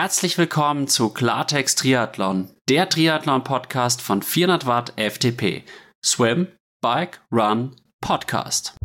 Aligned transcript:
Herzlich 0.00 0.38
willkommen 0.38 0.86
zu 0.86 1.08
Klartext 1.12 1.80
Triathlon, 1.80 2.54
der 2.68 2.88
Triathlon-Podcast 2.88 4.00
von 4.00 4.22
400 4.22 4.64
Watt 4.64 4.92
FTP. 4.96 5.64
Swim, 6.06 6.46
Bike, 6.80 7.20
Run, 7.32 7.74
Podcast. 8.00 8.76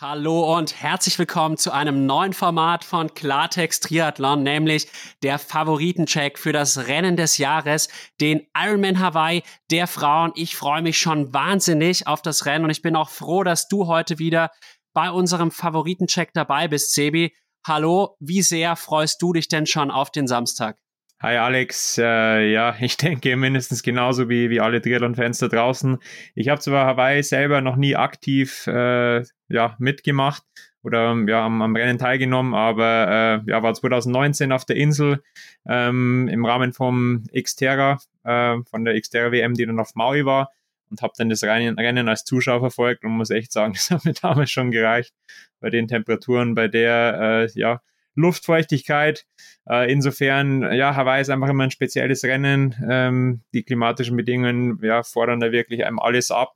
Hallo 0.00 0.56
und 0.56 0.82
herzlich 0.82 1.16
willkommen 1.16 1.56
zu 1.56 1.70
einem 1.70 2.06
neuen 2.06 2.32
Format 2.32 2.82
von 2.82 3.14
Klartext 3.14 3.84
Triathlon, 3.84 4.42
nämlich 4.42 4.88
der 5.22 5.38
Favoritencheck 5.38 6.36
für 6.36 6.52
das 6.52 6.88
Rennen 6.88 7.16
des 7.16 7.38
Jahres, 7.38 7.88
den 8.20 8.48
Ironman 8.58 8.98
Hawaii 8.98 9.44
der 9.70 9.86
Frauen. 9.86 10.32
Ich 10.34 10.56
freue 10.56 10.82
mich 10.82 10.98
schon 10.98 11.32
wahnsinnig 11.32 12.08
auf 12.08 12.20
das 12.20 12.46
Rennen 12.46 12.64
und 12.64 12.70
ich 12.70 12.82
bin 12.82 12.96
auch 12.96 13.10
froh, 13.10 13.44
dass 13.44 13.68
du 13.68 13.86
heute 13.86 14.18
wieder 14.18 14.50
bei 14.92 15.08
unserem 15.08 15.52
Favoritencheck 15.52 16.30
dabei 16.32 16.66
bist, 16.66 16.94
Sebi. 16.94 17.32
Hallo, 17.68 18.14
wie 18.20 18.42
sehr 18.42 18.76
freust 18.76 19.20
du 19.20 19.32
dich 19.32 19.48
denn 19.48 19.66
schon 19.66 19.90
auf 19.90 20.12
den 20.12 20.28
Samstag? 20.28 20.78
Hi 21.20 21.36
Alex, 21.38 21.98
äh, 21.98 22.52
ja, 22.52 22.76
ich 22.80 22.96
denke 22.96 23.36
mindestens 23.36 23.82
genauso 23.82 24.28
wie, 24.28 24.50
wie 24.50 24.60
alle 24.60 24.80
Triathlon-Fans 24.80 25.38
da 25.38 25.48
draußen. 25.48 25.98
Ich 26.36 26.48
habe 26.48 26.60
zwar 26.60 26.86
Hawaii 26.86 27.24
selber 27.24 27.62
noch 27.62 27.74
nie 27.74 27.96
aktiv 27.96 28.68
äh, 28.68 29.24
ja, 29.48 29.74
mitgemacht 29.80 30.44
oder 30.84 31.16
ja, 31.26 31.44
am, 31.44 31.60
am 31.60 31.74
Rennen 31.74 31.98
teilgenommen, 31.98 32.54
aber 32.54 33.42
äh, 33.44 33.50
ja, 33.50 33.64
war 33.64 33.74
2019 33.74 34.52
auf 34.52 34.64
der 34.64 34.76
Insel 34.76 35.24
ähm, 35.68 36.28
im 36.28 36.44
Rahmen 36.44 36.72
vom 36.72 37.24
Xterra, 37.34 37.98
äh, 38.22 38.58
von 38.70 38.84
der 38.84 39.00
Xterra 39.00 39.32
WM, 39.32 39.54
die 39.54 39.66
dann 39.66 39.80
auf 39.80 39.96
Maui 39.96 40.24
war 40.24 40.52
und 40.90 41.02
habe 41.02 41.12
dann 41.16 41.28
das 41.28 41.42
Rennen 41.42 42.08
als 42.08 42.24
Zuschauer 42.24 42.60
verfolgt 42.60 43.04
und 43.04 43.12
muss 43.12 43.30
echt 43.30 43.52
sagen, 43.52 43.72
das 43.74 43.90
hat 43.90 44.04
mir 44.04 44.14
damals 44.14 44.50
schon 44.50 44.70
gereicht 44.70 45.14
bei 45.60 45.70
den 45.70 45.88
Temperaturen, 45.88 46.54
bei 46.54 46.68
der 46.68 47.48
äh, 47.54 47.58
ja, 47.58 47.80
Luftfeuchtigkeit. 48.14 49.26
Äh, 49.68 49.92
insofern, 49.92 50.62
ja, 50.72 50.96
Hawaii 50.96 51.20
ist 51.20 51.30
einfach 51.30 51.48
immer 51.48 51.64
ein 51.64 51.70
spezielles 51.70 52.24
Rennen. 52.24 52.74
Ähm, 52.88 53.42
die 53.52 53.62
klimatischen 53.62 54.16
Bedingungen 54.16 54.78
ja, 54.82 55.02
fordern 55.02 55.40
da 55.40 55.52
wirklich 55.52 55.84
einem 55.84 55.98
alles 55.98 56.30
ab. 56.30 56.54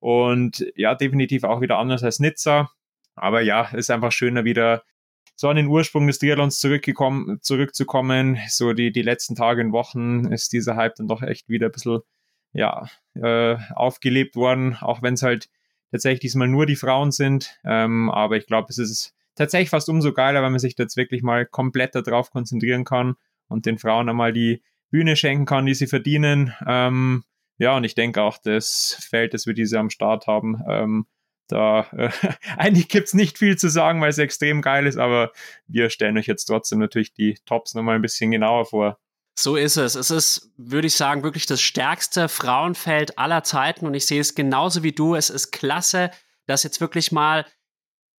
Und 0.00 0.66
ja, 0.74 0.94
definitiv 0.94 1.44
auch 1.44 1.60
wieder 1.60 1.78
anders 1.78 2.02
als 2.02 2.18
Nizza. 2.18 2.70
Aber 3.14 3.40
ja, 3.40 3.68
ist 3.74 3.90
einfach 3.90 4.12
schöner 4.12 4.44
wieder 4.44 4.82
so 5.36 5.48
an 5.48 5.56
den 5.56 5.66
Ursprung 5.66 6.06
des 6.06 6.18
Triathlons 6.18 6.60
zurückgekommen, 6.60 7.38
zurückzukommen. 7.42 8.38
So 8.48 8.72
die, 8.72 8.90
die 8.90 9.02
letzten 9.02 9.34
Tage 9.34 9.62
und 9.62 9.72
Wochen 9.72 10.26
ist 10.32 10.52
dieser 10.52 10.76
Hype 10.76 10.96
dann 10.96 11.08
doch 11.08 11.22
echt 11.22 11.48
wieder 11.48 11.66
ein 11.66 11.72
bisschen 11.72 12.00
ja, 12.56 12.88
äh, 13.14 13.56
aufgelebt 13.74 14.34
worden, 14.34 14.76
auch 14.80 15.02
wenn 15.02 15.14
es 15.14 15.22
halt 15.22 15.48
tatsächlich 15.90 16.20
diesmal 16.20 16.48
nur 16.48 16.66
die 16.66 16.76
Frauen 16.76 17.12
sind. 17.12 17.58
Ähm, 17.64 18.10
aber 18.10 18.36
ich 18.36 18.46
glaube, 18.46 18.68
es 18.70 18.78
ist 18.78 19.14
tatsächlich 19.34 19.70
fast 19.70 19.88
umso 19.88 20.12
geiler, 20.12 20.42
wenn 20.42 20.52
man 20.52 20.58
sich 20.58 20.74
jetzt 20.78 20.96
wirklich 20.96 21.22
mal 21.22 21.46
komplett 21.46 21.94
darauf 21.94 22.30
konzentrieren 22.30 22.84
kann 22.84 23.16
und 23.48 23.66
den 23.66 23.78
Frauen 23.78 24.08
einmal 24.08 24.32
die 24.32 24.62
Bühne 24.90 25.16
schenken 25.16 25.44
kann, 25.44 25.66
die 25.66 25.74
sie 25.74 25.86
verdienen. 25.86 26.54
Ähm, 26.66 27.24
ja, 27.58 27.76
und 27.76 27.84
ich 27.84 27.94
denke 27.94 28.22
auch, 28.22 28.38
das 28.38 28.96
Feld, 29.08 29.34
das 29.34 29.46
wir 29.46 29.54
diese 29.54 29.78
am 29.78 29.90
Start 29.90 30.26
haben, 30.26 30.62
ähm, 30.68 31.06
da 31.48 31.86
äh, 31.92 32.10
eigentlich 32.56 32.88
gibt's 32.88 33.14
nicht 33.14 33.38
viel 33.38 33.56
zu 33.56 33.68
sagen, 33.68 34.00
weil 34.00 34.10
es 34.10 34.18
extrem 34.18 34.62
geil 34.62 34.86
ist, 34.86 34.96
aber 34.96 35.32
wir 35.66 35.90
stellen 35.90 36.16
euch 36.16 36.26
jetzt 36.26 36.46
trotzdem 36.46 36.78
natürlich 36.78 37.12
die 37.12 37.38
Tops 37.44 37.74
nochmal 37.74 37.96
ein 37.96 38.02
bisschen 38.02 38.30
genauer 38.30 38.64
vor. 38.64 38.98
So 39.38 39.56
ist 39.56 39.76
es. 39.76 39.94
Es 39.94 40.10
ist, 40.10 40.50
würde 40.56 40.86
ich 40.86 40.96
sagen, 40.96 41.22
wirklich 41.22 41.44
das 41.44 41.60
stärkste 41.60 42.28
Frauenfeld 42.28 43.18
aller 43.18 43.42
Zeiten 43.44 43.86
und 43.86 43.92
ich 43.92 44.06
sehe 44.06 44.20
es 44.20 44.34
genauso 44.34 44.82
wie 44.82 44.92
du. 44.92 45.14
Es 45.14 45.28
ist 45.28 45.52
klasse, 45.52 46.10
dass 46.46 46.62
jetzt 46.62 46.80
wirklich 46.80 47.12
mal 47.12 47.44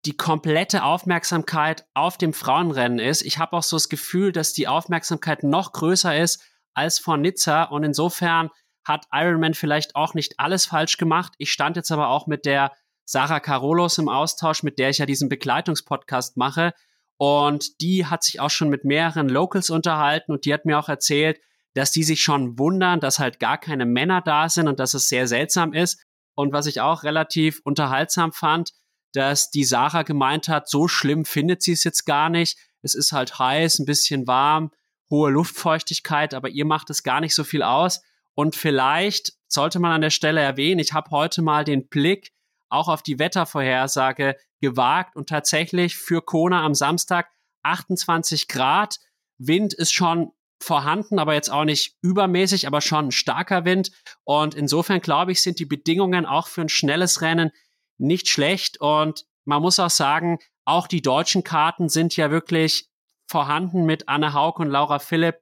die 0.05 0.17
komplette 0.17 0.85
Aufmerksamkeit 0.85 1.87
auf 1.95 2.19
dem 2.19 2.35
Frauenrennen 2.35 2.99
ist. 2.99 3.23
Ich 3.23 3.39
habe 3.39 3.57
auch 3.57 3.63
so 3.63 3.77
das 3.77 3.89
Gefühl, 3.89 4.31
dass 4.31 4.53
die 4.53 4.69
Aufmerksamkeit 4.69 5.43
noch 5.43 5.73
größer 5.73 6.17
ist 6.19 6.43
als 6.75 6.99
vor 6.99 7.17
Nizza 7.17 7.65
und 7.65 7.83
insofern 7.83 8.51
hat 8.85 9.07
Ironman 9.11 9.55
vielleicht 9.55 9.97
auch 9.97 10.13
nicht 10.13 10.39
alles 10.39 10.67
falsch 10.67 10.99
gemacht. 10.99 11.33
Ich 11.39 11.51
stand 11.51 11.77
jetzt 11.77 11.91
aber 11.91 12.09
auch 12.09 12.27
mit 12.27 12.45
der 12.45 12.73
Sarah 13.07 13.41
Carolos 13.41 13.97
im 13.97 14.11
Austausch, 14.11 14.63
mit 14.63 14.79
der 14.79 14.91
ich 14.91 14.99
ja 14.99 15.07
diesen 15.07 15.31
Begleitungspodcast 15.31 16.37
mache 16.37 16.75
und 17.19 17.81
die 17.81 18.07
hat 18.07 18.25
sich 18.25 18.41
auch 18.41 18.51
schon 18.51 18.69
mit 18.69 18.85
mehreren 18.85 19.29
Locals 19.29 19.71
unterhalten 19.71 20.33
und 20.33 20.45
die 20.45 20.53
hat 20.53 20.67
mir 20.67 20.79
auch 20.79 20.89
erzählt, 20.89 21.41
dass 21.75 21.91
die 21.91 22.05
sich 22.05 22.23
schon 22.23 22.59
wundern, 22.59 23.01
dass 23.01 23.19
halt 23.19 23.39
gar 23.39 23.59
keine 23.59 23.87
Männer 23.87 24.23
da 24.23 24.49
sind 24.49 24.69
und 24.69 24.81
dass 24.81 24.95
es 24.95 25.09
sehr 25.09 25.27
seltsam 25.27 25.73
ist. 25.73 26.03
Und 26.35 26.53
was 26.53 26.67
ich 26.67 26.81
auch 26.81 27.03
relativ 27.03 27.61
unterhaltsam 27.65 28.33
fand, 28.33 28.73
dass 29.13 29.51
die 29.51 29.65
Sarah 29.65 30.03
gemeint 30.03 30.49
hat, 30.49 30.69
so 30.69 30.89
schlimm 30.89 31.25
findet 31.25 31.63
sie 31.63 31.73
es 31.73 31.85
jetzt 31.85 32.05
gar 32.05 32.29
nicht. 32.29 32.59
Es 32.83 32.95
ist 32.95 33.13
halt 33.13 33.39
heiß, 33.39 33.79
ein 33.79 33.87
bisschen 33.87 34.27
warm, 34.27 34.71
hohe 35.11 35.31
Luftfeuchtigkeit, 35.31 36.35
aber 36.35 36.49
ihr 36.49 36.67
macht 36.67 36.91
es 36.91 37.03
gar 37.03 37.21
nicht 37.21 37.35
so 37.35 37.45
viel 37.45 37.63
aus. 37.63 38.03
Und 38.35 38.57
vielleicht 38.57 39.33
sollte 39.49 39.79
man 39.79 39.93
an 39.93 40.03
der 40.03 40.11
Stelle 40.11 40.41
erwähnen, 40.41 40.81
ich 40.81 40.93
habe 40.93 41.11
heute 41.11 41.41
mal 41.41 41.65
den 41.65 41.89
Blick 41.89 42.33
auch 42.69 42.89
auf 42.89 43.03
die 43.03 43.19
Wettervorhersage 43.19 44.37
gewagt 44.61 45.17
und 45.17 45.29
tatsächlich 45.29 45.97
für 45.97 46.23
Kona 46.23 46.65
am 46.65 46.75
Samstag 46.75 47.29
28 47.63 48.49
Grad. 48.49 48.99
Wind 49.39 49.75
ist 49.75 49.93
schon 49.93 50.33
vorhanden, 50.63 51.19
aber 51.19 51.35
jetzt 51.35 51.51
auch 51.51 51.65
nicht 51.65 51.97
übermäßig, 52.01 52.67
aber 52.67 52.81
schon 52.81 53.13
starker 53.13 53.65
Wind. 53.65 53.91
Und 54.25 54.55
insofern 54.55 55.01
glaube 55.01 55.33
ich, 55.33 55.43
sind 55.43 55.59
die 55.59 55.67
Bedingungen 55.67 56.27
auch 56.27 56.47
für 56.47 56.63
ein 56.63 56.69
schnelles 56.69 57.21
Rennen 57.21 57.51
nicht 57.99 58.29
schlecht. 58.29 58.81
Und 58.81 59.27
man 59.45 59.63
muss 59.63 59.79
auch 59.79 59.91
sagen, 59.91 60.39
auch 60.65 60.87
die 60.87 61.03
deutschen 61.03 61.45
Karten 61.45 61.89
sind 61.89 62.17
ja 62.17 62.31
wirklich 62.31 62.89
vorhanden 63.29 63.85
mit 63.85 64.09
Anne 64.09 64.33
Haug 64.33 64.55
und 64.59 64.69
Laura 64.69 64.99
Philipp. 64.99 65.37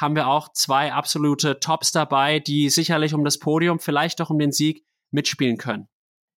Haben 0.00 0.16
wir 0.16 0.26
auch 0.26 0.52
zwei 0.52 0.92
absolute 0.92 1.60
Tops 1.60 1.92
dabei, 1.92 2.40
die 2.40 2.68
sicherlich 2.68 3.14
um 3.14 3.24
das 3.24 3.38
Podium, 3.38 3.78
vielleicht 3.78 4.20
auch 4.20 4.30
um 4.30 4.38
den 4.38 4.50
Sieg 4.50 4.84
mitspielen 5.12 5.56
können. 5.56 5.88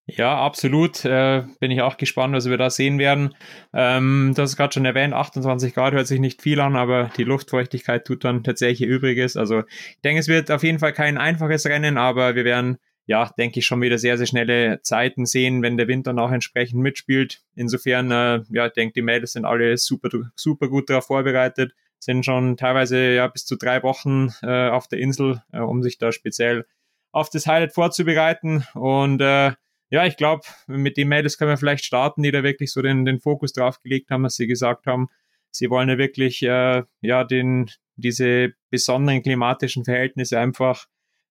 Ja, 0.09 0.37
absolut. 0.39 1.03
Äh, 1.03 1.43
bin 1.59 1.69
ich 1.69 1.81
auch 1.81 1.97
gespannt, 1.97 2.33
was 2.33 2.49
wir 2.49 2.57
da 2.57 2.69
sehen 2.69 2.97
werden. 2.97 3.35
Ähm, 3.73 4.31
du 4.33 4.41
hast 4.41 4.55
gerade 4.55 4.73
schon 4.73 4.85
erwähnt, 4.85 5.13
28 5.13 5.73
Grad 5.73 5.93
hört 5.93 6.07
sich 6.07 6.21
nicht 6.21 6.41
viel 6.41 6.61
an, 6.61 6.77
aber 6.77 7.11
die 7.17 7.25
Luftfeuchtigkeit 7.25 8.05
tut 8.05 8.23
dann 8.23 8.41
tatsächlich 8.41 8.87
Übriges. 8.87 9.35
Also 9.35 9.63
ich 9.67 10.01
denke, 10.05 10.21
es 10.21 10.29
wird 10.29 10.49
auf 10.49 10.63
jeden 10.63 10.79
Fall 10.79 10.93
kein 10.93 11.17
einfaches 11.17 11.65
Rennen, 11.65 11.97
aber 11.97 12.35
wir 12.35 12.45
werden, 12.45 12.77
ja, 13.05 13.29
denke 13.37 13.59
ich, 13.59 13.65
schon 13.65 13.81
wieder 13.81 13.97
sehr, 13.97 14.17
sehr 14.17 14.27
schnelle 14.27 14.79
Zeiten 14.81 15.25
sehen, 15.25 15.61
wenn 15.61 15.75
der 15.75 15.89
Wind 15.89 16.07
dann 16.07 16.19
auch 16.19 16.31
entsprechend 16.31 16.81
mitspielt. 16.81 17.41
Insofern, 17.55 18.09
äh, 18.09 18.43
ja, 18.49 18.67
ich 18.67 18.73
denke, 18.73 18.93
die 18.93 19.01
Mädels 19.01 19.33
sind 19.33 19.43
alle 19.43 19.75
super, 19.77 20.07
super 20.37 20.69
gut 20.69 20.89
darauf 20.89 21.07
vorbereitet, 21.07 21.73
sind 21.99 22.23
schon 22.23 22.55
teilweise 22.55 23.13
ja 23.13 23.27
bis 23.27 23.45
zu 23.45 23.57
drei 23.57 23.83
Wochen 23.83 24.29
äh, 24.41 24.69
auf 24.69 24.87
der 24.87 24.99
Insel, 24.99 25.43
äh, 25.51 25.59
um 25.59 25.83
sich 25.83 25.97
da 25.97 26.13
speziell 26.13 26.65
auf 27.11 27.29
das 27.29 27.45
Highlight 27.45 27.73
vorzubereiten 27.73 28.65
und 28.73 29.19
äh, 29.21 29.51
ja, 29.89 30.05
ich 30.05 30.17
glaube, 30.17 30.41
mit 30.67 30.97
den 30.97 31.07
Mädels 31.07 31.37
können 31.37 31.51
wir 31.51 31.57
vielleicht 31.57 31.85
starten, 31.85 32.23
die 32.23 32.31
da 32.31 32.43
wirklich 32.43 32.71
so 32.71 32.81
den, 32.81 33.05
den 33.05 33.19
Fokus 33.19 33.53
drauf 33.53 33.81
gelegt 33.81 34.11
haben, 34.11 34.23
dass 34.23 34.35
sie 34.35 34.47
gesagt 34.47 34.85
haben, 34.85 35.07
sie 35.51 35.69
wollen 35.69 35.89
ja 35.89 35.97
wirklich 35.97 36.43
äh, 36.43 36.83
ja 37.01 37.23
den 37.23 37.69
diese 37.95 38.53
besonderen 38.69 39.23
klimatischen 39.23 39.85
Verhältnisse 39.85 40.39
einfach 40.39 40.85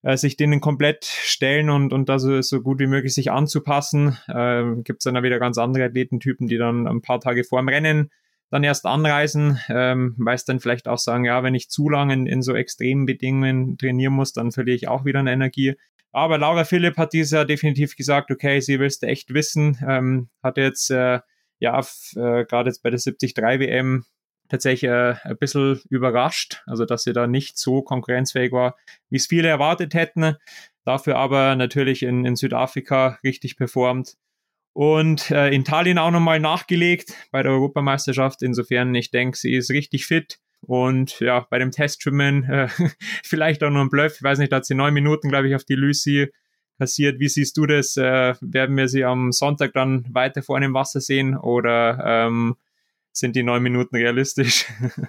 äh, 0.03 0.17
sich 0.17 0.37
denen 0.37 0.61
komplett 0.61 1.05
stellen 1.05 1.69
und 1.69 1.93
und 1.93 2.09
da 2.09 2.19
so, 2.19 2.41
so 2.43 2.61
gut 2.62 2.79
wie 2.79 2.87
möglich 2.87 3.15
sich 3.15 3.31
anzupassen. 3.31 4.17
Äh, 4.29 4.65
Gibt 4.83 5.01
es 5.01 5.05
dann 5.05 5.17
auch 5.17 5.23
wieder 5.23 5.39
ganz 5.39 5.59
andere 5.59 5.85
Athletentypen, 5.85 6.47
die 6.47 6.59
dann 6.59 6.87
ein 6.87 7.03
paar 7.03 7.21
Tage 7.21 7.45
vor 7.45 7.61
dem 7.61 7.69
Rennen 7.69 8.11
dann 8.51 8.62
erst 8.62 8.87
anreisen, 8.87 9.59
ähm, 9.69 10.15
weil 10.17 10.37
es 10.37 10.45
dann 10.45 10.61
vielleicht 10.61 10.87
auch 10.87 10.99
sagen, 10.99 11.25
ja, 11.25 11.43
wenn 11.43 11.55
ich 11.55 11.71
zu 11.71 11.89
lange 11.89 12.15
in, 12.15 12.27
in 12.27 12.41
so 12.41 12.55
extremen 12.55 13.05
Bedingungen 13.05 13.79
trainieren 13.79 14.12
muss, 14.12 14.33
dann 14.33 14.53
verliere 14.53 14.77
ich 14.77 14.87
auch 14.87 15.05
wieder 15.05 15.19
eine 15.19 15.33
Energie. 15.33 15.75
Aber 16.14 16.38
Laura 16.38 16.64
Philipp 16.64 16.96
hat 16.96 17.12
dieses 17.12 17.32
Jahr 17.32 17.44
definitiv 17.44 17.96
gesagt, 17.96 18.31
okay, 18.31 18.61
sie 18.61 18.78
willst 18.78 19.02
echt 19.02 19.34
wissen. 19.34 19.76
Ähm, 19.87 20.28
hat 20.44 20.56
jetzt, 20.58 20.88
äh, 20.90 21.19
ja, 21.58 21.81
äh, 21.81 22.44
gerade 22.44 22.69
jetzt 22.69 22.84
bei 22.84 22.90
der 22.90 23.00
73 23.00 23.37
WM 23.37 24.05
tatsächlich 24.49 24.88
äh, 24.88 25.16
ein 25.25 25.37
bisschen 25.38 25.81
überrascht, 25.90 26.62
also 26.66 26.84
dass 26.84 27.02
sie 27.02 27.12
da 27.12 27.26
nicht 27.26 27.58
so 27.58 27.82
konkurrenzfähig 27.82 28.52
war, 28.52 28.76
wie 29.11 29.16
es 29.16 29.26
viele 29.26 29.49
erwartet 29.49 29.94
hätten. 29.94 30.37
Dafür 30.84 31.16
aber 31.16 31.56
natürlich 31.56 32.05
in, 32.05 32.25
in 32.25 32.37
Südafrika 32.37 33.19
richtig 33.25 33.56
performt. 33.56 34.14
Und 34.72 35.32
äh, 35.32 35.49
in 35.50 35.64
Tallinn 35.64 35.99
auch 35.99 36.12
nochmal 36.12 36.38
nachgelegt 36.38 37.12
bei 37.32 37.43
der 37.43 37.50
Europameisterschaft. 37.50 38.40
Insofern, 38.43 38.94
ich 38.94 39.10
denke, 39.10 39.37
sie 39.37 39.55
ist 39.55 39.70
richtig 39.70 40.06
fit. 40.06 40.38
Und 40.64 41.20
ja, 41.20 41.46
bei 41.50 41.58
dem 41.58 41.70
Testschwimmen 41.70 42.44
äh, 42.44 42.69
vielleicht 43.25 43.62
auch 43.62 43.70
nur 43.70 43.82
ein 43.82 43.90
Bluff. 43.90 44.16
Ich 44.16 44.22
weiß 44.22 44.38
nicht, 44.38 44.52
da 44.52 44.56
hat 44.56 44.66
sie 44.66 44.75
neun 44.75 44.94
Minuten, 44.94 45.28
glaube 45.28 45.49
ich, 45.49 45.55
auf 45.55 45.64
die 45.64 45.75
Lucy 45.75 46.31
kassiert. 46.78 47.20
Wie 47.20 47.28
siehst 47.28 47.56
du 47.56 47.66
das? 47.66 47.96
Äh, 47.96 48.34
werden 48.40 48.76
wir 48.76 48.88
sie 48.88 49.05
am 49.05 49.32
Sonntag 49.32 49.72
dann 49.72 50.06
weiter 50.12 50.43
vorne 50.43 50.66
im 50.66 50.75
Wasser 50.75 51.00
sehen 51.00 51.37
oder 51.37 52.26
ähm, 52.26 52.56
sind 53.12 53.37
die 53.37 53.43
neun 53.43 53.62
Minuten 53.62 53.96
realistisch? 53.96 54.66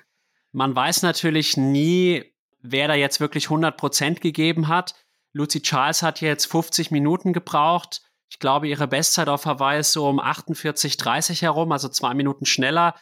Man 0.52 0.75
weiß 0.75 1.02
natürlich 1.02 1.58
nie, 1.58 2.24
wer 2.62 2.88
da 2.88 2.94
jetzt 2.94 3.19
wirklich 3.19 3.46
100 3.46 3.75
Prozent 3.75 4.22
gegeben 4.22 4.68
hat. 4.68 4.96
Lucy 5.34 5.62
Charles 5.62 6.01
hat 6.01 6.22
jetzt 6.22 6.46
50 6.46 6.92
Minuten 6.92 7.34
gebraucht. 7.34 8.01
Ich 8.30 8.40
glaube, 8.40 8.68
ihre 8.68 8.88
Bestzeit 8.88 9.28
auf 9.28 9.46
Hawaii 9.46 9.80
ist 9.80 9.92
so 9.92 10.08
um 10.08 10.19
48,30 10.19 11.42
herum, 11.42 11.72
also 11.72 11.90
zwei 11.90 12.13
Minuten 12.13 12.46
schneller. 12.46 12.96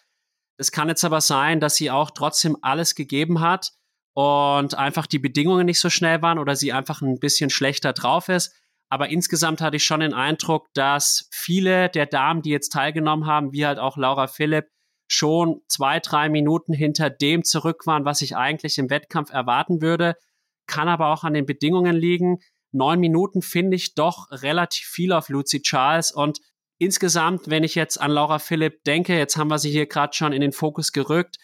Es 0.63 0.71
kann 0.71 0.87
jetzt 0.87 1.03
aber 1.03 1.19
sein, 1.19 1.59
dass 1.59 1.75
sie 1.75 1.91
auch 1.91 2.09
trotzdem 2.09 2.57
alles 2.61 2.95
gegeben 2.95 3.41
hat 3.41 3.73
und 4.13 4.75
einfach 4.75 5.07
die 5.07 5.19
Bedingungen 5.19 5.65
nicht 5.65 5.81
so 5.81 5.89
schnell 5.89 6.21
waren 6.21 6.39
oder 6.39 6.55
sie 6.55 6.71
einfach 6.71 7.01
ein 7.01 7.19
bisschen 7.19 7.49
schlechter 7.49 7.91
drauf 7.91 8.29
ist. 8.29 8.55
Aber 8.87 9.09
insgesamt 9.09 9.59
hatte 9.59 9.75
ich 9.75 9.83
schon 9.83 9.99
den 9.99 10.13
Eindruck, 10.13 10.73
dass 10.73 11.27
viele 11.33 11.89
der 11.89 12.05
Damen, 12.05 12.43
die 12.43 12.51
jetzt 12.51 12.71
teilgenommen 12.71 13.25
haben, 13.25 13.51
wie 13.51 13.65
halt 13.65 13.77
auch 13.77 13.97
Laura 13.97 14.27
Philipp, 14.27 14.67
schon 15.09 15.59
zwei, 15.67 15.99
drei 15.99 16.29
Minuten 16.29 16.71
hinter 16.71 17.09
dem 17.09 17.43
zurück 17.43 17.85
waren, 17.85 18.05
was 18.05 18.21
ich 18.21 18.37
eigentlich 18.37 18.77
im 18.77 18.89
Wettkampf 18.89 19.33
erwarten 19.33 19.81
würde. 19.81 20.15
Kann 20.65 20.87
aber 20.87 21.07
auch 21.07 21.25
an 21.25 21.33
den 21.33 21.45
Bedingungen 21.45 21.97
liegen. 21.97 22.39
Neun 22.71 23.01
Minuten 23.01 23.41
finde 23.41 23.75
ich 23.75 23.95
doch 23.95 24.31
relativ 24.31 24.87
viel 24.87 25.11
auf 25.11 25.27
Lucy 25.27 25.61
Charles 25.61 26.13
und 26.13 26.39
insgesamt, 26.83 27.49
wenn 27.49 27.63
ich 27.63 27.75
jetzt 27.75 27.99
an 27.99 28.11
Laura 28.11 28.39
Philipp 28.39 28.83
denke, 28.83 29.17
jetzt 29.17 29.37
haben 29.37 29.49
wir 29.49 29.59
sie 29.59 29.71
hier 29.71 29.85
gerade 29.85 30.13
schon 30.13 30.33
in 30.33 30.41
den 30.41 30.51
Fokus 30.51 30.91
gerückt, 30.91 31.37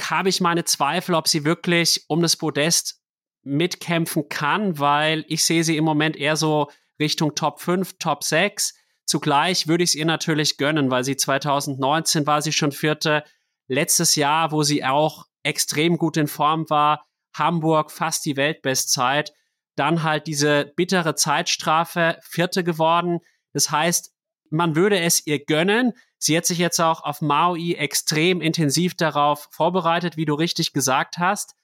habe 0.00 0.28
ich 0.28 0.40
meine 0.40 0.64
Zweifel, 0.64 1.14
ob 1.14 1.28
sie 1.28 1.44
wirklich 1.44 2.04
um 2.08 2.22
das 2.22 2.36
Podest 2.36 3.00
mitkämpfen 3.44 4.28
kann, 4.28 4.78
weil 4.78 5.24
ich 5.28 5.44
sehe 5.44 5.64
sie 5.64 5.76
im 5.76 5.84
Moment 5.84 6.16
eher 6.16 6.36
so 6.36 6.70
Richtung 6.98 7.34
Top 7.34 7.60
5, 7.60 7.98
Top 7.98 8.24
6. 8.24 8.74
Zugleich 9.04 9.66
würde 9.66 9.84
ich 9.84 9.90
es 9.90 9.94
ihr 9.94 10.06
natürlich 10.06 10.56
gönnen, 10.56 10.90
weil 10.90 11.04
sie 11.04 11.16
2019 11.16 12.26
war 12.26 12.42
sie 12.42 12.52
schon 12.52 12.72
vierte. 12.72 13.24
Letztes 13.68 14.14
Jahr, 14.14 14.52
wo 14.52 14.62
sie 14.62 14.84
auch 14.84 15.26
extrem 15.42 15.98
gut 15.98 16.16
in 16.16 16.28
Form 16.28 16.68
war, 16.70 17.04
Hamburg 17.34 17.90
fast 17.90 18.24
die 18.24 18.36
Weltbestzeit. 18.36 19.32
Dann 19.76 20.02
halt 20.02 20.26
diese 20.26 20.72
bittere 20.76 21.14
Zeitstrafe, 21.14 22.18
vierte 22.22 22.62
geworden. 22.62 23.20
Das 23.52 23.70
heißt, 23.70 24.11
man 24.52 24.76
würde 24.76 25.00
es 25.00 25.26
ihr 25.26 25.44
gönnen. 25.44 25.92
Sie 26.18 26.36
hat 26.36 26.46
sich 26.46 26.58
jetzt 26.58 26.80
auch 26.80 27.02
auf 27.02 27.20
Maui 27.20 27.74
extrem 27.74 28.40
intensiv 28.40 28.94
darauf 28.94 29.48
vorbereitet, 29.50 30.16
wie 30.16 30.24
du 30.24 30.34
richtig 30.34 30.72
gesagt 30.72 31.18
hast. 31.18 31.54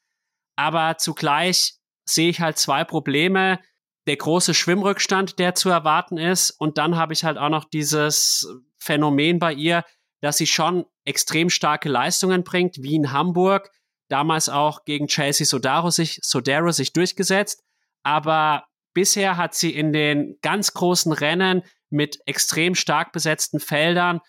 Aber 0.56 0.98
zugleich 0.98 1.74
sehe 2.04 2.30
ich 2.30 2.40
halt 2.40 2.58
zwei 2.58 2.84
Probleme. 2.84 3.60
Der 4.06 4.16
große 4.16 4.54
Schwimmrückstand, 4.54 5.38
der 5.38 5.54
zu 5.54 5.68
erwarten 5.68 6.18
ist. 6.18 6.50
Und 6.50 6.78
dann 6.78 6.96
habe 6.96 7.12
ich 7.12 7.24
halt 7.24 7.38
auch 7.38 7.50
noch 7.50 7.64
dieses 7.64 8.48
Phänomen 8.78 9.38
bei 9.38 9.52
ihr, 9.52 9.84
dass 10.20 10.38
sie 10.38 10.46
schon 10.46 10.86
extrem 11.04 11.50
starke 11.50 11.88
Leistungen 11.88 12.42
bringt, 12.42 12.82
wie 12.82 12.96
in 12.96 13.12
Hamburg. 13.12 13.70
Damals 14.08 14.48
auch 14.48 14.84
gegen 14.84 15.06
Chelsea 15.06 15.46
Sodaro 15.46 15.90
sich, 15.90 16.20
Sodaro 16.22 16.72
sich 16.72 16.92
durchgesetzt. 16.92 17.62
Aber 18.02 18.64
bisher 18.94 19.36
hat 19.36 19.54
sie 19.54 19.74
in 19.74 19.92
den 19.92 20.38
ganz 20.42 20.72
großen 20.72 21.12
Rennen 21.12 21.62
mit 21.90 22.18
extrem 22.26 22.74
stark 22.74 23.12
besetzten 23.12 23.60
Feldern 23.60 24.20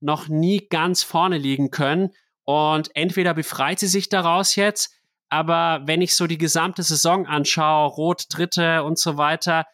noch 0.00 0.28
nie 0.28 0.66
ganz 0.68 1.02
vorne 1.02 1.38
liegen 1.38 1.70
können. 1.70 2.10
Und 2.44 2.94
entweder 2.94 3.34
befreit 3.34 3.78
sie 3.78 3.88
sich 3.88 4.08
daraus 4.08 4.56
jetzt, 4.56 4.94
aber 5.28 5.82
wenn 5.84 6.00
ich 6.00 6.14
so 6.14 6.26
die 6.26 6.38
gesamte 6.38 6.82
Saison 6.82 7.26
anschaue, 7.26 7.88
Rot, 7.90 8.24
Dritte 8.30 8.84
und 8.84 8.98
so 8.98 9.16
weiter, 9.16 9.66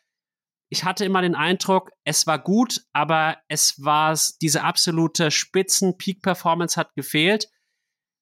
ich 0.70 0.82
hatte 0.82 1.05
immer 1.05 1.23
den 1.23 1.37
Eindruck, 1.37 1.93
es 2.05 2.26
war 2.26 2.38
gut, 2.38 2.81
aber 2.93 3.37
es 3.49 3.85
war 3.85 4.19
diese 4.41 4.64
absolute 4.64 5.31
Spitzen-Peak-Performance 5.31 6.81
hat 6.81 6.94
gefehlt. 6.94 7.49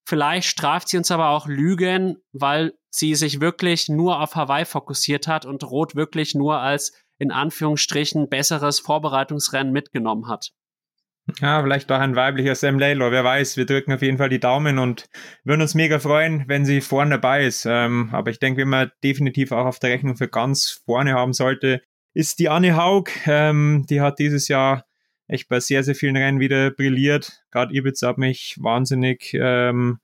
Vielleicht 0.07 0.49
straft 0.49 0.89
sie 0.89 0.99
uns 0.99 1.11
aber 1.11 1.31
auch 1.31 1.47
Lügen, 1.47 2.19
weil 2.33 2.75
sie 2.91 3.15
sich 3.15 3.41
wirklich 3.41 3.89
nur 3.89 4.21
auf 4.21 4.35
Hawaii 4.35 4.67
fokussiert 4.67 5.29
hat 5.29 5.47
und 5.47 5.65
Rot 5.65 5.95
wirklich 5.95 6.35
nur 6.35 6.59
als 6.59 6.93
in 7.23 7.31
Anführungsstrichen 7.31 8.29
besseres 8.29 8.81
Vorbereitungsrennen 8.81 9.73
mitgenommen 9.73 10.27
hat. 10.27 10.51
Ja, 11.41 11.63
vielleicht 11.63 11.91
auch 11.93 12.01
ein 12.01 12.17
weiblicher 12.17 12.57
Sam 12.57 12.81
Laylor, 12.81 13.13
wer 13.13 13.23
weiß. 13.23 13.57
Wir 13.57 13.65
drücken 13.65 13.93
auf 13.93 14.03
jeden 14.03 14.19
Fall 14.19 14.29
die 14.29 14.41
Daumen 14.41 14.81
und 14.81 15.09
würden 15.45 15.63
uns 15.63 15.77
mega 15.77 16.01
freuen, 16.01 16.45
wenn 16.49 16.65
sie 16.65 16.81
vorne 16.81 17.13
dabei 17.13 17.47
ist. 17.47 17.65
Ähm, 17.65 18.11
aber 18.11 18.33
ich 18.33 18.41
denke, 18.41 18.63
wenn 18.63 18.69
man 18.69 18.91
definitiv 19.05 19.53
auch 19.53 19.67
auf 19.67 19.79
der 19.79 19.91
Rechnung 19.91 20.17
für 20.17 20.27
ganz 20.27 20.83
vorne 20.85 21.15
haben 21.15 21.33
sollte, 21.33 21.81
ist 22.13 22.41
die 22.41 22.49
Anne 22.49 22.77
Haug. 22.77 23.09
Ähm, 23.27 23.87
die 23.89 24.01
hat 24.01 24.19
dieses 24.19 24.49
Jahr 24.49 24.85
echt 25.29 25.49
bei 25.49 25.61
sehr, 25.61 25.85
sehr 25.85 25.95
vielen 25.95 26.17
Rennen 26.17 26.41
wieder 26.41 26.73
brilliert. 26.73 27.45
Gerade 27.53 27.73
Ibiza 27.73 28.09
hat 28.09 28.19
mich 28.19 28.57
wahnsinnig 28.61 29.33
ähm, 29.35 30.01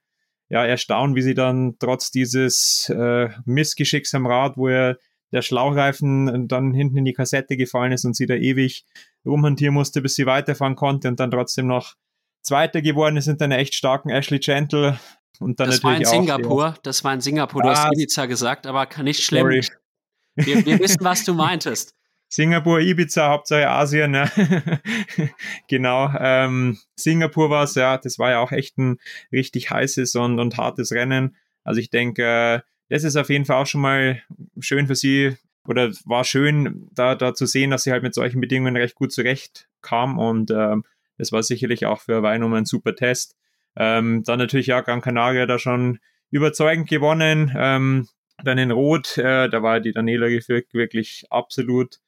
ja, 0.49 0.65
erstaunt, 0.65 1.17
wie 1.17 1.23
sie 1.23 1.35
dann 1.35 1.75
trotz 1.81 2.13
dieses 2.13 2.89
äh, 2.91 3.31
Missgeschicks 3.45 4.15
am 4.15 4.25
Rad, 4.25 4.57
wo 4.57 4.69
er 4.69 4.99
der 5.33 5.43
Schlauchreifen 5.43 6.49
dann 6.49 6.73
hinten 6.73 6.99
in 6.99 7.05
die 7.05 7.13
Kassette 7.13 7.57
gefallen 7.57 7.93
ist 7.93 8.05
und 8.05 8.17
sie 8.17 8.27
da 8.27 8.35
ewig 8.35 8.85
rumhantieren 9.25 9.75
musste, 9.75 10.01
bis 10.01 10.15
sie 10.15 10.27
weiterfahren 10.27 10.77
konnte 10.77 11.09
und 11.09 11.21
dann 11.21 11.31
trotzdem 11.31 11.67
noch 11.67 11.95
Zweiter 12.43 12.81
geworden 12.81 13.17
ist 13.17 13.27
hinter 13.27 13.45
einer 13.45 13.59
echt 13.59 13.75
starken 13.75 14.11
Ashley 14.11 14.39
Gentle. 14.39 14.99
Und 15.39 15.61
dann 15.61 15.69
das 15.69 15.83
natürlich 15.83 16.07
war 16.09 16.15
in 16.15 16.23
auch 16.25 16.27
Singapur, 16.27 16.75
die, 16.77 16.81
das 16.83 17.05
war 17.05 17.15
in 17.15 17.21
Singapur, 17.21 17.63
du 17.63 17.69
ah, 17.69 17.77
hast 17.77 17.93
Ibiza 17.93 18.27
gesagt, 18.27 18.67
aber 18.67 18.87
kann 18.87 19.05
nicht 19.05 19.23
schlimm. 19.23 19.47
Wir, 19.47 20.65
wir 20.65 20.79
wissen, 20.79 21.05
was 21.05 21.25
du 21.25 21.35
meintest. 21.35 21.95
Singapur, 22.29 22.81
Ibiza, 22.81 23.29
Hauptsache 23.31 23.69
Asien, 23.69 24.11
ne? 24.11 24.31
genau. 25.69 26.13
Ähm, 26.19 26.79
Singapur 26.95 27.49
war 27.49 27.65
es, 27.65 27.75
ja, 27.75 27.97
das 27.97 28.19
war 28.19 28.31
ja 28.31 28.41
auch 28.41 28.53
echt 28.53 28.77
ein 28.79 28.99
richtig 29.33 29.71
heißes 29.71 30.15
und, 30.17 30.39
und 30.39 30.59
hartes 30.59 30.93
Rennen. 30.93 31.37
Also 31.65 31.81
ich 31.81 31.91
denke, 31.91 32.23
äh, 32.23 32.61
das 32.89 33.05
ist 33.05 33.17
auf 33.17 33.31
jeden 33.31 33.45
Fall 33.45 33.63
auch 33.63 33.67
schon 33.67 33.81
mal 33.81 34.23
schön 34.61 34.87
für 34.87 34.95
sie 34.95 35.37
oder 35.67 35.91
war 36.05 36.25
schön, 36.25 36.89
da, 36.93 37.15
da 37.15 37.35
zu 37.35 37.47
sehen, 37.47 37.71
dass 37.71 37.83
sie 37.83 37.93
halt 37.93 38.03
mit 38.03 38.15
solchen 38.15 38.41
Bedingungen 38.41 38.77
recht 38.77 38.95
gut 38.95 39.13
zurechtkam 39.13 40.19
und 40.19 40.51
ähm, 40.51 40.85
das 41.19 41.33
war 41.33 41.43
sicherlich 41.43 41.85
auch 41.85 42.01
für 42.01 42.23
Weinum 42.23 42.55
ein 42.55 42.65
super 42.65 42.95
Test. 42.95 43.37
Ähm, 43.77 44.23
dann 44.25 44.39
natürlich 44.39 44.69
ja 44.69 44.81
Gran 44.81 45.01
Canaria 45.01 45.47
da 45.47 45.59
schon 45.59 45.99
überzeugend 46.31 46.89
gewonnen. 46.89 47.53
Ähm, 47.57 48.09
dann 48.45 48.59
in 48.59 48.71
Rot, 48.71 49.19
äh, 49.19 49.49
da 49.49 49.63
war 49.63 49.81
die 49.81 49.93
Daniela 49.93 50.27
wirklich 50.29 51.27
absolut 51.31 51.99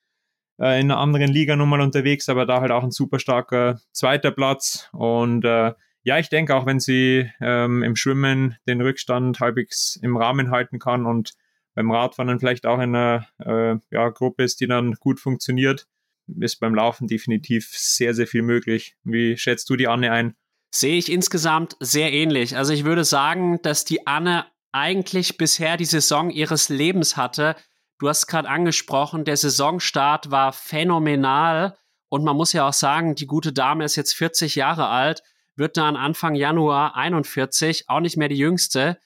äh, 0.61 0.81
in 0.81 0.91
einer 0.91 0.99
anderen 0.99 1.33
Liga 1.33 1.57
nochmal 1.57 1.81
unterwegs, 1.81 2.29
aber 2.29 2.47
da 2.47 2.61
halt 2.61 2.71
auch 2.71 2.85
ein 2.85 2.93
super 2.93 3.19
starker 3.19 3.81
zweiter 3.93 4.31
Platz. 4.31 4.89
Und 4.93 5.45
äh, 5.45 5.73
ja, 6.03 6.19
ich 6.19 6.29
denke 6.29 6.55
auch, 6.55 6.67
wenn 6.67 6.81
sie 6.81 7.31
ähm, 7.41 7.83
im 7.83 7.97
Schwimmen 7.97 8.57
den 8.67 8.81
Rückstand 8.81 9.41
halbwegs 9.41 9.97
im 10.03 10.17
Rahmen 10.17 10.51
halten 10.51 10.79
kann 10.79 11.07
und 11.07 11.35
beim 11.75 11.91
Radfahren 11.91 12.39
vielleicht 12.41 12.67
auch 12.67 12.81
in 12.81 12.95
einer 12.95 13.27
äh, 13.39 13.77
ja, 13.91 14.09
Gruppe 14.09 14.43
ist, 14.43 14.61
die 14.61 14.67
dann 14.67 14.95
gut 14.95 15.21
funktioniert, 15.21 15.87
ist 16.39 16.61
beim 16.61 16.75
Laufen 16.75 17.07
definitiv 17.07 17.69
sehr, 17.73 18.15
sehr 18.15 18.27
viel 18.27 18.43
möglich. 18.43 18.97
Wie 19.05 19.37
schätzt 19.37 19.69
du 19.71 19.77
die 19.77 19.89
Anne 19.89 20.13
ein? 20.13 20.35
Sehe 20.73 20.97
ich 20.97 21.11
insgesamt 21.11 21.77
sehr 21.81 22.13
ähnlich. 22.13 22.57
Also 22.57 22.73
ich 22.73 22.85
würde 22.85 23.05
sagen, 23.05 23.61
dass 23.63 23.85
die 23.85 24.07
Anne 24.07 24.47
eigentlich 24.73 25.37
bisher 25.37 25.77
die 25.77 25.85
Saison 25.85 26.31
ihres 26.31 26.69
Lebens 26.69 27.17
hatte. 27.17 27.57
Du 27.99 28.09
hast 28.09 28.27
gerade 28.27 28.49
angesprochen, 28.49 29.25
der 29.25 29.37
Saisonstart 29.37 30.31
war 30.31 30.53
phänomenal. 30.53 31.77
Und 32.09 32.25
man 32.25 32.37
muss 32.37 32.53
ja 32.53 32.69
auch 32.69 32.73
sagen, 32.73 33.15
die 33.15 33.27
gute 33.27 33.53
Dame 33.53 33.85
ist 33.85 33.97
jetzt 33.97 34.15
40 34.15 34.55
Jahre 34.55 34.89
alt, 34.89 35.23
wird 35.57 35.77
dann 35.77 35.97
Anfang 35.97 36.35
Januar 36.35 36.97
41, 36.97 37.89
auch 37.89 38.01
nicht 38.01 38.17
mehr 38.17 38.29
die 38.29 38.39
jüngste. 38.39 38.99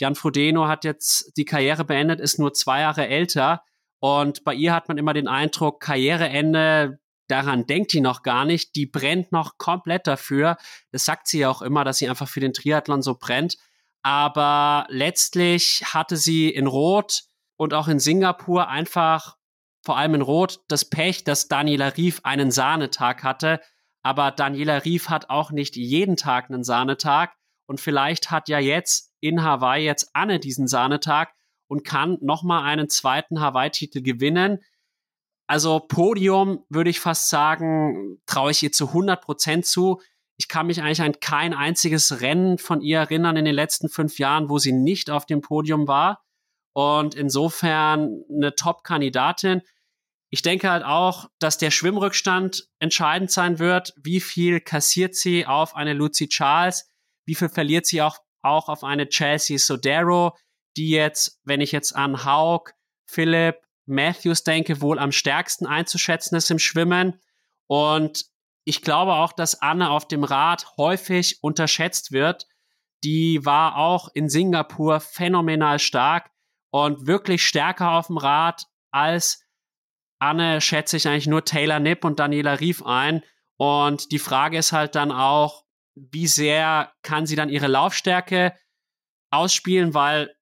Jan 0.00 0.14
Frodeno 0.14 0.68
hat 0.68 0.84
jetzt 0.84 1.36
die 1.36 1.44
Karriere 1.44 1.84
beendet, 1.84 2.20
ist 2.20 2.38
nur 2.38 2.52
zwei 2.52 2.80
Jahre 2.80 3.06
älter. 3.06 3.62
Und 4.00 4.42
bei 4.44 4.54
ihr 4.54 4.74
hat 4.74 4.88
man 4.88 4.98
immer 4.98 5.14
den 5.14 5.28
Eindruck, 5.28 5.80
Karriereende, 5.80 6.98
daran 7.28 7.66
denkt 7.66 7.92
die 7.92 8.00
noch 8.00 8.22
gar 8.22 8.44
nicht. 8.44 8.74
Die 8.74 8.86
brennt 8.86 9.32
noch 9.32 9.58
komplett 9.58 10.06
dafür. 10.06 10.56
Das 10.90 11.04
sagt 11.04 11.28
sie 11.28 11.40
ja 11.40 11.48
auch 11.48 11.62
immer, 11.62 11.84
dass 11.84 11.98
sie 11.98 12.08
einfach 12.08 12.28
für 12.28 12.40
den 12.40 12.52
Triathlon 12.52 13.02
so 13.02 13.14
brennt. 13.14 13.56
Aber 14.02 14.86
letztlich 14.88 15.84
hatte 15.86 16.16
sie 16.16 16.50
in 16.50 16.66
Rot 16.66 17.22
und 17.56 17.74
auch 17.74 17.88
in 17.88 18.00
Singapur 18.00 18.68
einfach, 18.68 19.36
vor 19.84 19.96
allem 19.96 20.16
in 20.16 20.22
Rot, 20.22 20.60
das 20.68 20.84
Pech, 20.84 21.24
dass 21.24 21.48
Daniela 21.48 21.96
Rief 21.96 22.20
einen 22.24 22.50
Sahnetag 22.50 23.22
hatte. 23.22 23.60
Aber 24.02 24.30
Daniela 24.30 24.84
Rief 24.84 25.08
hat 25.08 25.30
auch 25.30 25.50
nicht 25.52 25.76
jeden 25.76 26.16
Tag 26.16 26.50
einen 26.50 26.64
Sahnetag. 26.64 27.34
Und 27.66 27.80
vielleicht 27.80 28.30
hat 28.30 28.48
ja 28.48 28.58
jetzt 28.58 29.12
in 29.20 29.42
Hawaii 29.42 29.84
jetzt 29.84 30.10
Anne 30.14 30.40
diesen 30.40 30.66
Sahnetag 30.66 31.32
und 31.68 31.84
kann 31.84 32.18
nochmal 32.20 32.64
einen 32.64 32.88
zweiten 32.88 33.40
Hawaii-Titel 33.40 34.02
gewinnen. 34.02 34.58
Also 35.46 35.80
Podium 35.80 36.64
würde 36.68 36.90
ich 36.90 37.00
fast 37.00 37.28
sagen, 37.28 38.20
traue 38.26 38.50
ich 38.50 38.62
ihr 38.62 38.72
zu 38.72 38.88
100 38.88 39.22
Prozent 39.22 39.66
zu. 39.66 40.00
Ich 40.36 40.48
kann 40.48 40.66
mich 40.66 40.82
eigentlich 40.82 41.02
an 41.02 41.20
kein 41.20 41.54
einziges 41.54 42.20
Rennen 42.20 42.58
von 42.58 42.80
ihr 42.80 42.98
erinnern 42.98 43.36
in 43.36 43.44
den 43.44 43.54
letzten 43.54 43.88
fünf 43.88 44.18
Jahren, 44.18 44.48
wo 44.48 44.58
sie 44.58 44.72
nicht 44.72 45.10
auf 45.10 45.24
dem 45.26 45.40
Podium 45.40 45.86
war. 45.86 46.24
Und 46.74 47.14
insofern 47.14 48.22
eine 48.30 48.54
Top-Kandidatin. 48.54 49.62
Ich 50.32 50.42
denke 50.42 50.70
halt 50.70 50.84
auch, 50.84 51.28
dass 51.38 51.58
der 51.58 51.70
Schwimmrückstand 51.70 52.66
entscheidend 52.80 53.30
sein 53.30 53.60
wird. 53.60 53.94
Wie 54.02 54.20
viel 54.20 54.60
kassiert 54.60 55.14
sie 55.14 55.46
auf 55.46 55.76
eine 55.76 55.92
Lucy 55.92 56.28
Charles? 56.28 56.90
Wie 57.24 57.36
viel 57.36 57.48
verliert 57.48 57.86
sie 57.86 58.02
auch, 58.02 58.18
auch 58.40 58.68
auf 58.68 58.82
eine 58.82 59.08
Chelsea 59.08 59.58
Sodero? 59.58 60.34
die 60.76 60.90
jetzt, 60.90 61.40
wenn 61.44 61.60
ich 61.60 61.72
jetzt 61.72 61.94
an 61.94 62.24
Haug, 62.24 62.72
Philipp, 63.04 63.56
Matthews 63.86 64.44
denke, 64.44 64.80
wohl 64.80 64.98
am 64.98 65.12
stärksten 65.12 65.66
einzuschätzen 65.66 66.36
ist 66.36 66.50
im 66.50 66.58
Schwimmen. 66.58 67.20
Und 67.66 68.26
ich 68.64 68.82
glaube 68.82 69.14
auch, 69.14 69.32
dass 69.32 69.60
Anne 69.60 69.90
auf 69.90 70.06
dem 70.06 70.24
Rad 70.24 70.76
häufig 70.76 71.42
unterschätzt 71.42 72.12
wird. 72.12 72.46
Die 73.02 73.44
war 73.44 73.76
auch 73.76 74.08
in 74.14 74.28
Singapur 74.28 75.00
phänomenal 75.00 75.78
stark 75.78 76.30
und 76.70 77.06
wirklich 77.06 77.44
stärker 77.44 77.92
auf 77.92 78.06
dem 78.06 78.18
Rad 78.18 78.66
als 78.92 79.41
Anne 80.22 80.60
schätze 80.60 80.96
ich 80.96 81.08
eigentlich 81.08 81.26
nur 81.26 81.44
Taylor 81.44 81.80
Nipp 81.80 82.04
und 82.04 82.20
Daniela 82.20 82.60
Rief 82.60 82.84
ein. 82.86 83.22
Und 83.56 84.12
die 84.12 84.20
Frage 84.20 84.56
ist 84.56 84.70
halt 84.70 84.94
dann 84.94 85.10
auch, 85.10 85.64
wie 85.96 86.28
sehr 86.28 86.92
kann 87.02 87.26
sie 87.26 87.34
dann 87.34 87.48
ihre 87.48 87.66
Laufstärke 87.66 88.56
ausspielen, 89.32 89.94
weil 89.94 90.32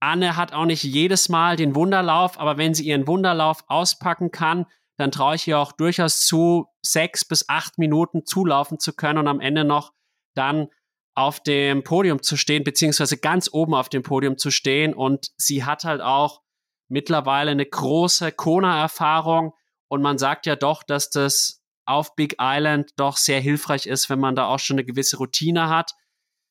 Anne 0.00 0.36
hat 0.36 0.54
auch 0.54 0.64
nicht 0.64 0.84
jedes 0.84 1.28
Mal 1.28 1.56
den 1.56 1.74
Wunderlauf, 1.74 2.40
aber 2.40 2.56
wenn 2.56 2.72
sie 2.72 2.86
ihren 2.86 3.06
Wunderlauf 3.06 3.64
auspacken 3.66 4.30
kann, 4.30 4.64
dann 4.96 5.10
traue 5.10 5.34
ich 5.34 5.46
ihr 5.46 5.58
auch 5.58 5.72
durchaus 5.72 6.20
zu, 6.20 6.68
sechs 6.82 7.22
bis 7.26 7.46
acht 7.50 7.76
Minuten 7.76 8.24
zulaufen 8.24 8.78
zu 8.78 8.94
können 8.94 9.18
und 9.18 9.28
am 9.28 9.40
Ende 9.40 9.64
noch 9.64 9.92
dann 10.34 10.68
auf 11.14 11.42
dem 11.42 11.82
Podium 11.84 12.22
zu 12.22 12.38
stehen, 12.38 12.64
beziehungsweise 12.64 13.18
ganz 13.18 13.50
oben 13.52 13.74
auf 13.74 13.90
dem 13.90 14.02
Podium 14.02 14.38
zu 14.38 14.50
stehen. 14.50 14.94
Und 14.94 15.30
sie 15.36 15.64
hat 15.64 15.84
halt 15.84 16.00
auch 16.00 16.40
mittlerweile 16.88 17.50
eine 17.50 17.66
große 17.66 18.32
Kona-Erfahrung. 18.32 19.52
Und 19.88 20.02
man 20.02 20.18
sagt 20.18 20.46
ja 20.46 20.56
doch, 20.56 20.82
dass 20.82 21.10
das 21.10 21.62
auf 21.84 22.16
Big 22.16 22.36
Island 22.40 22.90
doch 22.96 23.16
sehr 23.16 23.40
hilfreich 23.40 23.86
ist, 23.86 24.10
wenn 24.10 24.18
man 24.18 24.34
da 24.34 24.46
auch 24.46 24.58
schon 24.58 24.74
eine 24.74 24.84
gewisse 24.84 25.18
Routine 25.18 25.68
hat. 25.68 25.92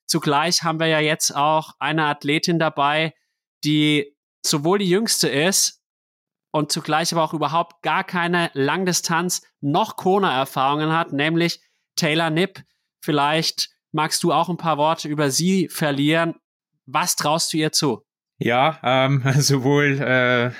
Zugleich 0.07 0.63
haben 0.63 0.79
wir 0.79 0.87
ja 0.87 0.99
jetzt 0.99 1.35
auch 1.35 1.73
eine 1.79 2.05
Athletin 2.05 2.59
dabei, 2.59 3.13
die 3.63 4.15
sowohl 4.45 4.79
die 4.79 4.89
jüngste 4.89 5.27
ist 5.27 5.81
und 6.51 6.71
zugleich 6.71 7.11
aber 7.11 7.23
auch 7.23 7.33
überhaupt 7.33 7.81
gar 7.81 8.03
keine 8.03 8.49
Langdistanz 8.53 9.41
noch 9.59 9.97
Kona-Erfahrungen 9.97 10.93
hat, 10.93 11.11
nämlich 11.11 11.59
Taylor 11.95 12.29
Nipp. 12.29 12.63
Vielleicht 13.01 13.69
magst 13.91 14.23
du 14.23 14.31
auch 14.31 14.47
ein 14.47 14.57
paar 14.57 14.77
Worte 14.77 15.07
über 15.07 15.31
sie 15.31 15.67
verlieren. 15.67 16.35
Was 16.85 17.15
traust 17.15 17.51
du 17.51 17.57
ihr 17.57 17.71
zu? 17.71 18.04
Ja, 18.37 18.79
ähm, 18.83 19.23
sowohl 19.39 19.99
äh, 20.01 20.51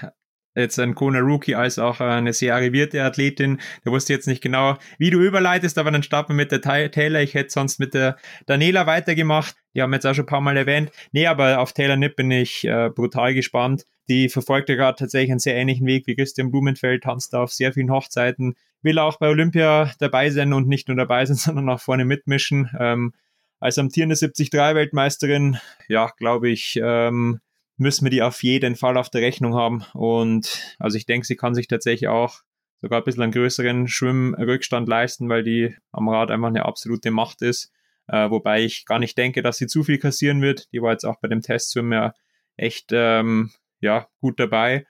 jetzt 0.55 0.79
ein 0.79 0.95
Kona 0.95 1.19
Rookie 1.19 1.55
als 1.55 1.77
auch 1.77 1.99
eine 1.99 2.33
sehr 2.33 2.55
arrivierte 2.55 3.03
Athletin. 3.03 3.59
Der 3.83 3.91
wusste 3.91 4.13
jetzt 4.13 4.27
nicht 4.27 4.41
genau, 4.41 4.77
wie 4.97 5.09
du 5.09 5.19
überleitest, 5.19 5.77
aber 5.77 5.91
dann 5.91 6.03
starten 6.03 6.29
wir 6.29 6.35
mit 6.35 6.51
der 6.51 6.61
Taylor. 6.61 7.19
Ich 7.19 7.33
hätte 7.33 7.49
sonst 7.49 7.79
mit 7.79 7.93
der 7.93 8.17
Daniela 8.45 8.87
weitergemacht. 8.87 9.55
Die 9.73 9.81
haben 9.81 9.91
wir 9.91 9.97
jetzt 9.97 10.05
auch 10.05 10.13
schon 10.13 10.23
ein 10.23 10.27
paar 10.27 10.41
Mal 10.41 10.55
erwähnt. 10.55 10.91
Nee, 11.11 11.27
aber 11.27 11.59
auf 11.59 11.73
Taylor 11.73 11.97
Nipp 11.97 12.15
bin 12.15 12.31
ich 12.31 12.65
äh, 12.65 12.89
brutal 12.89 13.33
gespannt. 13.33 13.85
Die 14.07 14.29
verfolgt 14.29 14.69
ja 14.69 14.75
gerade 14.75 14.97
tatsächlich 14.97 15.31
einen 15.31 15.39
sehr 15.39 15.55
ähnlichen 15.55 15.87
Weg 15.87 16.07
wie 16.07 16.15
Christian 16.15 16.51
Blumenfeld, 16.51 17.03
tanzt 17.03 17.35
auf 17.35 17.51
sehr 17.51 17.73
vielen 17.73 17.91
Hochzeiten, 17.91 18.55
will 18.81 18.99
auch 18.99 19.17
bei 19.17 19.27
Olympia 19.27 19.91
dabei 19.99 20.29
sein 20.29 20.53
und 20.53 20.67
nicht 20.67 20.87
nur 20.87 20.95
dabei 20.95 21.25
sein, 21.25 21.35
sondern 21.35 21.69
auch 21.69 21.81
vorne 21.81 22.05
mitmischen. 22.05 22.69
Ähm, 22.79 23.13
als 23.59 23.77
amtierende 23.77 24.15
73-Weltmeisterin, 24.15 25.57
ja, 25.87 26.11
glaube 26.17 26.49
ich, 26.49 26.79
ähm, 26.81 27.39
müssen 27.77 28.05
wir 28.05 28.11
die 28.11 28.21
auf 28.21 28.43
jeden 28.43 28.75
Fall 28.75 28.97
auf 28.97 29.09
der 29.09 29.21
Rechnung 29.21 29.55
haben. 29.55 29.83
Und 29.93 30.75
also 30.79 30.97
ich 30.97 31.05
denke, 31.05 31.27
sie 31.27 31.35
kann 31.35 31.55
sich 31.55 31.67
tatsächlich 31.67 32.07
auch 32.07 32.41
sogar 32.81 33.01
ein 33.01 33.03
bisschen 33.03 33.23
einen 33.23 33.31
größeren 33.31 33.87
Schwimmrückstand 33.87 34.87
leisten, 34.87 35.29
weil 35.29 35.43
die 35.43 35.75
am 35.91 36.09
Rad 36.09 36.31
einfach 36.31 36.47
eine 36.47 36.65
absolute 36.65 37.11
Macht 37.11 37.41
ist. 37.41 37.71
Äh, 38.07 38.29
wobei 38.29 38.63
ich 38.63 38.85
gar 38.85 38.99
nicht 38.99 39.17
denke, 39.17 39.41
dass 39.41 39.57
sie 39.57 39.67
zu 39.67 39.83
viel 39.83 39.97
kassieren 39.97 40.41
wird. 40.41 40.71
Die 40.71 40.81
war 40.81 40.91
jetzt 40.91 41.05
auch 41.05 41.19
bei 41.19 41.27
dem 41.27 41.41
Testswim 41.41 41.91
ja 41.91 42.13
echt 42.55 42.91
ähm, 42.91 43.51
ja, 43.79 44.07
gut 44.21 44.39
dabei. 44.39 44.85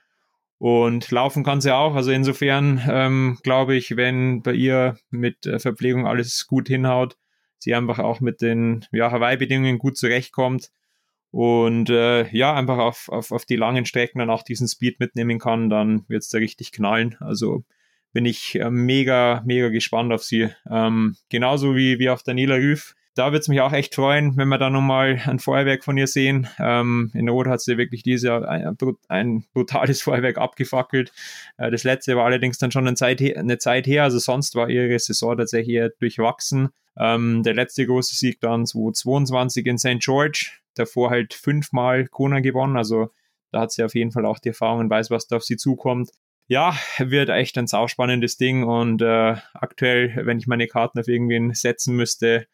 Und 0.58 1.10
laufen 1.12 1.44
kann 1.44 1.62
sie 1.62 1.74
auch. 1.74 1.96
Also 1.96 2.12
insofern 2.12 2.82
ähm, 2.90 3.38
glaube 3.44 3.76
ich, 3.76 3.98
wenn 3.98 4.42
bei 4.42 4.54
ihr 4.54 4.98
mit 5.10 5.50
Verpflegung 5.58 6.08
alles 6.08 6.48
gut 6.48 6.68
hinhaut, 6.68 7.18
sie 7.58 7.74
einfach 7.76 8.00
auch 8.00 8.20
mit 8.20 8.42
den 8.42 8.86
ja, 8.92 9.12
Hawaii-Bedingungen 9.12 9.80
gut 9.80 9.98
zurechtkommt, 9.98 10.72
und 11.36 11.90
äh, 11.90 12.30
ja, 12.30 12.54
einfach 12.54 12.78
auf, 12.78 13.10
auf, 13.10 13.34
auf 13.34 13.44
die 13.44 13.58
langen 13.58 13.86
Strecken 13.86 14.20
dann 14.20 14.30
auch 14.30 14.42
diesen 14.42 14.70
Speed 14.70 15.02
mitnehmen 15.02 15.38
kann, 15.38 15.70
dann 15.70 16.06
wird 16.08 16.24
es 16.24 16.30
da 16.30 16.38
richtig 16.38 16.72
knallen. 16.72 17.18
Also 17.20 17.66
bin 18.14 18.24
ich 18.24 18.56
äh, 18.58 18.70
mega, 18.70 19.44
mega 19.46 19.68
gespannt 19.68 20.14
auf 20.14 20.24
sie. 20.24 20.48
Ähm, 20.72 21.18
genauso 21.28 21.76
wie, 21.76 22.00
wie 22.00 22.10
auf 22.10 22.24
Daniela 22.24 22.56
Rüff. 22.56 22.96
Da 23.16 23.34
wird 23.34 23.42
es 23.42 23.50
mich 23.50 23.60
auch 23.60 23.74
echt 23.74 23.96
freuen, 23.96 24.38
wenn 24.38 24.48
wir 24.48 24.58
da 24.58 24.70
nochmal 24.70 25.22
ein 25.26 25.40
Feuerwerk 25.40 25.84
von 25.84 25.98
ihr 25.98 26.08
sehen. 26.08 26.48
Ähm, 26.58 27.12
in 27.14 27.28
Rot 27.28 27.48
hat 27.48 27.60
sie 27.60 27.78
wirklich 27.78 28.02
dieses 28.02 28.24
Jahr 28.24 28.48
ein, 28.48 28.78
ein, 29.10 29.44
brutales 29.54 30.02
Feuerwerk 30.04 30.38
abgefackelt. 30.38 31.12
Äh, 31.58 31.70
das 31.70 31.84
letzte 31.84 32.16
war 32.16 32.24
allerdings 32.24 32.60
dann 32.60 32.72
schon 32.72 32.88
eine 32.88 32.96
Zeit, 32.96 33.22
eine 33.22 33.58
Zeit 33.58 33.88
her, 33.88 34.04
also 34.04 34.20
sonst 34.20 34.56
war 34.56 34.70
ihre 34.70 34.98
Saison 35.00 35.36
tatsächlich 35.36 35.76
eher 35.76 35.90
durchwachsen. 35.90 36.70
Ähm, 36.98 37.44
der 37.44 37.56
letzte 37.56 37.86
große 37.86 38.16
Sieg 38.16 38.40
dann 38.40 38.66
2022 38.66 39.66
in 39.66 39.78
St. 39.78 40.00
George 40.00 40.62
davor 40.76 41.10
halt 41.10 41.34
fünfmal 41.34 42.08
Kona 42.08 42.40
gewonnen. 42.40 42.78
Also 42.78 43.10
da 43.52 43.62
hat 43.62 43.72
sie 43.72 43.84
auf 43.84 43.96
jeden 43.96 44.12
Fall 44.12 44.26
auch 44.26 44.40
die 44.40 44.50
Erfahrung 44.50 44.82
und 44.82 44.90
weiß, 44.90 45.10
was 45.12 45.28
da 45.28 45.38
auf 45.38 45.44
sie 45.44 45.58
zukommt. 45.58 46.12
Ja, 46.48 46.78
wird 47.00 47.30
echt 47.30 47.58
ein 47.58 47.68
sauspannendes 47.68 48.38
Ding 48.38 48.64
und 48.64 49.02
äh, 49.02 49.36
aktuell, 49.54 50.26
wenn 50.26 50.38
ich 50.38 50.46
meine 50.46 50.68
Karten 50.68 51.00
auf 51.00 51.08
irgendwen 51.08 51.54
setzen 51.54 51.96
müsste, 51.96 52.48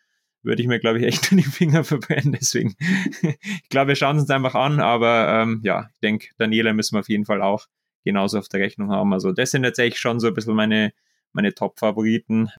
würde 0.44 0.62
ich 0.62 0.68
mir, 0.68 0.80
glaube 0.80 1.00
ich, 1.00 1.06
echt 1.06 1.32
in 1.32 1.38
die 1.38 1.44
Finger 1.44 1.84
verbrennen. 1.84 2.38
Deswegen, 2.40 2.75
ich 3.22 3.70
glaube, 3.70 3.90
wir 3.90 3.96
schauen 3.96 4.16
es 4.16 4.24
uns 4.24 4.32
einfach 4.32 4.56
an, 4.56 4.80
aber 4.80 5.42
ähm, 5.42 5.62
ja, 5.63 5.90
ich 5.94 6.00
denke, 6.00 6.30
Daniela 6.38 6.74
müssen 6.74 6.96
wir 6.96 7.01
auf 7.01 7.10
jeden 7.10 7.25
Fall 7.25 7.42
auch 7.42 7.68
genauso 8.04 8.40
auf 8.40 8.48
der 8.48 8.62
Rechnung 8.62 8.92
haben. 8.92 9.13
Also 9.13 9.32
das 9.32 9.51
sind 9.51 9.63
tatsächlich 9.63 10.00
schon 10.00 10.20
so 10.20 10.28
ein 10.28 10.34
bisschen 10.34 10.56
meine, 10.56 10.94
meine 11.34 11.54
Top-Favoriten. 11.54 12.50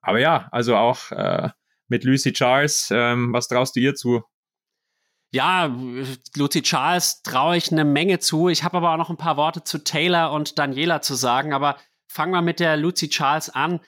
Aber 0.00 0.18
ja, 0.18 0.48
also 0.52 0.76
auch 0.76 1.10
äh, 1.12 1.48
mit 1.88 2.04
Lucy 2.04 2.32
Charles, 2.32 2.90
ähm, 2.92 3.32
was 3.32 3.48
traust 3.48 3.76
du 3.76 3.80
ihr 3.80 3.94
zu? 3.94 4.22
Ja, 5.34 5.74
Lucy 6.36 6.60
Charles 6.60 7.22
traue 7.22 7.56
ich 7.56 7.72
eine 7.72 7.86
Menge 7.86 8.18
zu. 8.18 8.50
Ich 8.50 8.64
habe 8.64 8.76
aber 8.76 8.92
auch 8.92 8.98
noch 8.98 9.08
ein 9.08 9.16
paar 9.16 9.38
Worte 9.38 9.64
zu 9.64 9.82
Taylor 9.82 10.30
und 10.30 10.58
Daniela 10.58 11.00
zu 11.00 11.14
sagen. 11.14 11.54
Aber 11.54 11.78
fangen 12.06 12.32
wir 12.32 12.42
mit 12.42 12.60
der 12.60 12.76
Lucy 12.76 13.08
Charles 13.08 13.48
an. 13.48 13.80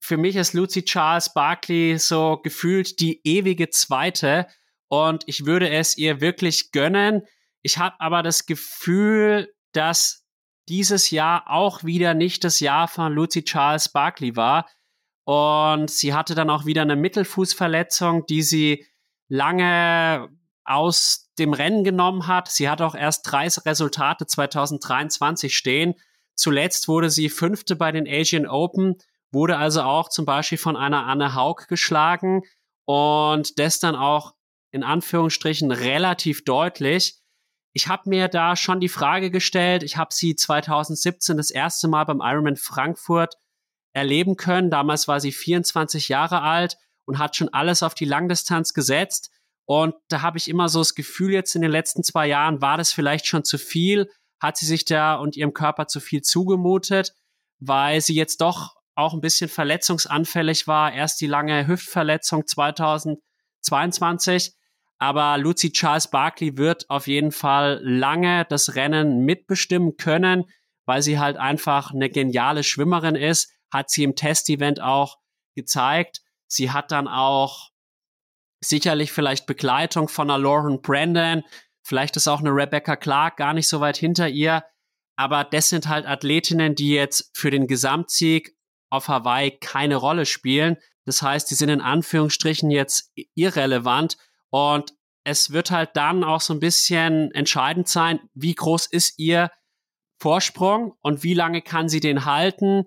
Für 0.00 0.16
mich 0.16 0.34
ist 0.34 0.52
Lucy 0.52 0.84
Charles 0.84 1.32
Barkley 1.32 1.96
so 1.98 2.40
gefühlt 2.42 2.98
die 2.98 3.20
ewige 3.22 3.70
Zweite 3.70 4.48
und 4.88 5.22
ich 5.26 5.46
würde 5.46 5.70
es 5.70 5.96
ihr 5.96 6.20
wirklich 6.20 6.72
gönnen. 6.72 7.22
Ich 7.62 7.78
habe 7.78 7.94
aber 8.00 8.24
das 8.24 8.46
Gefühl, 8.46 9.54
dass 9.72 10.26
dieses 10.68 11.10
Jahr 11.10 11.48
auch 11.48 11.84
wieder 11.84 12.14
nicht 12.14 12.42
das 12.42 12.58
Jahr 12.58 12.88
von 12.88 13.12
Lucy 13.12 13.44
Charles 13.44 13.90
Barkley 13.90 14.34
war. 14.34 14.68
Und 15.24 15.88
sie 15.90 16.14
hatte 16.14 16.34
dann 16.34 16.50
auch 16.50 16.64
wieder 16.64 16.82
eine 16.82 16.96
Mittelfußverletzung, 16.96 18.26
die 18.26 18.42
sie 18.42 18.86
lange 19.28 20.28
aus 20.64 21.30
dem 21.38 21.52
Rennen 21.52 21.84
genommen 21.84 22.26
hat. 22.26 22.48
Sie 22.48 22.68
hat 22.68 22.82
auch 22.82 22.94
erst 22.94 23.30
drei 23.30 23.48
Resultate 23.48 24.26
2023 24.26 25.56
stehen. 25.56 25.94
Zuletzt 26.34 26.88
wurde 26.88 27.10
sie 27.10 27.28
Fünfte 27.28 27.76
bei 27.76 27.92
den 27.92 28.06
Asian 28.08 28.46
Open, 28.46 28.96
wurde 29.32 29.56
also 29.56 29.82
auch 29.82 30.08
zum 30.08 30.24
Beispiel 30.24 30.58
von 30.58 30.76
einer 30.76 31.06
Anne 31.06 31.34
Haug 31.34 31.66
geschlagen 31.68 32.42
und 32.84 33.58
das 33.58 33.78
dann 33.78 33.94
auch 33.94 34.34
in 34.70 34.82
Anführungsstrichen 34.82 35.70
relativ 35.70 36.44
deutlich. 36.44 37.20
Ich 37.72 37.88
habe 37.88 38.08
mir 38.08 38.28
da 38.28 38.56
schon 38.56 38.80
die 38.80 38.88
Frage 38.88 39.30
gestellt, 39.30 39.82
ich 39.82 39.96
habe 39.96 40.12
sie 40.12 40.34
2017 40.34 41.36
das 41.36 41.50
erste 41.50 41.88
Mal 41.88 42.04
beim 42.04 42.20
Ironman 42.20 42.56
Frankfurt 42.56 43.34
erleben 43.92 44.36
können. 44.36 44.70
Damals 44.70 45.08
war 45.08 45.20
sie 45.20 45.32
24 45.32 46.08
Jahre 46.08 46.42
alt 46.42 46.78
und 47.04 47.18
hat 47.18 47.36
schon 47.36 47.48
alles 47.48 47.82
auf 47.82 47.94
die 47.94 48.04
Langdistanz 48.04 48.74
gesetzt. 48.74 49.30
Und 49.70 49.94
da 50.08 50.22
habe 50.22 50.36
ich 50.36 50.48
immer 50.48 50.68
so 50.68 50.80
das 50.80 50.96
Gefühl, 50.96 51.32
jetzt 51.32 51.54
in 51.54 51.62
den 51.62 51.70
letzten 51.70 52.02
zwei 52.02 52.26
Jahren 52.26 52.60
war 52.60 52.76
das 52.76 52.90
vielleicht 52.90 53.28
schon 53.28 53.44
zu 53.44 53.56
viel, 53.56 54.10
hat 54.40 54.56
sie 54.56 54.66
sich 54.66 54.84
da 54.84 55.14
und 55.14 55.36
ihrem 55.36 55.54
Körper 55.54 55.86
zu 55.86 56.00
viel 56.00 56.22
zugemutet, 56.22 57.14
weil 57.60 58.00
sie 58.00 58.16
jetzt 58.16 58.40
doch 58.40 58.74
auch 58.96 59.14
ein 59.14 59.20
bisschen 59.20 59.48
verletzungsanfällig 59.48 60.66
war. 60.66 60.92
Erst 60.92 61.20
die 61.20 61.28
lange 61.28 61.68
Hüftverletzung 61.68 62.48
2022. 62.48 64.56
Aber 64.98 65.38
Lucy 65.38 65.70
Charles 65.70 66.10
Barkley 66.10 66.58
wird 66.58 66.90
auf 66.90 67.06
jeden 67.06 67.30
Fall 67.30 67.78
lange 67.80 68.46
das 68.46 68.74
Rennen 68.74 69.24
mitbestimmen 69.24 69.96
können, 69.96 70.46
weil 70.84 71.00
sie 71.00 71.20
halt 71.20 71.36
einfach 71.36 71.92
eine 71.92 72.10
geniale 72.10 72.64
Schwimmerin 72.64 73.14
ist, 73.14 73.52
hat 73.70 73.88
sie 73.88 74.02
im 74.02 74.16
Testevent 74.16 74.80
auch 74.80 75.18
gezeigt. 75.54 76.22
Sie 76.48 76.72
hat 76.72 76.90
dann 76.90 77.06
auch 77.06 77.70
sicherlich 78.60 79.12
vielleicht 79.12 79.46
Begleitung 79.46 80.08
von 80.08 80.30
einer 80.30 80.38
Lauren 80.38 80.82
Brandon, 80.82 81.42
vielleicht 81.82 82.16
ist 82.16 82.28
auch 82.28 82.40
eine 82.40 82.50
Rebecca 82.50 82.96
Clark 82.96 83.36
gar 83.36 83.54
nicht 83.54 83.68
so 83.68 83.80
weit 83.80 83.96
hinter 83.96 84.28
ihr, 84.28 84.64
aber 85.16 85.44
das 85.44 85.68
sind 85.68 85.88
halt 85.88 86.06
Athletinnen, 86.06 86.74
die 86.74 86.90
jetzt 86.90 87.30
für 87.34 87.50
den 87.50 87.66
Gesamtsieg 87.66 88.56
auf 88.90 89.08
Hawaii 89.08 89.50
keine 89.58 89.96
Rolle 89.96 90.26
spielen. 90.26 90.76
Das 91.04 91.22
heißt, 91.22 91.50
die 91.50 91.54
sind 91.54 91.68
in 91.68 91.80
Anführungsstrichen 91.80 92.70
jetzt 92.70 93.12
irrelevant 93.34 94.16
und 94.50 94.94
es 95.24 95.52
wird 95.52 95.70
halt 95.70 95.90
dann 95.94 96.24
auch 96.24 96.40
so 96.40 96.54
ein 96.54 96.60
bisschen 96.60 97.30
entscheidend 97.32 97.88
sein, 97.88 98.20
wie 98.34 98.54
groß 98.54 98.86
ist 98.86 99.18
ihr 99.18 99.50
Vorsprung 100.18 100.94
und 101.00 101.22
wie 101.22 101.34
lange 101.34 101.62
kann 101.62 101.88
sie 101.88 102.00
den 102.00 102.24
halten? 102.24 102.84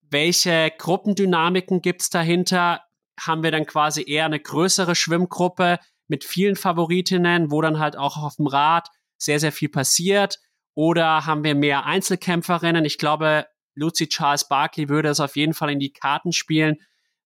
Welche 0.00 0.72
Gruppendynamiken 0.76 1.82
gibt's 1.82 2.10
dahinter? 2.10 2.82
Haben 3.18 3.42
wir 3.42 3.50
dann 3.50 3.66
quasi 3.66 4.04
eher 4.08 4.24
eine 4.24 4.40
größere 4.40 4.94
Schwimmgruppe 4.94 5.78
mit 6.08 6.24
vielen 6.24 6.56
Favoritinnen, 6.56 7.50
wo 7.50 7.60
dann 7.60 7.78
halt 7.78 7.96
auch 7.96 8.16
auf 8.16 8.36
dem 8.36 8.46
Rad 8.46 8.88
sehr, 9.18 9.40
sehr 9.40 9.52
viel 9.52 9.68
passiert? 9.68 10.38
Oder 10.74 11.26
haben 11.26 11.44
wir 11.44 11.54
mehr 11.54 11.86
Einzelkämpferinnen? 11.86 12.84
Ich 12.84 12.98
glaube, 12.98 13.46
Lucy 13.74 14.08
Charles 14.08 14.48
Barkley 14.48 14.88
würde 14.88 15.08
es 15.08 15.20
auf 15.20 15.36
jeden 15.36 15.54
Fall 15.54 15.70
in 15.70 15.80
die 15.80 15.92
Karten 15.92 16.32
spielen, 16.32 16.76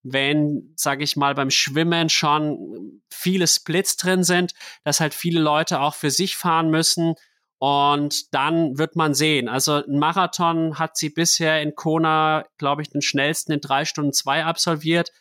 wenn, 0.02 0.72
sage 0.76 1.04
ich 1.04 1.16
mal, 1.16 1.34
beim 1.34 1.50
Schwimmen 1.50 2.08
schon 2.08 3.02
viele 3.10 3.46
Splits 3.46 3.96
drin 3.96 4.24
sind, 4.24 4.52
dass 4.84 5.00
halt 5.00 5.14
viele 5.14 5.40
Leute 5.40 5.80
auch 5.80 5.94
für 5.94 6.10
sich 6.10 6.36
fahren 6.36 6.70
müssen. 6.70 7.14
Und 7.58 8.34
dann 8.34 8.76
wird 8.76 8.96
man 8.96 9.14
sehen. 9.14 9.48
Also 9.48 9.84
ein 9.84 9.98
Marathon 9.98 10.80
hat 10.80 10.96
sie 10.96 11.10
bisher 11.10 11.62
in 11.62 11.76
Kona, 11.76 12.44
glaube 12.58 12.82
ich, 12.82 12.90
den 12.90 13.02
schnellsten 13.02 13.52
in 13.52 13.60
drei 13.60 13.84
Stunden 13.84 14.12
zwei 14.12 14.44
absolviert. 14.44 15.12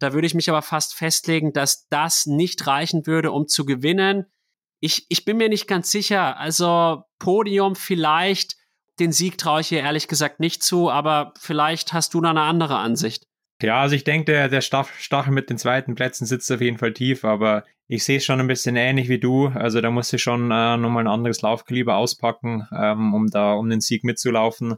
Da 0.00 0.12
würde 0.12 0.26
ich 0.26 0.34
mich 0.34 0.48
aber 0.48 0.62
fast 0.62 0.94
festlegen, 0.94 1.52
dass 1.52 1.86
das 1.88 2.26
nicht 2.26 2.66
reichen 2.66 3.06
würde, 3.06 3.30
um 3.30 3.46
zu 3.46 3.64
gewinnen. 3.64 4.26
Ich, 4.80 5.06
ich 5.10 5.24
bin 5.24 5.36
mir 5.36 5.48
nicht 5.48 5.68
ganz 5.68 5.90
sicher. 5.90 6.38
Also 6.38 7.04
Podium 7.18 7.76
vielleicht, 7.76 8.56
den 8.98 9.12
Sieg 9.12 9.38
traue 9.38 9.60
ich 9.60 9.70
ihr 9.70 9.80
ehrlich 9.80 10.08
gesagt 10.08 10.40
nicht 10.40 10.62
zu, 10.62 10.90
aber 10.90 11.34
vielleicht 11.38 11.92
hast 11.92 12.14
du 12.14 12.20
da 12.20 12.30
eine 12.30 12.40
andere 12.40 12.78
Ansicht. 12.78 13.26
Ja, 13.62 13.82
also 13.82 13.94
ich 13.94 14.04
denke, 14.04 14.32
der, 14.32 14.48
der 14.48 14.62
Stachel 14.62 15.32
mit 15.32 15.50
den 15.50 15.58
zweiten 15.58 15.94
Plätzen 15.94 16.24
sitzt 16.24 16.50
auf 16.50 16.62
jeden 16.62 16.78
Fall 16.78 16.94
tief, 16.94 17.24
aber 17.24 17.64
ich 17.88 18.04
sehe 18.04 18.16
es 18.16 18.24
schon 18.24 18.40
ein 18.40 18.46
bisschen 18.46 18.76
ähnlich 18.76 19.10
wie 19.10 19.18
du. 19.18 19.48
Also 19.48 19.82
da 19.82 19.90
muss 19.90 20.08
sie 20.08 20.18
schon 20.18 20.50
äh, 20.50 20.76
nochmal 20.78 21.04
ein 21.04 21.12
anderes 21.12 21.42
Laufkaliber 21.42 21.96
auspacken, 21.96 22.66
ähm, 22.74 23.12
um 23.12 23.26
da 23.26 23.52
um 23.52 23.68
den 23.68 23.82
Sieg 23.82 24.02
mitzulaufen. 24.02 24.76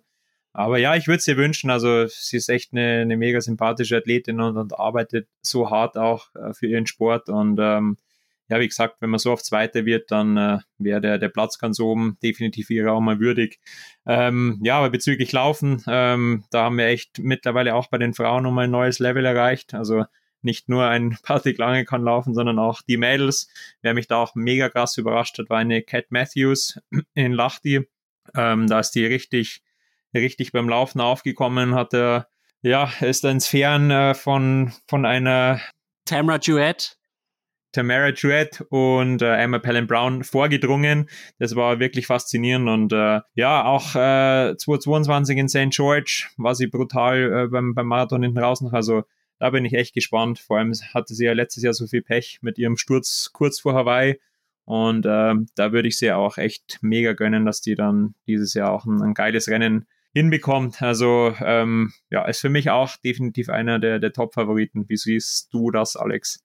Aber 0.53 0.79
ja, 0.79 0.97
ich 0.97 1.07
würde 1.07 1.19
es 1.19 1.29
ihr 1.29 1.37
wünschen. 1.37 1.71
Also 1.71 2.07
sie 2.07 2.37
ist 2.37 2.49
echt 2.49 2.73
eine, 2.73 3.01
eine 3.01 3.17
mega 3.17 3.41
sympathische 3.41 3.97
Athletin 3.97 4.41
und, 4.41 4.57
und 4.57 4.79
arbeitet 4.79 5.29
so 5.41 5.71
hart 5.71 5.97
auch 5.97 6.35
äh, 6.35 6.53
für 6.53 6.67
ihren 6.67 6.87
Sport. 6.87 7.29
Und 7.29 7.59
ähm, 7.61 7.97
ja, 8.49 8.61
wie 8.61 8.69
gesagt, 8.69 8.97
wenn 9.01 9.09
man 9.09 9.19
so 9.19 9.33
auf 9.33 9.43
Zweite 9.43 9.87
wird, 9.87 10.11
dann 10.11 10.37
äh, 10.37 10.59
wäre 10.77 11.01
der, 11.01 11.19
der 11.19 11.31
Platz 11.31 11.59
ganz 11.59 11.81
oben 11.81 12.19
definitiv 12.23 12.69
ihrer 12.69 12.93
auch 12.93 13.01
mal 13.01 13.19
würdig. 13.19 13.61
Ähm, 14.05 14.61
ja, 14.63 14.79
aber 14.79 14.91
bezüglich 14.91 15.33
Laufen, 15.33 15.83
ähm, 15.87 16.45
da 16.51 16.65
haben 16.65 16.77
wir 16.77 16.87
echt 16.87 17.19
mittlerweile 17.19 17.75
auch 17.75 17.89
bei 17.89 17.97
den 17.97 18.13
Frauen 18.13 18.43
nochmal 18.43 18.65
ein 18.65 18.71
neues 18.71 18.99
Level 18.99 19.25
erreicht. 19.25 19.73
Also 19.73 20.05
nicht 20.43 20.69
nur 20.69 20.87
ein 20.87 21.17
Patrick 21.23 21.57
Lange 21.57 21.87
kann 21.87 22.03
laufen, 22.03 22.35
sondern 22.35 22.59
auch 22.59 22.83
die 22.83 22.99
Mädels. 22.99 23.49
Wer 23.81 23.95
mich 23.95 24.07
da 24.07 24.17
auch 24.17 24.35
mega 24.35 24.69
krass 24.69 24.99
überrascht 24.99 25.39
hat, 25.39 25.49
war 25.49 25.59
eine 25.59 25.83
Cat 25.83 26.11
Matthews 26.11 26.79
in 27.15 27.33
Lachti. 27.33 27.89
Ähm, 28.35 28.67
da 28.67 28.81
ist 28.81 28.91
die 28.91 29.07
richtig, 29.07 29.63
richtig 30.15 30.53
beim 30.53 30.69
Laufen 30.69 31.01
aufgekommen, 31.01 31.75
hat 31.75 31.95
er, 31.95 32.29
ja, 32.63 32.91
ist 33.01 33.25
ins 33.25 33.47
Fern 33.47 33.91
äh, 33.91 34.15
von, 34.15 34.73
von 34.89 35.05
einer 35.05 35.61
Tamara 36.05 36.39
Duett 36.39 36.97
Tamara 37.73 38.11
Jewett 38.11 38.61
und 38.69 39.23
äh, 39.23 39.35
Emma 39.37 39.59
Pellen 39.59 39.87
Brown 39.87 40.25
vorgedrungen. 40.25 41.09
Das 41.39 41.57
war 41.57 41.81
wirklich 41.81 42.07
faszinierend 42.07 42.69
und 42.69 42.93
äh, 42.93 43.21
ja, 43.35 43.65
auch 43.65 43.95
äh, 43.97 44.55
2022 44.57 45.39
in 45.39 45.49
St. 45.49 45.71
George 45.71 46.29
war 46.37 46.55
sie 46.55 46.67
brutal 46.67 47.45
äh, 47.45 47.49
beim, 47.49 47.75
beim 47.75 47.87
Marathon 47.87 48.23
hinten 48.23 48.39
raus 48.39 48.61
noch. 48.61 48.75
Also 48.75 49.05
da 49.39 49.51
bin 49.51 49.65
ich 49.65 49.73
echt 49.73 49.95
gespannt. 49.95 50.39
Vor 50.39 50.59
allem 50.59 50.73
hatte 50.93 51.15
sie 51.15 51.25
ja 51.25 51.33
letztes 51.33 51.63
Jahr 51.63 51.73
so 51.73 51.87
viel 51.87 52.03
Pech 52.03 52.41
mit 52.43 52.59
ihrem 52.59 52.77
Sturz 52.77 53.31
kurz 53.33 53.59
vor 53.59 53.75
Hawaii. 53.75 54.21
Und 54.65 55.07
äh, 55.07 55.35
da 55.57 55.73
würde 55.73 55.89
ich 55.89 55.97
sie 55.97 56.13
auch 56.13 56.37
echt 56.37 56.79
mega 56.83 57.15
gönnen, 57.15 57.47
dass 57.47 57.63
die 57.63 57.75
dann 57.75 58.15
dieses 58.27 58.55
Jahr 58.55 58.71
auch 58.71 58.85
ein, 58.85 59.01
ein 59.03 59.15
geiles 59.15 59.49
Rennen 59.49 59.87
hinbekommt. 60.13 60.83
Also 60.83 61.35
ähm, 61.41 61.93
ja, 62.11 62.25
ist 62.27 62.41
für 62.41 62.51
mich 62.51 62.71
auch 62.71 62.97
definitiv 63.05 63.49
einer 63.49 63.79
der, 63.79 63.99
der 63.99 64.13
Top-Favoriten. 64.13 64.89
Wie 64.89 64.97
siehst 64.97 65.53
du 65.53 65.71
das, 65.71 65.97
Alex? 65.97 66.45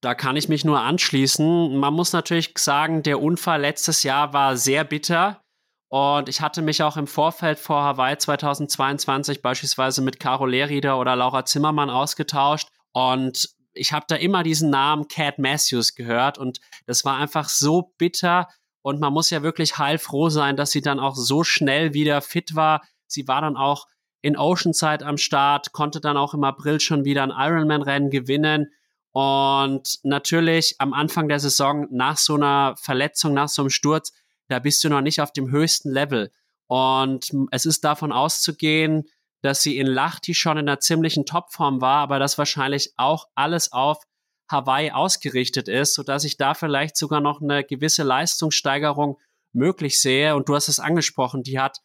Da 0.00 0.14
kann 0.14 0.36
ich 0.36 0.48
mich 0.48 0.64
nur 0.64 0.80
anschließen. 0.80 1.76
Man 1.76 1.94
muss 1.94 2.12
natürlich 2.12 2.52
sagen, 2.56 3.02
der 3.02 3.20
Unfall 3.20 3.60
letztes 3.60 4.04
Jahr 4.04 4.32
war 4.32 4.56
sehr 4.56 4.84
bitter. 4.84 5.42
Und 5.88 6.28
ich 6.28 6.40
hatte 6.40 6.62
mich 6.62 6.82
auch 6.82 6.96
im 6.96 7.06
Vorfeld 7.06 7.58
vor 7.58 7.82
Hawaii 7.82 8.16
2022 8.16 9.42
beispielsweise 9.42 10.02
mit 10.02 10.20
Caro 10.20 10.46
Lehrrieder 10.46 11.00
oder 11.00 11.16
Laura 11.16 11.44
Zimmermann 11.44 11.90
ausgetauscht. 11.90 12.68
Und 12.92 13.48
ich 13.72 13.92
habe 13.92 14.04
da 14.08 14.16
immer 14.16 14.42
diesen 14.42 14.70
Namen 14.70 15.08
Cat 15.08 15.38
Matthews 15.38 15.94
gehört. 15.94 16.38
Und 16.38 16.60
das 16.86 17.04
war 17.04 17.16
einfach 17.16 17.48
so 17.48 17.92
bitter. 17.98 18.48
Und 18.82 19.00
man 19.00 19.12
muss 19.12 19.30
ja 19.30 19.42
wirklich 19.42 19.78
heilfroh 19.78 20.28
sein, 20.28 20.56
dass 20.56 20.70
sie 20.70 20.82
dann 20.82 21.00
auch 21.00 21.16
so 21.16 21.42
schnell 21.42 21.94
wieder 21.94 22.20
fit 22.20 22.54
war. 22.54 22.82
Sie 23.08 23.26
war 23.26 23.40
dann 23.40 23.56
auch 23.56 23.86
in 24.20 24.36
Oceanside 24.36 25.04
am 25.04 25.16
Start, 25.16 25.72
konnte 25.72 26.00
dann 26.00 26.16
auch 26.16 26.34
im 26.34 26.44
April 26.44 26.80
schon 26.80 27.04
wieder 27.04 27.22
ein 27.22 27.30
Ironman-Rennen 27.30 28.10
gewinnen. 28.10 28.72
Und 29.12 29.98
natürlich 30.02 30.76
am 30.78 30.92
Anfang 30.92 31.28
der 31.28 31.40
Saison 31.40 31.86
nach 31.90 32.16
so 32.16 32.34
einer 32.34 32.74
Verletzung, 32.76 33.34
nach 33.34 33.48
so 33.48 33.62
einem 33.62 33.70
Sturz, 33.70 34.12
da 34.48 34.58
bist 34.58 34.82
du 34.84 34.88
noch 34.88 35.00
nicht 35.00 35.20
auf 35.20 35.32
dem 35.32 35.50
höchsten 35.50 35.90
Level. 35.90 36.30
Und 36.66 37.30
es 37.50 37.66
ist 37.66 37.84
davon 37.84 38.12
auszugehen, 38.12 39.04
dass 39.42 39.62
sie 39.62 39.78
in 39.78 39.86
Lachti 39.86 40.34
schon 40.34 40.58
in 40.58 40.68
einer 40.68 40.80
ziemlichen 40.80 41.24
Topform 41.24 41.80
war, 41.80 42.00
aber 42.00 42.18
dass 42.18 42.38
wahrscheinlich 42.38 42.92
auch 42.96 43.26
alles 43.34 43.72
auf 43.72 44.02
Hawaii 44.50 44.90
ausgerichtet 44.90 45.68
ist, 45.68 45.94
sodass 45.94 46.24
ich 46.24 46.36
da 46.36 46.54
vielleicht 46.54 46.96
sogar 46.96 47.20
noch 47.20 47.40
eine 47.40 47.64
gewisse 47.64 48.02
Leistungssteigerung 48.02 49.18
möglich 49.52 50.00
sehe. 50.00 50.34
Und 50.34 50.48
du 50.48 50.54
hast 50.54 50.68
es 50.68 50.80
angesprochen, 50.80 51.42
die 51.42 51.60
hat 51.60 51.80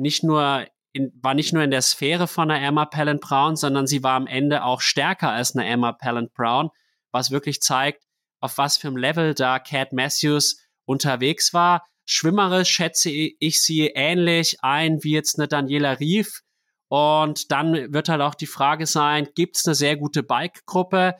nicht 0.00 0.24
nur 0.24 0.66
in, 0.92 1.12
war 1.22 1.34
nicht 1.34 1.52
nur 1.52 1.62
in 1.62 1.70
der 1.70 1.82
Sphäre 1.82 2.26
von 2.26 2.50
einer 2.50 2.66
Emma 2.66 2.84
Pallant 2.84 3.20
Brown, 3.20 3.56
sondern 3.56 3.86
sie 3.86 4.02
war 4.02 4.14
am 4.14 4.26
Ende 4.26 4.64
auch 4.64 4.80
stärker 4.80 5.30
als 5.30 5.54
eine 5.54 5.66
Emma 5.66 5.92
Pallant 5.92 6.32
Brown, 6.32 6.70
was 7.12 7.30
wirklich 7.30 7.60
zeigt, 7.60 8.04
auf 8.40 8.58
was 8.58 8.76
für 8.76 8.88
einem 8.88 8.96
Level 8.96 9.34
da 9.34 9.58
Cat 9.58 9.92
Matthews 9.92 10.58
unterwegs 10.86 11.54
war. 11.54 11.86
Schwimmerisch 12.06 12.70
schätze 12.70 13.10
ich 13.10 13.62
sie 13.62 13.86
ähnlich 13.94 14.56
ein 14.62 15.04
wie 15.04 15.12
jetzt 15.12 15.38
eine 15.38 15.46
Daniela 15.46 15.92
Rief 16.00 16.40
Und 16.88 17.52
dann 17.52 17.92
wird 17.92 18.08
halt 18.08 18.20
auch 18.20 18.34
die 18.34 18.46
Frage 18.46 18.86
sein, 18.86 19.28
gibt 19.36 19.56
es 19.58 19.66
eine 19.66 19.76
sehr 19.76 19.96
gute 19.96 20.24
Bike-Gruppe? 20.24 21.14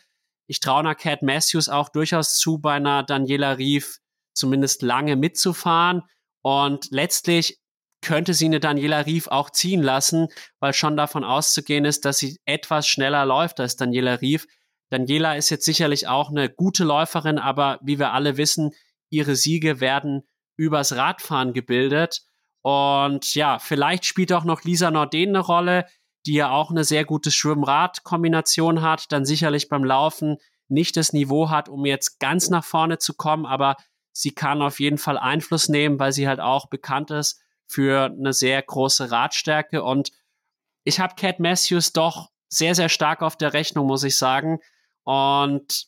Ich 0.49 0.59
traue 0.59 0.81
einer 0.81 0.97
Cat 0.97 1.23
Matthews 1.23 1.69
auch 1.69 1.91
durchaus 1.91 2.37
zu, 2.39 2.59
bei 2.59 2.73
einer 2.75 3.05
Daniela 3.05 3.53
Rief 3.53 3.99
zumindest 4.35 4.83
lange 4.83 5.15
mitzufahren. 5.15 6.03
Und 6.43 6.89
letztlich 6.91 7.60
könnte 8.03 8.35
sie 8.35 8.47
eine 8.47 8.61
Daniela 8.61 9.07
Rief 9.07 9.29
auch 9.29 9.51
ziehen 9.51 9.83
lassen, 9.83 10.29
weil 10.59 10.73
schon 10.73 10.97
davon 10.97 11.25
auszugehen 11.25 11.85
ist, 11.85 12.05
dass 12.05 12.19
sie 12.19 12.39
etwas 12.45 12.87
schneller 12.89 13.25
läuft 13.27 13.61
als 13.61 13.77
Daniela 13.77 14.21
Rief. 14.21 14.47
Daniela 14.91 15.37
ist 15.37 15.51
jetzt 15.51 15.65
sicherlich 15.65 16.09
auch 16.09 16.31
eine 16.31 16.49
gute 16.49 16.85
Läuferin, 16.85 17.39
aber 17.39 17.79
wie 17.83 17.99
wir 17.99 18.13
alle 18.13 18.37
wissen, 18.37 18.73
ihre 19.11 19.37
Siege 19.37 19.81
werden 19.81 20.23
übers 20.57 20.97
Radfahren 20.97 21.53
gebildet. 21.53 22.23
Und 22.63 23.35
ja, 23.35 23.59
vielleicht 23.59 24.05
spielt 24.05 24.33
auch 24.33 24.45
noch 24.45 24.65
Lisa 24.65 24.91
Norden 24.91 25.31
eine 25.31 25.41
Rolle, 25.41 25.87
die 26.27 26.35
ja 26.35 26.51
auch 26.51 26.71
eine 26.71 26.85
sehr 26.85 27.05
gute 27.05 27.31
Schwimm-Rad-Kombination 27.31 28.83
hat, 28.83 29.11
dann 29.13 29.25
sicherlich 29.25 29.69
beim 29.69 29.85
Laufen 29.85 30.37
nicht 30.69 30.97
das 30.97 31.13
Niveau 31.13 31.49
hat, 31.51 31.69
um 31.69 31.87
jetzt 31.87 32.21
ganz 32.21 32.51
nach 32.51 32.65
vorne 32.65 32.99
zu 32.99 33.15
kommen, 33.15 33.47
aber 33.47 33.77
sie 34.13 34.33
kann 34.33 34.61
auf 34.61 34.81
jeden 34.81 34.99
Fall 34.99 35.19
Einfluss 35.19 35.69
nehmen, 35.69 35.99
weil 35.99 36.13
sie 36.13 36.29
halt 36.29 36.41
auch 36.41 36.69
bekannt 36.69 37.11
ist 37.11 37.41
für 37.71 38.07
eine 38.07 38.33
sehr 38.33 38.61
große 38.61 39.11
Radstärke. 39.11 39.83
Und 39.83 40.11
ich 40.85 41.01
habe 41.01 41.15
Cat 41.15 41.41
Matthews 41.41 41.93
doch 41.93 42.31
sehr, 42.49 42.75
sehr 42.75 42.89
stark 42.89 43.23
auf 43.23 43.37
der 43.37 43.53
Rechnung, 43.53 43.87
muss 43.87 44.05
ich 44.05 44.19
sagen. 44.19 44.59
Und 45.05 45.87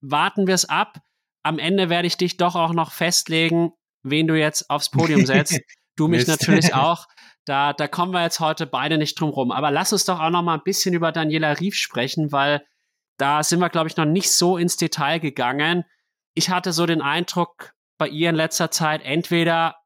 warten 0.00 0.46
wir 0.46 0.54
es 0.54 0.68
ab. 0.68 1.00
Am 1.42 1.58
Ende 1.58 1.88
werde 1.88 2.06
ich 2.06 2.16
dich 2.16 2.36
doch 2.36 2.56
auch 2.56 2.72
noch 2.72 2.92
festlegen, 2.92 3.72
wen 4.02 4.26
du 4.26 4.38
jetzt 4.38 4.68
aufs 4.70 4.90
Podium 4.90 5.26
setzt. 5.26 5.60
Du 5.94 6.08
mich 6.08 6.26
natürlich 6.26 6.72
auch. 6.74 7.06
Da, 7.44 7.74
da 7.74 7.86
kommen 7.86 8.12
wir 8.12 8.22
jetzt 8.22 8.40
heute 8.40 8.66
beide 8.66 8.96
nicht 8.96 9.20
drum 9.20 9.28
rum. 9.28 9.52
Aber 9.52 9.70
lass 9.70 9.92
uns 9.92 10.06
doch 10.06 10.20
auch 10.20 10.30
noch 10.30 10.40
mal 10.40 10.54
ein 10.54 10.62
bisschen 10.64 10.94
über 10.94 11.12
Daniela 11.12 11.60
Rief 11.60 11.74
sprechen, 11.74 12.32
weil 12.32 12.64
da 13.18 13.42
sind 13.42 13.60
wir, 13.60 13.68
glaube 13.68 13.88
ich, 13.88 13.96
noch 13.98 14.06
nicht 14.06 14.32
so 14.32 14.56
ins 14.56 14.78
Detail 14.78 15.18
gegangen. 15.18 15.84
Ich 16.32 16.48
hatte 16.48 16.72
so 16.72 16.86
den 16.86 17.02
Eindruck 17.02 17.74
bei 17.98 18.08
ihr 18.08 18.30
in 18.30 18.36
letzter 18.36 18.70
Zeit, 18.70 19.02
entweder 19.02 19.76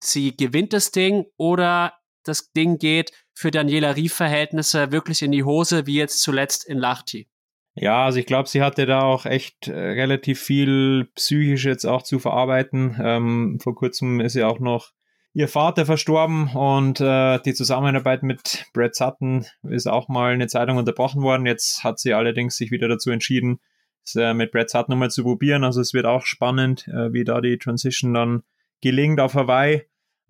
sie 0.00 0.36
gewinnt 0.36 0.72
das 0.72 0.90
Ding 0.90 1.26
oder 1.36 1.94
das 2.24 2.52
Ding 2.52 2.78
geht 2.78 3.12
für 3.32 3.50
Daniela 3.50 3.96
Rief-Verhältnisse 3.96 4.92
wirklich 4.92 5.22
in 5.22 5.32
die 5.32 5.44
Hose, 5.44 5.86
wie 5.86 5.96
jetzt 5.96 6.22
zuletzt 6.22 6.66
in 6.66 6.78
Lachti. 6.78 7.28
Ja, 7.74 8.06
also 8.06 8.18
ich 8.18 8.26
glaube, 8.26 8.48
sie 8.48 8.62
hatte 8.62 8.86
da 8.86 9.02
auch 9.02 9.26
echt 9.26 9.68
äh, 9.68 9.74
relativ 9.74 10.40
viel 10.40 11.10
psychisch 11.14 11.66
jetzt 11.66 11.84
auch 11.84 12.02
zu 12.02 12.18
verarbeiten. 12.18 12.98
Ähm, 13.02 13.58
vor 13.62 13.74
kurzem 13.74 14.20
ist 14.20 14.32
sie 14.32 14.44
auch 14.44 14.58
noch 14.58 14.92
ihr 15.34 15.48
Vater 15.48 15.84
verstorben 15.84 16.48
und 16.54 16.98
äh, 17.02 17.38
die 17.40 17.52
Zusammenarbeit 17.52 18.22
mit 18.22 18.64
Brad 18.72 18.94
Sutton 18.94 19.44
ist 19.68 19.86
auch 19.86 20.08
mal 20.08 20.32
eine 20.32 20.46
Zeitung 20.46 20.78
unterbrochen 20.78 21.20
worden. 21.20 21.44
Jetzt 21.44 21.84
hat 21.84 21.98
sie 21.98 22.14
allerdings 22.14 22.56
sich 22.56 22.70
wieder 22.70 22.88
dazu 22.88 23.10
entschieden, 23.10 23.60
es 24.02 24.14
äh, 24.14 24.32
mit 24.32 24.52
Brad 24.52 24.70
Sutton 24.70 24.92
nochmal 24.92 25.10
zu 25.10 25.24
probieren. 25.24 25.62
Also 25.62 25.82
es 25.82 25.92
wird 25.92 26.06
auch 26.06 26.24
spannend, 26.24 26.88
äh, 26.88 27.12
wie 27.12 27.24
da 27.24 27.42
die 27.42 27.58
Transition 27.58 28.14
dann 28.14 28.44
gelingt 28.80 29.20
auf 29.20 29.34
Hawaii. 29.34 29.82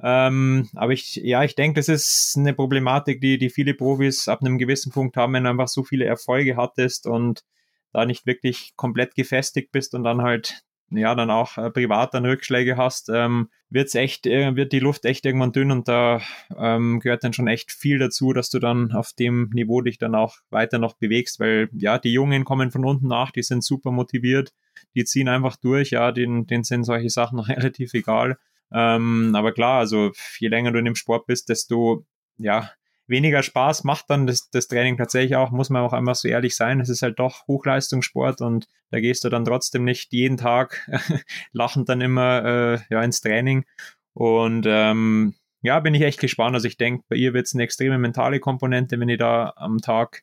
Ähm, 0.03 0.69
aber 0.75 0.93
ich, 0.93 1.17
ja, 1.17 1.43
ich 1.43 1.55
denke, 1.55 1.81
das 1.81 1.89
ist 1.89 2.35
eine 2.37 2.53
Problematik, 2.53 3.21
die, 3.21 3.39
die 3.39 3.51
viele 3.51 3.75
Profis 3.75 4.29
ab 4.29 4.41
einem 4.43 4.59
gewissen 4.59 4.93
Punkt 4.93 5.17
haben, 5.17 5.33
wenn 5.33 5.45
du 5.45 5.51
einfach 5.51 5.69
so 5.69 5.85
viele 5.85 6.05
Erfolge 6.05 6.57
hattest 6.57 7.07
und 7.07 7.45
da 7.93 8.05
nicht 8.05 8.27
wirklich 8.27 8.75
komplett 8.77 9.15
gefestigt 9.15 9.73
bist 9.73 9.95
und 9.95 10.05
dann 10.05 10.21
halt 10.21 10.67
ja, 10.91 11.15
dann 11.15 11.31
auch 11.31 11.59
äh, 11.59 11.71
privat 11.71 12.15
dann 12.15 12.27
Rückschläge 12.27 12.77
hast, 12.77 13.09
ähm, 13.13 13.51
wird's 13.71 13.95
echt, 13.95 14.27
äh, 14.27 14.55
wird 14.55 14.73
die 14.73 14.79
Luft 14.79 15.05
echt 15.05 15.27
irgendwann 15.27 15.53
dünn 15.53 15.73
und 15.73 15.89
da 15.89 16.21
ähm, 16.57 17.01
gehört 17.01 17.25
dann 17.25 17.33
schon 17.33 17.49
echt 17.49 17.73
viel 17.73 17.99
dazu, 17.99 18.33
dass 18.33 18.51
du 18.51 18.59
dann 18.59 18.93
auf 18.93 19.13
dem 19.13 19.51
Niveau 19.53 19.81
dich 19.81 19.99
dann 19.99 20.15
auch 20.15 20.37
weiter 20.51 20.79
noch 20.79 20.95
bewegst, 20.95 21.41
weil 21.41 21.69
ja, 21.73 21.99
die 21.99 22.13
Jungen 22.13 22.45
kommen 22.45 22.71
von 22.71 22.85
unten 22.85 23.09
nach, 23.09 23.33
die 23.33 23.43
sind 23.43 23.65
super 23.65 23.91
motiviert, 23.91 24.53
die 24.95 25.05
ziehen 25.05 25.29
einfach 25.29 25.57
durch, 25.57 25.91
ja, 25.91 26.13
denen, 26.13 26.47
denen 26.47 26.65
sind 26.65 26.85
solche 26.85 27.11
Sachen 27.11 27.39
relativ 27.41 27.95
egal. 27.95 28.39
Ähm, 28.73 29.33
aber 29.35 29.53
klar, 29.53 29.79
also 29.79 30.13
je 30.39 30.49
länger 30.49 30.73
du 30.73 30.79
in 30.79 30.85
dem 30.85 30.97
Sport 30.97 31.27
bist, 31.27 31.49
desto 31.49 32.05
ja, 32.39 32.71
weniger 33.07 33.43
Spaß 33.43 33.85
macht 33.85 34.11
dann 34.11 34.27
das, 34.27 34.51
das 34.51 34.69
Training 34.69 34.97
tatsächlich 34.97 35.37
auch, 35.37 35.51
muss 35.51 35.71
man 35.71 35.83
auch 35.83 35.93
einfach 35.93 36.15
so 36.15 36.29
ehrlich 36.29 36.57
sein. 36.57 36.81
Es 36.81 36.89
ist 36.89 37.03
halt 37.03 37.19
doch 37.19 37.47
Hochleistungssport 37.47 38.41
und 38.41 38.67
da 38.91 39.01
gehst 39.01 39.25
du 39.25 39.29
dann 39.29 39.45
trotzdem 39.45 39.85
nicht 39.85 40.13
jeden 40.13 40.37
Tag 40.37 40.89
lachend 41.53 41.89
dann 41.89 42.01
immer 42.01 42.45
äh, 42.45 42.79
ja, 42.91 43.03
ins 43.03 43.21
Training. 43.21 43.65
Und 44.13 44.67
ähm, 44.69 45.35
ja, 45.63 45.81
bin 45.81 45.95
ich 45.95 46.03
echt 46.03 46.21
gespannt. 46.21 46.55
Also 46.55 46.69
ich 46.69 46.77
denke, 46.77 47.05
bei 47.09 47.17
ihr 47.17 47.35
wird 47.35 47.47
es 47.47 47.55
eine 47.55 47.63
extreme 47.63 47.99
mentale 47.99 48.41
Komponente, 48.41 48.99
wenn 48.99 49.09
ihr 49.09 49.19
da 49.19 49.53
am 49.57 49.79
Tag 49.79 50.23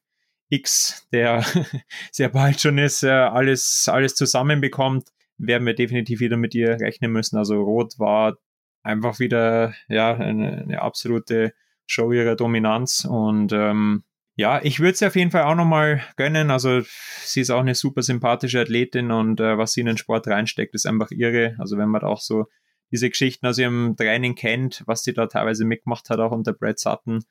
X, 0.54 1.08
der 1.12 1.44
sehr 2.12 2.30
bald 2.30 2.62
schon 2.62 2.78
ist, 2.78 3.04
äh, 3.04 3.10
alles, 3.10 3.89
alles 3.92 4.16
zusammenbekommt, 4.16 5.10
werden 5.38 5.66
wir 5.66 5.74
definitiv 5.74 6.20
wieder 6.20 6.38
mit 6.38 6.54
ihr 6.54 6.80
rechnen 6.80 7.12
müssen. 7.12 7.38
Also 7.38 7.62
Rot 7.62 7.98
war 7.98 8.38
einfach 8.84 9.20
wieder 9.20 9.74
ja 9.88 10.13
eine, 10.13 10.62
eine 10.62 10.82
absolute 10.82 11.54
Show 11.86 12.12
ihrer 12.12 12.36
Dominanz. 12.36 13.06
Und 13.10 13.52
ähm, 13.52 14.04
ja, 14.36 14.62
ich 14.63 14.80
würde 14.80 14.98
sie 14.98 15.08
auf 15.08 15.16
jeden 15.16 15.32
Fall 15.32 15.44
auch 15.44 15.56
nochmal 15.56 16.04
gönnen. 16.18 16.52
Also 16.52 16.82
sie 17.24 17.42
ist 17.42 17.50
auch 17.50 17.62
eine 17.62 17.76
super 17.76 18.02
sympathische 18.02 18.62
Athletin 18.62 19.12
und 19.12 19.39
äh, 19.39 19.58
was 19.58 19.74
sie 19.74 19.82
in 19.82 19.88
den 19.88 19.98
Sport 19.98 20.28
reinsteckt, 20.28 20.76
ist 20.76 20.86
einfach 20.86 21.12
irre. 21.12 21.56
Also 21.60 21.78
wenn 21.78 21.89
man 21.89 22.04
auch 22.04 22.20
so 22.20 22.46
diese 22.92 23.10
Geschichten 23.10 23.48
aus 23.48 23.58
ihrem 23.58 23.96
Training 23.98 24.36
kennt, 24.36 24.84
was 24.86 25.02
sie 25.02 25.13
da 25.13 25.26
teilweise 25.26 25.66
mitgemacht 25.66 26.10
hat, 26.10 26.20
auch 26.20 26.32
unter 26.32 26.54
Brad 26.54 26.78
Sutton, 26.80 27.24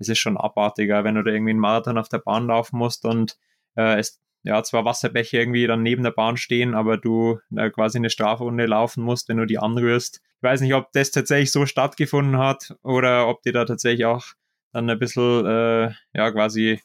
das 0.00 0.08
ist 0.08 0.18
schon 0.18 0.36
abartiger, 0.36 1.04
wenn 1.04 1.14
du 1.14 1.22
da 1.22 1.30
irgendwie 1.30 1.50
einen 1.50 1.60
Marathon 1.60 1.98
auf 1.98 2.08
der 2.08 2.18
Bahn 2.18 2.48
laufen 2.48 2.78
musst 2.78 3.04
und 3.04 3.38
äh, 3.76 3.98
es 3.98 4.20
ja, 4.42 4.62
zwar 4.62 4.84
Wasserbäche 4.84 5.38
irgendwie 5.38 5.66
dann 5.66 5.82
neben 5.82 6.02
der 6.02 6.12
Bahn 6.12 6.36
stehen, 6.36 6.74
aber 6.74 6.96
du 6.96 7.38
äh, 7.54 7.70
quasi 7.70 7.98
eine 7.98 8.10
Strafrunde 8.10 8.66
laufen 8.66 9.04
musst, 9.04 9.28
wenn 9.28 9.36
du 9.36 9.44
die 9.44 9.58
anrührst. 9.58 10.22
Ich 10.38 10.42
weiß 10.42 10.62
nicht, 10.62 10.74
ob 10.74 10.90
das 10.92 11.10
tatsächlich 11.10 11.52
so 11.52 11.66
stattgefunden 11.66 12.38
hat 12.38 12.74
oder 12.82 13.28
ob 13.28 13.42
die 13.42 13.52
da 13.52 13.66
tatsächlich 13.66 14.06
auch 14.06 14.24
dann 14.72 14.88
ein 14.88 14.98
bisschen, 14.98 15.44
äh, 15.44 15.90
ja, 16.14 16.30
quasi 16.30 16.80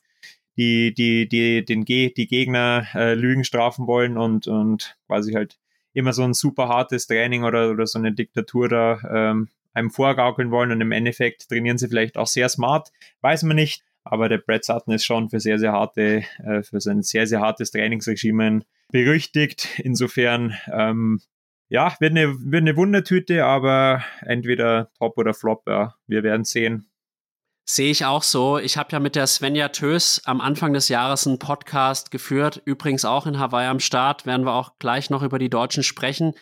die, 0.57 0.93
die, 0.93 1.29
die, 1.29 1.63
den 1.63 1.85
Ge 1.85 2.13
die 2.13 2.27
Gegner 2.27 2.87
äh, 2.93 3.13
Lügen 3.13 3.43
strafen 3.43 3.87
wollen 3.87 4.17
und, 4.17 4.47
und 4.47 4.97
quasi 5.07 5.33
halt 5.33 5.57
immer 5.93 6.11
so 6.11 6.23
ein 6.23 6.33
super 6.33 6.67
hartes 6.67 7.07
Training 7.07 7.45
oder, 7.45 7.71
oder 7.71 7.87
so 7.87 7.99
eine 7.99 8.11
Diktatur 8.11 8.67
da 8.67 8.99
ähm, 9.09 9.49
einem 9.75 9.91
vorgaukeln 9.91 10.51
wollen 10.51 10.71
und 10.71 10.81
im 10.81 10.91
Endeffekt 10.91 11.49
trainieren 11.49 11.77
sie 11.77 11.87
vielleicht 11.87 12.17
auch 12.17 12.27
sehr 12.27 12.49
smart, 12.49 12.91
weiß 13.21 13.43
man 13.43 13.55
nicht. 13.55 13.83
Aber 14.03 14.29
der 14.29 14.37
Brad 14.37 14.63
Sutton 14.63 14.93
ist 14.93 15.05
schon 15.05 15.29
für 15.29 15.39
sehr, 15.39 15.57
sehr 15.57 15.71
harte, 15.71 16.23
äh, 16.43 16.61
für 16.61 16.79
sein 16.79 17.01
sehr, 17.01 17.25
sehr 17.25 17.41
hartes 17.41 17.71
Trainingsregime 17.71 18.61
berüchtigt. 18.91 19.79
Insofern, 19.79 20.55
ähm, 20.71 21.21
ja, 21.69 21.95
wird 21.99 22.11
eine, 22.11 22.35
wird 22.39 22.61
eine 22.61 22.77
Wundertüte, 22.77 23.45
aber 23.45 24.03
entweder 24.21 24.91
Top 24.99 25.17
oder 25.17 25.33
Flop, 25.33 25.63
ja. 25.67 25.95
Wir 26.05 26.21
werden 26.21 26.45
sehen. 26.45 26.87
Sehe 27.67 27.89
ich 27.89 28.05
auch 28.05 28.21
so. 28.21 28.59
Ich 28.59 28.77
habe 28.77 28.91
ja 28.91 28.99
mit 28.99 29.15
der 29.15 29.25
Svenja 29.25 29.69
Tös 29.69 30.21
am 30.25 30.39
Anfang 30.39 30.73
des 30.73 30.87
Jahres 30.87 31.25
einen 31.25 31.39
Podcast 31.39 32.11
geführt, 32.11 32.61
übrigens 32.63 33.05
auch 33.05 33.25
in 33.25 33.39
Hawaii 33.39 33.67
am 33.67 33.79
Start, 33.79 34.27
werden 34.27 34.45
wir 34.45 34.53
auch 34.53 34.77
gleich 34.77 35.09
noch 35.09 35.23
über 35.23 35.39
die 35.39 35.49
Deutschen 35.49 35.81
sprechen. 35.81 36.35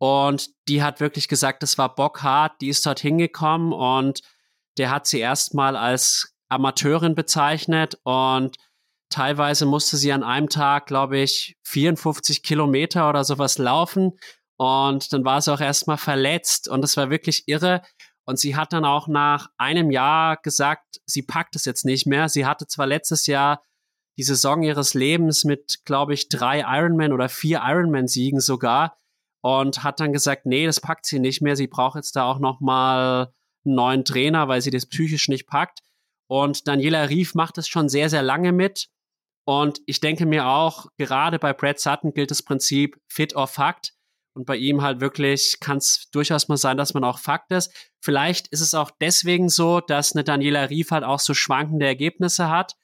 Und 0.00 0.48
die 0.66 0.82
hat 0.82 1.00
wirklich 1.00 1.28
gesagt, 1.28 1.62
es 1.62 1.76
war 1.76 1.94
bockhart, 1.94 2.60
die 2.62 2.68
ist 2.68 2.86
dort 2.86 3.00
hingekommen 3.00 3.74
und 3.74 4.22
der 4.78 4.90
hat 4.90 5.06
sie 5.06 5.18
erstmal 5.18 5.76
als 5.76 6.34
Amateurin 6.48 7.14
bezeichnet 7.14 7.98
und 8.02 8.56
teilweise 9.10 9.66
musste 9.66 9.98
sie 9.98 10.10
an 10.10 10.22
einem 10.22 10.48
Tag, 10.48 10.86
glaube 10.86 11.18
ich, 11.18 11.58
54 11.64 12.42
Kilometer 12.42 13.10
oder 13.10 13.24
sowas 13.24 13.58
laufen 13.58 14.12
und 14.56 15.12
dann 15.12 15.22
war 15.24 15.42
sie 15.42 15.52
auch 15.52 15.60
erstmal 15.60 15.98
verletzt 15.98 16.66
und 16.66 16.82
es 16.82 16.96
war 16.96 17.10
wirklich 17.10 17.44
irre. 17.46 17.82
Und 18.24 18.38
sie 18.38 18.56
hat 18.56 18.72
dann 18.72 18.86
auch 18.86 19.06
nach 19.06 19.48
einem 19.58 19.90
Jahr 19.90 20.38
gesagt, 20.38 21.00
sie 21.04 21.22
packt 21.22 21.56
es 21.56 21.66
jetzt 21.66 21.84
nicht 21.84 22.06
mehr. 22.06 22.28
Sie 22.28 22.46
hatte 22.46 22.66
zwar 22.66 22.86
letztes 22.86 23.26
Jahr 23.26 23.62
die 24.16 24.22
Saison 24.22 24.62
ihres 24.62 24.94
Lebens 24.94 25.44
mit, 25.44 25.80
glaube 25.84 26.14
ich, 26.14 26.28
drei 26.28 26.60
Ironman 26.60 27.12
oder 27.12 27.28
vier 27.28 27.62
Ironman-Siegen 27.64 28.40
sogar 28.40 28.96
und 29.42 29.82
hat 29.82 30.00
dann 30.00 30.12
gesagt, 30.12 30.46
nee, 30.46 30.66
das 30.66 30.80
packt 30.80 31.06
sie 31.06 31.18
nicht 31.18 31.40
mehr. 31.40 31.56
Sie 31.56 31.66
braucht 31.66 31.96
jetzt 31.96 32.16
da 32.16 32.24
auch 32.24 32.38
noch 32.38 32.60
mal 32.60 33.32
einen 33.64 33.74
neuen 33.74 34.04
Trainer, 34.04 34.48
weil 34.48 34.60
sie 34.60 34.70
das 34.70 34.86
psychisch 34.86 35.28
nicht 35.28 35.46
packt. 35.46 35.80
Und 36.28 36.68
Daniela 36.68 37.08
Rief 37.08 37.34
macht 37.34 37.58
es 37.58 37.68
schon 37.68 37.88
sehr, 37.88 38.08
sehr 38.10 38.22
lange 38.22 38.52
mit. 38.52 38.88
Und 39.46 39.80
ich 39.86 40.00
denke 40.00 40.26
mir 40.26 40.46
auch, 40.46 40.86
gerade 40.96 41.38
bei 41.38 41.52
Brad 41.52 41.80
Sutton 41.80 42.12
gilt 42.12 42.30
das 42.30 42.42
Prinzip 42.42 43.00
Fit 43.08 43.34
or 43.34 43.48
Fact. 43.48 43.94
Und 44.36 44.46
bei 44.46 44.56
ihm 44.56 44.82
halt 44.82 45.00
wirklich 45.00 45.58
kann 45.60 45.78
es 45.78 46.08
durchaus 46.12 46.48
mal 46.48 46.56
sein, 46.56 46.76
dass 46.76 46.94
man 46.94 47.02
auch 47.02 47.18
Fakt 47.18 47.50
ist. 47.50 47.72
Vielleicht 48.00 48.46
ist 48.48 48.60
es 48.60 48.74
auch 48.74 48.92
deswegen 49.00 49.48
so, 49.48 49.80
dass 49.80 50.14
eine 50.14 50.22
Daniela 50.22 50.70
Rief 50.70 50.92
halt 50.92 51.02
auch 51.02 51.18
so 51.18 51.34
schwankende 51.34 51.86
Ergebnisse 51.86 52.48
hat, 52.48 52.76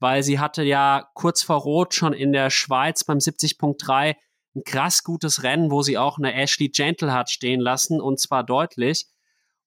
weil 0.00 0.24
sie 0.24 0.40
hatte 0.40 0.64
ja 0.64 1.08
kurz 1.14 1.42
vor 1.42 1.58
Rot 1.58 1.94
schon 1.94 2.12
in 2.12 2.32
der 2.32 2.50
Schweiz 2.50 3.04
beim 3.04 3.18
70.3 3.18 4.16
ein 4.58 4.64
krass 4.64 5.02
gutes 5.02 5.42
Rennen, 5.42 5.70
wo 5.70 5.82
sie 5.82 5.98
auch 5.98 6.18
eine 6.18 6.34
Ashley 6.34 6.68
Gentle 6.68 7.12
hat 7.12 7.30
stehen 7.30 7.60
lassen 7.60 8.00
und 8.00 8.20
zwar 8.20 8.44
deutlich. 8.44 9.06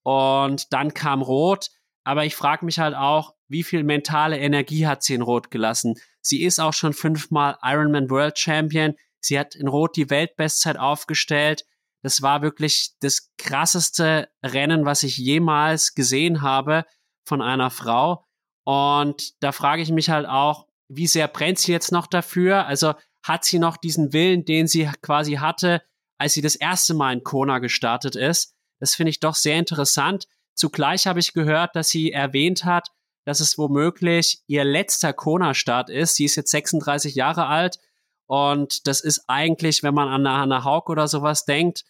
Und 0.04 0.74
dann 0.74 0.94
kam 0.94 1.22
Rot 1.22 1.70
aber 2.04 2.26
ich 2.26 2.36
frage 2.36 2.66
mich 2.66 2.80
halt 2.80 2.96
auch, 2.96 3.36
wie 3.48 3.64
viel 3.64 3.84
mentale 3.84 4.40
Energie 4.40 4.88
hat 4.88 5.04
sie 5.04 5.14
in 5.14 5.22
Rot 5.22 5.52
gelassen. 5.52 5.96
Sie 6.22 6.44
ist 6.44 6.60
auch 6.60 6.74
schon 6.74 6.94
fünfmal 6.94 7.58
Ironman 7.62 8.10
World 8.10 8.40
Champion. 8.40 8.96
Sie 9.20 9.38
hat 9.38 9.56
in 9.56 9.68
Rot 9.68 9.96
die 9.96 10.10
Weltbestzeit 10.10 10.78
aufgestellt. 10.78 11.66
Das 12.02 12.22
war 12.22 12.42
wirklich 12.42 12.96
das 13.02 13.32
krasseste 13.38 14.30
Rennen, 14.44 14.86
was 14.86 15.04
ich 15.04 15.18
jemals 15.18 15.94
gesehen 15.94 16.42
habe 16.42 16.86
von 17.24 17.42
einer 17.42 17.70
Frau. 17.70 18.26
Und 18.64 19.42
da 19.44 19.52
frage 19.52 19.84
ich 19.84 19.92
mich 19.92 20.10
halt 20.10 20.26
auch, 20.26 20.68
wie 20.88 21.08
sehr 21.08 21.28
brennt 21.28 21.60
sie 21.60 21.72
jetzt 21.72 21.92
noch 21.92 22.08
dafür? 22.08 22.66
Also 22.66 22.94
hat 23.24 23.46
sie 23.46 23.60
noch 23.60 23.78
diesen 23.78 24.14
Willen, 24.14 24.46
den 24.46 24.68
sie 24.68 24.90
quasi 25.02 25.34
hatte, 25.34 25.82
als 26.18 26.34
sie 26.34 26.42
das 26.42 26.56
erste 26.56 26.94
Mal 26.94 27.14
in 27.14 27.24
Kona 27.24 27.60
gestartet 27.60 28.16
ist? 28.16 28.56
Das 28.80 28.96
finde 28.96 29.12
ich 29.12 29.20
doch 29.20 29.36
sehr 29.36 29.58
interessant. 29.58 30.28
Zugleich 30.56 31.08
habe 31.08 31.20
ich 31.20 31.34
gehört, 31.34 31.76
dass 31.76 31.90
sie 31.90 32.12
erwähnt 32.12 32.66
hat, 32.66 32.90
dass 33.26 33.40
es 33.40 33.58
womöglich 33.58 34.42
ihr 34.48 34.64
letzter 34.64 35.14
Kona-Start 35.14 35.90
ist. 35.90 36.16
Sie 36.16 36.26
ist 36.26 36.36
jetzt 36.36 36.52
36 36.52 37.16
Jahre 37.16 37.46
alt 37.46 37.80
und 38.28 38.88
das 38.88 39.02
ist 39.02 39.26
eigentlich, 39.28 39.84
wenn 39.84 39.94
man 39.94 40.08
an 40.08 40.28
Hannah 40.28 40.64
Haug 40.64 40.90
oder 40.90 41.08
sowas 41.08 41.46
denkt, 41.46 41.84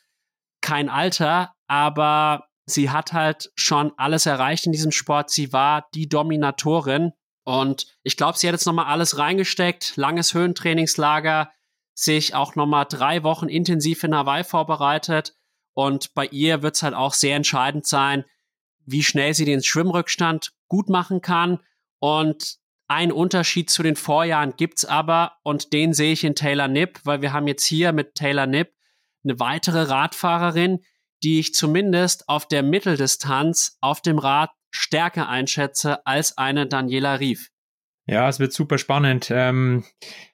kein 0.61 0.89
Alter, 0.89 1.53
aber 1.67 2.47
sie 2.65 2.89
hat 2.89 3.13
halt 3.13 3.51
schon 3.55 3.91
alles 3.97 4.25
erreicht 4.25 4.65
in 4.65 4.71
diesem 4.71 4.91
Sport. 4.91 5.29
Sie 5.29 5.53
war 5.53 5.87
die 5.93 6.09
Dominatorin 6.09 7.13
und 7.43 7.87
ich 8.03 8.17
glaube, 8.17 8.37
sie 8.37 8.47
hat 8.47 8.53
jetzt 8.53 8.65
nochmal 8.65 8.85
alles 8.85 9.17
reingesteckt. 9.17 9.97
Langes 9.97 10.33
Höhentrainingslager, 10.33 11.51
sich 11.93 12.35
auch 12.35 12.55
nochmal 12.55 12.85
drei 12.87 13.23
Wochen 13.23 13.49
intensiv 13.49 14.03
in 14.03 14.15
Hawaii 14.15 14.43
vorbereitet. 14.43 15.35
Und 15.73 16.13
bei 16.13 16.27
ihr 16.27 16.61
wird 16.61 16.75
es 16.75 16.83
halt 16.83 16.93
auch 16.93 17.13
sehr 17.13 17.35
entscheidend 17.35 17.87
sein, 17.87 18.25
wie 18.85 19.03
schnell 19.03 19.33
sie 19.33 19.45
den 19.45 19.63
Schwimmrückstand 19.63 20.51
gut 20.67 20.89
machen 20.89 21.21
kann. 21.21 21.59
Und 21.99 22.57
ein 22.87 23.11
Unterschied 23.11 23.69
zu 23.69 23.83
den 23.83 23.95
Vorjahren 23.95 24.55
gibt's 24.57 24.85
aber, 24.85 25.37
und 25.43 25.73
den 25.73 25.93
sehe 25.93 26.11
ich 26.11 26.23
in 26.23 26.35
Taylor 26.35 26.67
Nipp, 26.67 26.99
weil 27.05 27.21
wir 27.21 27.31
haben 27.33 27.47
jetzt 27.47 27.65
hier 27.65 27.93
mit 27.93 28.15
Taylor 28.15 28.47
Nipp 28.47 28.73
eine 29.23 29.39
weitere 29.39 29.83
Radfahrerin, 29.83 30.83
die 31.23 31.39
ich 31.39 31.53
zumindest 31.53 32.27
auf 32.27 32.47
der 32.47 32.63
Mitteldistanz 32.63 33.77
auf 33.79 34.01
dem 34.01 34.19
Rad 34.19 34.51
stärker 34.71 35.29
einschätze 35.29 36.05
als 36.05 36.37
eine 36.37 36.67
Daniela 36.67 37.15
Rief. 37.15 37.49
Ja, 38.07 38.27
es 38.27 38.39
wird 38.39 38.53
super 38.53 38.77
spannend. 38.77 39.29
Ähm, 39.31 39.83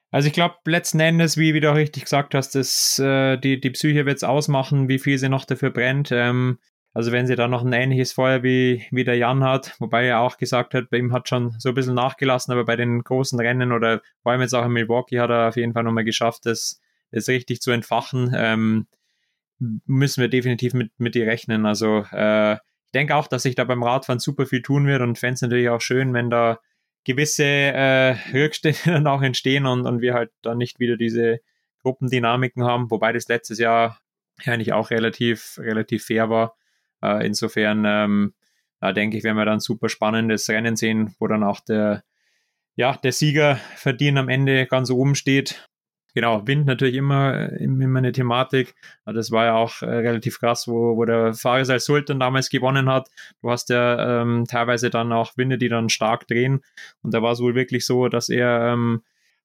also 0.09 0.27
ich 0.27 0.33
glaube, 0.33 0.55
letzten 0.65 0.99
Endes, 0.99 1.37
wie, 1.37 1.53
wie 1.53 1.59
du 1.59 1.71
auch 1.71 1.75
richtig 1.75 2.03
gesagt 2.03 2.33
hast, 2.33 2.55
das, 2.55 2.97
äh, 2.99 3.37
die, 3.37 3.59
die 3.59 3.71
Psyche 3.71 4.05
wird 4.05 4.17
es 4.17 4.23
ausmachen, 4.23 4.87
wie 4.87 4.99
viel 4.99 5.17
sie 5.17 5.29
noch 5.29 5.45
dafür 5.45 5.69
brennt. 5.69 6.11
Ähm, 6.11 6.59
also 6.93 7.11
wenn 7.11 7.27
sie 7.27 7.35
da 7.35 7.47
noch 7.47 7.63
ein 7.63 7.73
ähnliches 7.73 8.13
Feuer 8.13 8.41
wie, 8.41 8.85
wie 8.89 9.03
der 9.03 9.17
Jan 9.17 9.43
hat, 9.43 9.75
wobei 9.79 10.05
er 10.07 10.21
auch 10.21 10.37
gesagt 10.37 10.73
hat, 10.73 10.89
bei 10.89 10.97
ihm 10.97 11.13
hat 11.13 11.29
schon 11.29 11.53
so 11.59 11.69
ein 11.69 11.75
bisschen 11.75 11.93
nachgelassen, 11.93 12.51
aber 12.51 12.65
bei 12.65 12.75
den 12.75 13.03
großen 13.03 13.39
Rennen 13.39 13.71
oder 13.71 14.01
vor 14.23 14.31
allem 14.31 14.41
jetzt 14.41 14.55
auch 14.55 14.65
in 14.65 14.71
Milwaukee 14.71 15.19
hat 15.19 15.29
er 15.29 15.49
auf 15.49 15.57
jeden 15.57 15.73
Fall 15.73 15.83
nochmal 15.83 16.05
geschafft, 16.05 16.45
das, 16.45 16.81
das 17.11 17.27
richtig 17.27 17.61
zu 17.61 17.71
entfachen. 17.71 18.33
Ähm, 18.35 18.87
müssen 19.59 20.21
wir 20.21 20.29
definitiv 20.29 20.73
mit, 20.73 20.91
mit 20.97 21.15
ihr 21.15 21.27
rechnen. 21.27 21.65
Also 21.65 22.05
äh, 22.11 22.57
ich 22.87 22.91
denke 22.93 23.15
auch, 23.15 23.27
dass 23.27 23.43
sich 23.43 23.55
da 23.55 23.63
beim 23.63 23.83
Radfahren 23.83 24.19
super 24.19 24.45
viel 24.45 24.61
tun 24.61 24.87
wird 24.87 25.01
und 25.01 25.17
fände 25.17 25.35
es 25.35 25.41
natürlich 25.41 25.69
auch 25.69 25.81
schön, 25.81 26.13
wenn 26.13 26.29
da 26.29 26.59
gewisse 27.03 27.43
äh, 27.43 28.15
Rückstände 28.33 28.79
dann 28.85 29.07
auch 29.07 29.21
entstehen 29.21 29.65
und, 29.65 29.85
und 29.85 30.01
wir 30.01 30.13
halt 30.13 30.31
dann 30.41 30.57
nicht 30.57 30.79
wieder 30.79 30.97
diese 30.97 31.39
Gruppendynamiken 31.81 32.63
haben, 32.63 32.89
wobei 32.91 33.13
das 33.13 33.27
letztes 33.27 33.59
Jahr 33.59 33.99
eigentlich 34.45 34.73
auch 34.73 34.89
relativ, 34.89 35.57
relativ 35.57 36.05
fair 36.05 36.29
war. 36.29 36.55
Äh, 37.01 37.25
insofern 37.25 37.85
ähm, 37.85 38.33
da 38.79 38.93
denke 38.93 39.17
ich, 39.17 39.23
werden 39.23 39.37
wir 39.37 39.45
dann 39.45 39.59
super 39.59 39.89
spannendes 39.89 40.49
Rennen 40.49 40.75
sehen, 40.75 41.15
wo 41.19 41.27
dann 41.27 41.43
auch 41.43 41.59
der, 41.61 42.03
ja, 42.75 42.95
der 42.95 43.11
Sieger 43.11 43.55
verdient 43.75 44.17
am 44.17 44.29
Ende 44.29 44.67
ganz 44.67 44.91
oben 44.91 45.15
steht 45.15 45.67
genau, 46.17 46.47
Wind 46.47 46.65
natürlich 46.65 46.95
immer, 46.95 47.51
immer 47.59 47.99
eine 47.99 48.11
Thematik. 48.11 48.73
Das 49.05 49.29
war 49.29 49.45
ja 49.45 49.55
auch 49.55 49.83
äh, 49.83 49.85
relativ 49.85 50.39
krass, 50.39 50.67
wo, 50.67 50.97
wo 50.97 51.05
der 51.05 51.35
Fares 51.35 51.69
als 51.69 51.85
Sultan 51.85 52.19
damals 52.19 52.49
gewonnen 52.49 52.89
hat. 52.89 53.07
Du 53.43 53.51
hast 53.51 53.69
ja 53.69 54.23
ähm, 54.23 54.45
teilweise 54.47 54.89
dann 54.89 55.11
auch 55.11 55.37
Winde, 55.37 55.59
die 55.59 55.69
dann 55.69 55.89
stark 55.89 56.27
drehen. 56.27 56.61
Und 57.03 57.13
da 57.13 57.21
war 57.21 57.33
es 57.33 57.39
wohl 57.39 57.53
wirklich 57.53 57.85
so, 57.85 58.07
dass 58.09 58.29
er 58.29 58.73
ähm, 58.73 59.03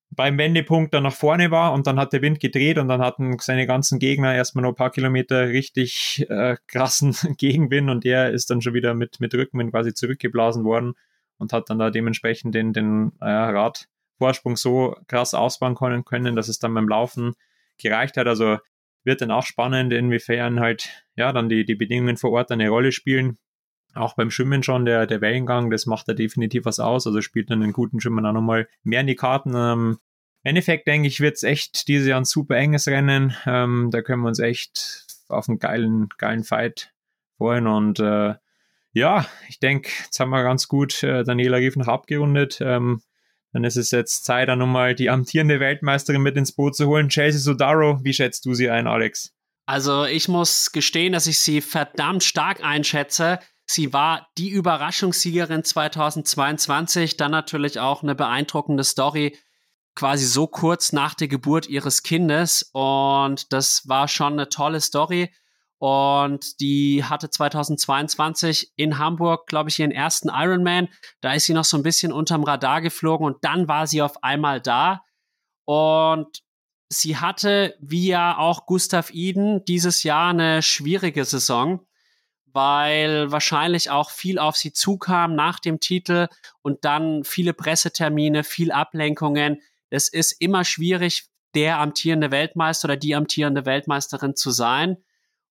beim 0.08 0.38
Wendepunkt 0.38 0.94
dann 0.94 1.02
nach 1.02 1.12
vorne 1.12 1.50
war 1.50 1.74
und 1.74 1.86
dann 1.86 2.00
hat 2.00 2.14
der 2.14 2.22
Wind 2.22 2.40
gedreht 2.40 2.78
und 2.78 2.88
dann 2.88 3.02
hatten 3.02 3.36
seine 3.38 3.66
ganzen 3.66 3.98
Gegner 3.98 4.34
erstmal 4.34 4.62
noch 4.62 4.70
ein 4.70 4.76
paar 4.76 4.92
Kilometer 4.92 5.48
richtig 5.48 6.24
äh, 6.30 6.56
krassen 6.68 7.14
Gegenwind 7.36 7.90
und 7.90 8.04
der 8.04 8.30
ist 8.30 8.48
dann 8.48 8.62
schon 8.62 8.72
wieder 8.72 8.94
mit, 8.94 9.20
mit 9.20 9.34
Rückenwind 9.34 9.72
quasi 9.72 9.92
zurückgeblasen 9.92 10.64
worden 10.64 10.94
und 11.36 11.52
hat 11.52 11.68
dann 11.68 11.78
da 11.78 11.90
dementsprechend 11.90 12.54
den, 12.54 12.72
den 12.72 13.12
äh, 13.20 13.26
Rad 13.26 13.88
Vorsprung 14.22 14.56
so 14.56 14.94
krass 15.08 15.34
ausbauen 15.34 15.74
können, 15.74 16.04
können, 16.04 16.36
dass 16.36 16.46
es 16.46 16.60
dann 16.60 16.74
beim 16.74 16.88
Laufen 16.88 17.34
gereicht 17.76 18.16
hat. 18.16 18.28
Also 18.28 18.58
wird 19.02 19.20
dann 19.20 19.32
auch 19.32 19.44
spannend, 19.44 19.92
inwiefern 19.92 20.60
halt, 20.60 21.04
ja, 21.16 21.32
dann 21.32 21.48
die, 21.48 21.64
die 21.64 21.74
Bedingungen 21.74 22.16
vor 22.16 22.30
Ort 22.30 22.52
eine 22.52 22.68
Rolle 22.68 22.92
spielen. 22.92 23.38
Auch 23.94 24.14
beim 24.14 24.30
Schwimmen 24.30 24.62
schon, 24.62 24.84
der, 24.84 25.08
der 25.08 25.20
Wellengang, 25.20 25.70
das 25.70 25.86
macht 25.86 26.06
da 26.08 26.14
definitiv 26.14 26.66
was 26.66 26.78
aus. 26.78 27.04
Also 27.04 27.20
spielt 27.20 27.50
dann 27.50 27.64
einen 27.64 27.72
guten 27.72 28.00
Schwimmer 28.00 28.28
auch 28.28 28.32
nochmal 28.32 28.68
mehr 28.84 29.00
in 29.00 29.08
die 29.08 29.16
Karten. 29.16 29.54
Ähm, 29.56 29.98
Endeffekt, 30.44 30.86
denke 30.86 31.08
ich, 31.08 31.20
wird 31.20 31.34
es 31.34 31.42
echt 31.42 31.88
dieses 31.88 32.06
Jahr 32.06 32.20
ein 32.20 32.24
super 32.24 32.56
enges 32.56 32.86
Rennen. 32.86 33.34
Ähm, 33.44 33.88
da 33.90 34.02
können 34.02 34.22
wir 34.22 34.28
uns 34.28 34.38
echt 34.38 35.04
auf 35.28 35.48
einen 35.48 35.58
geilen, 35.58 36.08
geilen 36.16 36.44
Fight 36.44 36.92
freuen. 37.38 37.66
Und 37.66 37.98
äh, 37.98 38.34
ja, 38.92 39.26
ich 39.48 39.58
denke, 39.58 39.90
jetzt 40.04 40.20
haben 40.20 40.30
wir 40.30 40.44
ganz 40.44 40.68
gut 40.68 41.02
äh, 41.02 41.24
Daniela 41.24 41.56
Rief 41.56 41.76
noch 41.76 41.88
abgerundet. 41.88 42.60
Ähm, 42.60 43.02
dann 43.52 43.64
ist 43.64 43.76
es 43.76 43.90
jetzt 43.90 44.24
Zeit, 44.24 44.48
dann 44.48 44.58
nochmal 44.58 44.94
die 44.94 45.10
amtierende 45.10 45.60
Weltmeisterin 45.60 46.22
mit 46.22 46.36
ins 46.36 46.52
Boot 46.52 46.74
zu 46.74 46.86
holen. 46.86 47.08
Chelsea 47.08 47.40
Sodaro, 47.40 48.00
wie 48.02 48.14
schätzt 48.14 48.46
du 48.46 48.54
sie 48.54 48.70
ein, 48.70 48.86
Alex? 48.86 49.32
Also 49.66 50.04
ich 50.04 50.28
muss 50.28 50.72
gestehen, 50.72 51.12
dass 51.12 51.26
ich 51.26 51.38
sie 51.38 51.60
verdammt 51.60 52.24
stark 52.24 52.64
einschätze. 52.64 53.38
Sie 53.66 53.92
war 53.92 54.28
die 54.38 54.48
Überraschungssiegerin 54.48 55.64
2022, 55.64 57.16
dann 57.16 57.30
natürlich 57.30 57.78
auch 57.78 58.02
eine 58.02 58.14
beeindruckende 58.14 58.84
Story, 58.84 59.38
quasi 59.94 60.26
so 60.26 60.46
kurz 60.46 60.92
nach 60.92 61.14
der 61.14 61.28
Geburt 61.28 61.68
ihres 61.68 62.02
Kindes. 62.02 62.70
Und 62.72 63.52
das 63.52 63.82
war 63.86 64.08
schon 64.08 64.32
eine 64.32 64.48
tolle 64.48 64.80
Story. 64.80 65.32
Und 65.82 66.60
die 66.60 67.02
hatte 67.02 67.28
2022 67.28 68.70
in 68.76 68.98
Hamburg, 68.98 69.48
glaube 69.48 69.68
ich, 69.68 69.80
ihren 69.80 69.90
ersten 69.90 70.28
Ironman. 70.28 70.88
Da 71.20 71.32
ist 71.32 71.46
sie 71.46 71.54
noch 71.54 71.64
so 71.64 71.76
ein 71.76 71.82
bisschen 71.82 72.12
unterm 72.12 72.44
Radar 72.44 72.80
geflogen 72.80 73.26
und 73.26 73.44
dann 73.44 73.66
war 73.66 73.88
sie 73.88 74.00
auf 74.00 74.22
einmal 74.22 74.60
da. 74.60 75.02
Und 75.64 76.44
sie 76.88 77.16
hatte, 77.16 77.74
wie 77.80 78.06
ja 78.06 78.38
auch 78.38 78.66
Gustav 78.66 79.12
Iden, 79.12 79.64
dieses 79.64 80.04
Jahr 80.04 80.30
eine 80.30 80.62
schwierige 80.62 81.24
Saison, 81.24 81.84
weil 82.46 83.32
wahrscheinlich 83.32 83.90
auch 83.90 84.12
viel 84.12 84.38
auf 84.38 84.56
sie 84.56 84.72
zukam 84.72 85.34
nach 85.34 85.58
dem 85.58 85.80
Titel 85.80 86.28
und 86.62 86.84
dann 86.84 87.24
viele 87.24 87.54
Pressetermine, 87.54 88.44
viel 88.44 88.70
Ablenkungen. 88.70 89.60
Es 89.90 90.08
ist 90.08 90.40
immer 90.40 90.64
schwierig, 90.64 91.24
der 91.56 91.80
amtierende 91.80 92.30
Weltmeister 92.30 92.86
oder 92.86 92.96
die 92.96 93.16
amtierende 93.16 93.66
Weltmeisterin 93.66 94.36
zu 94.36 94.52
sein. 94.52 94.98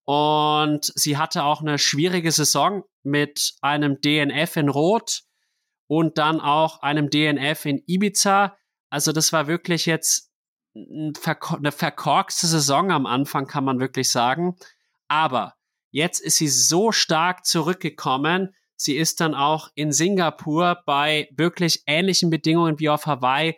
Und 0.06 0.92
sie 0.96 1.18
hatte 1.18 1.44
auch 1.44 1.62
eine 1.62 1.78
schwierige 1.78 2.32
Saison 2.32 2.84
mit 3.04 3.54
einem 3.62 4.02
DNF 4.02 4.58
in 4.58 4.70
Rot 4.70 5.22
und 5.88 6.18
dann 6.18 6.40
auch 6.40 6.82
einem 6.82 7.10
DNF 7.10 7.66
in 7.66 7.84
Ibiza. 7.86 8.56
Also 8.90 9.12
das 9.12 9.32
war 9.32 9.48
wirklich 9.48 9.86
jetzt 9.86 10.32
eine 10.74 11.72
verkorkste 11.72 12.48
Saison 12.48 12.92
am 12.92 13.06
Anfang, 13.06 13.46
kann 13.46 13.66
man 13.66 13.80
wirklich 13.80 14.10
sagen. 14.10 14.56
Aber 15.08 15.56
jetzt 15.92 16.20
ist 16.20 16.38
sie 16.38 16.48
so 16.48 16.92
stark 16.92 17.46
zurückgekommen. 17.46 18.56
Sie 18.76 18.96
ist 18.96 19.20
dann 19.20 19.36
auch 19.36 19.70
in 19.76 19.92
Singapur 19.92 20.82
bei 20.86 21.30
wirklich 21.36 21.84
ähnlichen 21.86 22.30
Bedingungen 22.30 22.80
wie 22.80 22.90
auf 22.90 23.06
Hawaii 23.06 23.58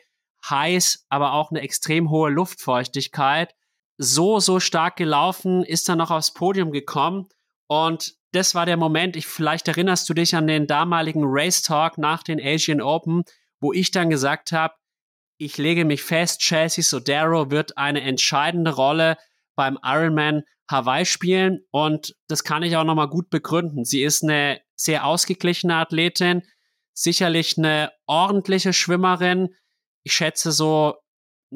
heiß, 0.50 1.06
aber 1.10 1.34
auch 1.34 1.52
eine 1.52 1.62
extrem 1.62 2.10
hohe 2.10 2.30
Luftfeuchtigkeit 2.30 3.56
so, 4.04 4.40
so 4.40 4.60
stark 4.60 4.98
gelaufen, 4.98 5.64
ist 5.64 5.90
dann 5.90 5.98
noch 5.98 6.12
aufs 6.12 6.34
Podium 6.34 6.72
gekommen 6.72 7.28
und 7.68 8.16
das 8.34 8.56
war 8.56 8.66
der 8.66 8.78
Moment, 8.78 9.16
ich, 9.16 9.28
vielleicht 9.28 9.68
erinnerst 9.68 10.10
du 10.10 10.14
dich 10.14 10.36
an 10.36 10.48
den 10.48 10.68
damaligen 10.68 11.24
Race 11.24 11.62
Talk 11.62 11.98
nach 11.98 12.24
den 12.24 12.42
Asian 12.42 12.82
Open, 12.82 13.24
wo 13.60 13.74
ich 13.74 13.92
dann 13.92 14.10
gesagt 14.10 14.52
habe, 14.52 14.74
ich 15.38 15.58
lege 15.58 15.86
mich 15.86 16.04
fest, 16.04 16.42
Chelsea 16.42 16.84
Sodaro 16.84 17.52
wird 17.52 17.78
eine 17.78 18.02
entscheidende 18.02 18.76
Rolle 18.76 19.18
beim 19.56 19.78
Ironman 19.84 20.44
Hawaii 20.70 21.06
spielen 21.06 21.66
und 21.72 22.16
das 22.28 22.44
kann 22.44 22.64
ich 22.64 22.76
auch 22.76 22.84
nochmal 22.84 23.10
gut 23.10 23.30
begründen. 23.30 23.86
Sie 23.86 24.04
ist 24.04 24.24
eine 24.24 24.62
sehr 24.76 25.06
ausgeglichene 25.06 25.76
Athletin, 25.76 26.44
sicherlich 26.94 27.58
eine 27.58 27.92
ordentliche 28.08 28.74
Schwimmerin. 28.74 29.50
Ich 30.04 30.14
schätze 30.14 30.52
so 30.52 30.96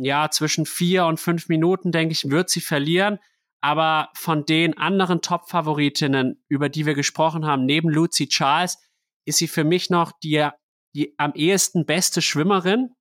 ja, 0.04 0.30
zwischen 0.30 0.66
vier 0.66 1.06
und 1.06 1.20
fünf 1.20 1.48
Minuten, 1.50 1.92
denke 1.92 2.12
ich, 2.12 2.30
wird 2.30 2.50
sie 2.50 2.62
verlieren. 2.62 3.20
Aber 3.62 4.10
von 4.14 4.46
den 4.46 4.78
anderen 4.78 5.22
Top-Favoritinnen, 5.22 6.44
über 6.48 6.70
die 6.70 6.86
wir 6.86 6.94
gesprochen 6.94 7.46
haben, 7.46 7.66
neben 7.66 7.90
Lucy 7.90 8.28
Charles, 8.28 8.78
ist 9.26 9.40
sie 9.40 9.48
für 9.48 9.64
mich 9.64 9.90
noch 9.90 10.12
die, 10.24 10.48
die 10.94 11.16
am 11.18 11.34
ehesten 11.34 11.86
beste 11.86 12.22
Schwimmerin. 12.22 12.92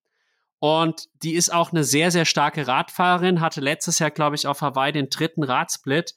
Und 0.59 1.09
die 1.23 1.35
ist 1.35 1.53
auch 1.53 1.71
eine 1.71 1.85
sehr, 1.85 2.11
sehr 2.11 2.25
starke 2.25 2.67
Radfahrerin, 2.67 3.41
hatte 3.41 3.61
letztes 3.61 3.99
Jahr, 3.99 4.11
glaube 4.11 4.37
ich, 4.37 4.47
auf 4.47 4.63
Hawaii 4.63 4.93
den 4.93 5.11
dritten 5.11 5.43
Radsplit. 5.43 6.15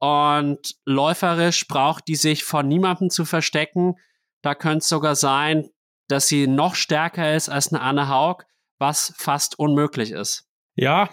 Und 0.00 0.76
läuferisch 0.84 1.66
braucht 1.66 2.08
die 2.08 2.16
sich 2.16 2.44
von 2.44 2.66
niemandem 2.68 3.10
zu 3.10 3.24
verstecken. 3.24 3.94
Da 4.42 4.54
könnte 4.54 4.78
es 4.78 4.88
sogar 4.88 5.14
sein, 5.14 5.68
dass 6.08 6.28
sie 6.28 6.46
noch 6.46 6.74
stärker 6.74 7.34
ist 7.34 7.48
als 7.48 7.72
eine 7.72 7.80
Anne 7.80 8.08
Haug, 8.08 8.44
was 8.78 9.12
fast 9.16 9.58
unmöglich 9.58 10.12
ist. 10.12 10.48
Ja, 10.74 11.10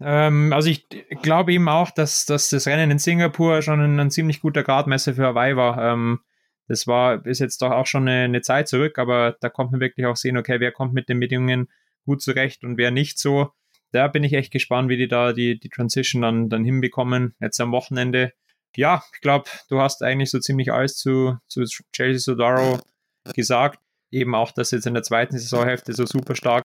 ähm, 0.00 0.52
also 0.52 0.68
ich 0.68 0.86
glaube 1.22 1.52
eben 1.52 1.68
auch, 1.68 1.90
dass, 1.90 2.24
dass 2.24 2.48
das 2.48 2.66
Rennen 2.66 2.90
in 2.90 2.98
Singapur 2.98 3.62
schon 3.62 3.80
ein, 3.80 4.00
ein 4.00 4.10
ziemlich 4.10 4.40
guter 4.40 4.62
Gradmesser 4.62 5.14
für 5.14 5.26
Hawaii 5.26 5.56
war. 5.56 5.92
Ähm, 5.92 6.20
das 6.68 6.86
war, 6.86 7.24
ist 7.26 7.40
jetzt 7.40 7.62
doch 7.62 7.72
auch 7.72 7.86
schon 7.86 8.08
eine, 8.08 8.24
eine, 8.24 8.42
Zeit 8.42 8.68
zurück, 8.68 8.98
aber 8.98 9.36
da 9.40 9.48
kommt 9.48 9.72
man 9.72 9.80
wirklich 9.80 10.06
auch 10.06 10.16
sehen, 10.16 10.36
okay, 10.36 10.60
wer 10.60 10.72
kommt 10.72 10.94
mit 10.94 11.08
den 11.08 11.20
Bedingungen 11.20 11.68
gut 12.06 12.22
zurecht 12.22 12.64
und 12.64 12.78
wer 12.78 12.90
nicht 12.90 13.18
so. 13.18 13.50
Da 13.92 14.06
bin 14.08 14.22
ich 14.24 14.32
echt 14.34 14.52
gespannt, 14.52 14.88
wie 14.88 14.96
die 14.96 15.08
da 15.08 15.32
die, 15.32 15.58
die 15.58 15.68
Transition 15.68 16.22
dann, 16.22 16.48
dann 16.48 16.64
hinbekommen, 16.64 17.34
jetzt 17.40 17.60
am 17.60 17.72
Wochenende. 17.72 18.32
Ja, 18.76 19.02
ich 19.14 19.20
glaube, 19.20 19.50
du 19.68 19.80
hast 19.80 20.02
eigentlich 20.02 20.30
so 20.30 20.38
ziemlich 20.38 20.72
alles 20.72 20.96
zu, 20.96 21.36
zu 21.48 21.64
Chelsea 21.92 22.20
Sodaro 22.20 22.78
gesagt. 23.34 23.80
Eben 24.12 24.34
auch, 24.34 24.52
dass 24.52 24.70
jetzt 24.70 24.86
in 24.86 24.94
der 24.94 25.02
zweiten 25.02 25.36
Saisonhälfte 25.36 25.92
so 25.92 26.06
super 26.06 26.36
stark 26.36 26.64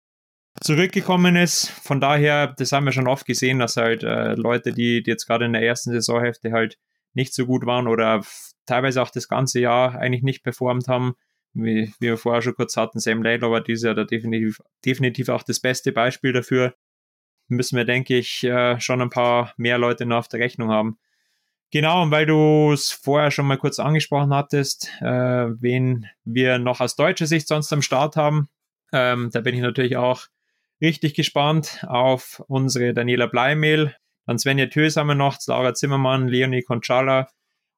zurückgekommen 0.65 1.35
ist. 1.35 1.69
Von 1.69 2.01
daher, 2.01 2.47
das 2.47 2.71
haben 2.71 2.85
wir 2.85 2.91
schon 2.91 3.07
oft 3.07 3.25
gesehen, 3.25 3.59
dass 3.59 3.77
halt 3.77 4.03
äh, 4.03 4.33
Leute, 4.33 4.73
die, 4.73 5.03
die 5.03 5.11
jetzt 5.11 5.27
gerade 5.27 5.45
in 5.45 5.53
der 5.53 5.61
ersten 5.61 5.91
Saisonhälfte 5.91 6.51
halt 6.51 6.79
nicht 7.13 7.33
so 7.33 7.45
gut 7.45 7.65
waren 7.65 7.87
oder 7.87 8.23
teilweise 8.65 9.01
auch 9.01 9.11
das 9.11 9.27
ganze 9.27 9.59
Jahr 9.59 9.95
eigentlich 9.95 10.23
nicht 10.23 10.43
performt 10.43 10.87
haben, 10.87 11.13
wie, 11.53 11.93
wie 11.99 12.07
wir 12.07 12.17
vorher 12.17 12.41
schon 12.41 12.55
kurz 12.55 12.75
hatten, 12.77 12.99
Sam 12.99 13.21
Laidlaw 13.21 13.51
war 13.51 13.61
dieses 13.61 13.83
Jahr 13.83 13.93
da 13.93 14.03
definitiv, 14.03 14.59
definitiv 14.83 15.29
auch 15.29 15.43
das 15.43 15.59
beste 15.59 15.91
Beispiel 15.91 16.33
dafür. 16.33 16.73
Müssen 17.47 17.77
wir, 17.77 17.85
denke 17.85 18.17
ich, 18.17 18.43
äh, 18.43 18.79
schon 18.79 19.01
ein 19.01 19.11
paar 19.11 19.53
mehr 19.57 19.77
Leute 19.77 20.07
noch 20.07 20.17
auf 20.17 20.27
der 20.27 20.39
Rechnung 20.39 20.71
haben. 20.71 20.97
Genau, 21.71 22.01
und 22.01 22.11
weil 22.11 22.25
du 22.25 22.71
es 22.73 22.91
vorher 22.91 23.29
schon 23.29 23.45
mal 23.45 23.57
kurz 23.57 23.77
angesprochen 23.77 24.33
hattest, 24.33 24.89
äh, 25.01 25.05
wen 25.61 26.07
wir 26.23 26.57
noch 26.57 26.81
aus 26.81 26.95
deutscher 26.95 27.27
Sicht 27.27 27.47
sonst 27.47 27.71
am 27.71 27.83
Start 27.83 28.15
haben, 28.15 28.49
ähm, 28.91 29.29
da 29.31 29.41
bin 29.41 29.53
ich 29.53 29.61
natürlich 29.61 29.97
auch 29.97 30.25
richtig 30.81 31.13
gespannt 31.13 31.85
auf 31.87 32.43
unsere 32.47 32.93
Daniela 32.93 33.27
Bleimehl. 33.27 33.95
Dann 34.25 34.39
Svenja 34.39 34.67
Tös 34.67 34.97
haben 34.97 35.07
wir 35.07 35.15
noch, 35.15 35.37
Laura 35.47 35.73
Zimmermann, 35.73 36.27
Leonie 36.27 36.63
Conchala 36.63 37.29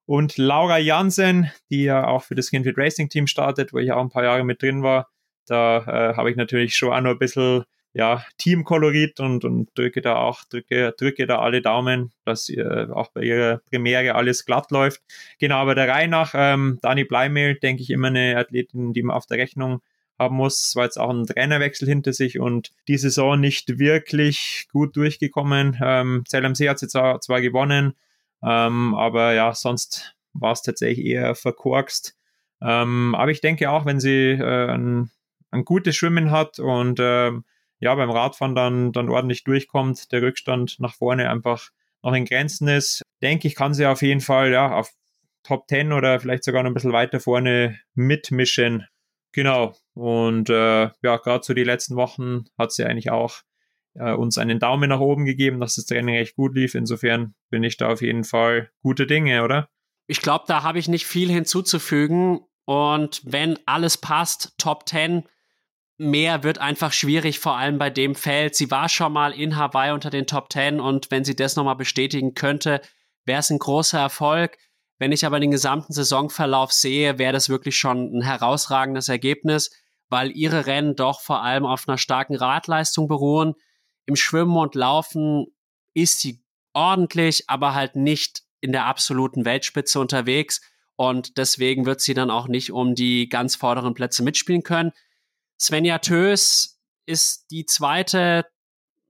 und 0.05 0.37
Laura 0.37 0.77
Jansen, 0.77 1.51
die 1.69 1.83
ja 1.83 2.07
auch 2.07 2.23
für 2.23 2.35
das 2.35 2.47
Skinfit 2.47 2.77
Racing 2.77 3.09
Team 3.09 3.27
startet, 3.27 3.73
wo 3.73 3.77
ich 3.79 3.91
auch 3.91 4.01
ein 4.01 4.09
paar 4.09 4.23
Jahre 4.23 4.43
mit 4.43 4.61
drin 4.61 4.81
war. 4.81 5.09
Da 5.45 5.79
äh, 5.79 6.15
habe 6.15 6.31
ich 6.31 6.37
natürlich 6.37 6.75
schon 6.75 6.93
auch 6.93 7.01
noch 7.01 7.11
ein 7.11 7.19
bisschen 7.19 7.65
ja, 7.93 8.23
Teamkolorit 8.37 9.19
und, 9.19 9.43
und 9.43 9.75
drücke 9.75 10.01
da 10.01 10.17
auch, 10.17 10.43
drücke, 10.43 10.93
drücke 10.97 11.25
da 11.25 11.39
alle 11.39 11.61
Daumen, 11.61 12.11
dass 12.25 12.47
ihr 12.47 12.89
auch 12.93 13.09
bei 13.11 13.23
ihrer 13.23 13.57
Premiere 13.69 14.15
alles 14.15 14.45
glatt 14.45 14.71
läuft. 14.71 15.01
Genau, 15.39 15.55
aber 15.55 15.73
der 15.73 15.89
Reihe 15.89 16.07
nach, 16.07 16.33
ähm, 16.35 16.77
Dani 16.81 17.05
Bleimehl, 17.05 17.55
denke 17.55 17.81
ich, 17.81 17.89
immer 17.89 18.09
eine 18.09 18.37
Athletin, 18.37 18.93
die 18.93 19.03
man 19.03 19.15
auf 19.15 19.25
der 19.25 19.39
Rechnung 19.39 19.81
haben 20.19 20.35
muss. 20.35 20.67
Es 20.67 20.75
war 20.75 20.85
jetzt 20.85 20.99
auch 20.99 21.09
ein 21.09 21.25
Trainerwechsel 21.25 21.87
hinter 21.87 22.13
sich 22.13 22.39
und 22.39 22.71
die 22.87 22.97
Saison 22.97 23.39
nicht 23.39 23.79
wirklich 23.79 24.67
gut 24.71 24.95
durchgekommen. 24.95 25.77
Ähm, 25.81 26.23
Zell 26.27 26.45
am 26.45 26.55
See 26.55 26.69
hat 26.69 26.79
sie 26.79 26.87
zwar, 26.87 27.21
zwar 27.21 27.41
gewonnen, 27.41 27.93
ähm, 28.43 28.95
aber 28.95 29.33
ja, 29.33 29.53
sonst 29.53 30.15
war 30.33 30.53
es 30.53 30.61
tatsächlich 30.61 31.05
eher 31.05 31.35
verkorkst. 31.35 32.15
Ähm, 32.61 33.15
aber 33.15 33.31
ich 33.31 33.41
denke 33.41 33.69
auch, 33.69 33.85
wenn 33.85 33.99
sie 33.99 34.31
äh, 34.31 34.71
ein, 34.71 35.11
ein 35.51 35.65
gutes 35.65 35.95
Schwimmen 35.95 36.31
hat 36.31 36.59
und 36.59 36.99
ähm, 37.01 37.45
ja, 37.79 37.93
beim 37.93 38.09
Radfahren 38.09 38.55
dann, 38.55 38.91
dann 38.91 39.09
ordentlich 39.09 39.43
durchkommt, 39.43 40.11
der 40.11 40.23
Rückstand 40.23 40.79
nach 40.79 40.95
vorne 40.95 41.29
einfach 41.29 41.69
noch 42.01 42.13
in 42.13 42.25
Grenzen 42.25 42.67
ist, 42.67 43.03
denke 43.21 43.47
ich, 43.47 43.55
kann 43.55 43.73
sie 43.73 43.85
auf 43.85 44.01
jeden 44.01 44.21
Fall 44.21 44.51
ja 44.51 44.71
auf 44.71 44.91
Top 45.43 45.67
10 45.69 45.93
oder 45.93 46.19
vielleicht 46.19 46.43
sogar 46.43 46.63
noch 46.63 46.71
ein 46.71 46.73
bisschen 46.73 46.91
weiter 46.91 47.19
vorne 47.19 47.79
mitmischen. 47.93 48.87
Genau. 49.37 49.75
Und 49.93 50.49
äh, 50.49 50.89
ja, 51.03 51.17
gerade 51.17 51.43
so 51.43 51.53
die 51.53 51.63
letzten 51.63 51.95
Wochen 51.95 52.45
hat 52.57 52.71
sie 52.71 52.83
eigentlich 52.85 53.11
auch 53.11 53.41
äh, 53.93 54.11
uns 54.11 54.39
einen 54.39 54.57
Daumen 54.57 54.89
nach 54.89 54.99
oben 54.99 55.25
gegeben, 55.25 55.59
dass 55.59 55.75
das 55.75 55.85
Training 55.85 56.15
echt 56.15 56.35
gut 56.35 56.55
lief. 56.55 56.73
Insofern 56.73 57.35
bin 57.51 57.63
ich 57.63 57.77
da 57.77 57.87
auf 57.89 58.01
jeden 58.01 58.23
Fall 58.23 58.71
gute 58.81 59.05
Dinge, 59.05 59.43
oder? 59.43 59.69
Ich 60.07 60.21
glaube, 60.21 60.45
da 60.47 60.63
habe 60.63 60.79
ich 60.79 60.87
nicht 60.87 61.05
viel 61.05 61.29
hinzuzufügen. 61.29 62.39
Und 62.65 63.21
wenn 63.25 63.59
alles 63.67 63.97
passt, 63.97 64.55
Top 64.57 64.89
10, 64.89 65.29
mehr 65.99 66.41
wird 66.41 66.57
einfach 66.57 66.91
schwierig, 66.91 67.37
vor 67.37 67.57
allem 67.57 67.77
bei 67.77 67.91
dem 67.91 68.15
Feld. 68.15 68.55
Sie 68.55 68.71
war 68.71 68.89
schon 68.89 69.13
mal 69.13 69.33
in 69.33 69.55
Hawaii 69.55 69.91
unter 69.91 70.09
den 70.09 70.25
Top 70.25 70.51
10 70.51 70.79
und 70.79 71.11
wenn 71.11 71.23
sie 71.23 71.35
das 71.35 71.55
nochmal 71.55 71.75
bestätigen 71.75 72.33
könnte, 72.33 72.81
wäre 73.25 73.41
es 73.41 73.51
ein 73.51 73.59
großer 73.59 73.99
Erfolg. 73.99 74.57
Wenn 74.99 75.11
ich 75.11 75.25
aber 75.25 75.39
den 75.39 75.51
gesamten 75.51 75.93
Saisonverlauf 75.93 76.71
sehe, 76.71 77.19
wäre 77.19 77.33
das 77.33 77.49
wirklich 77.49 77.77
schon 77.77 78.17
ein 78.17 78.21
herausragendes 78.21 79.09
Ergebnis, 79.09 79.71
weil 80.09 80.31
ihre 80.31 80.65
Rennen 80.65 80.95
doch 80.95 81.21
vor 81.21 81.43
allem 81.43 81.65
auf 81.65 81.87
einer 81.87 81.97
starken 81.97 82.35
Radleistung 82.35 83.07
beruhen. 83.07 83.53
Im 84.05 84.15
Schwimmen 84.15 84.57
und 84.57 84.73
Laufen 84.73 85.47
ist 85.93 86.21
sie 86.21 86.41
ordentlich, 86.73 87.49
aber 87.49 87.73
halt 87.73 87.95
nicht 87.95 88.43
in 88.59 88.71
der 88.71 88.85
absoluten 88.85 89.45
Weltspitze 89.45 89.99
unterwegs. 89.99 90.61
Und 90.95 91.37
deswegen 91.37 91.85
wird 91.85 92.01
sie 92.01 92.15
dann 92.15 92.31
auch 92.31 92.47
nicht 92.47 92.71
um 92.71 92.95
die 92.95 93.29
ganz 93.29 93.55
vorderen 93.55 93.93
Plätze 93.93 94.23
mitspielen 94.23 94.63
können. 94.63 94.91
Svenja 95.59 95.99
Tös 95.99 96.79
ist 97.05 97.51
die 97.51 97.65
zweite, 97.65 98.45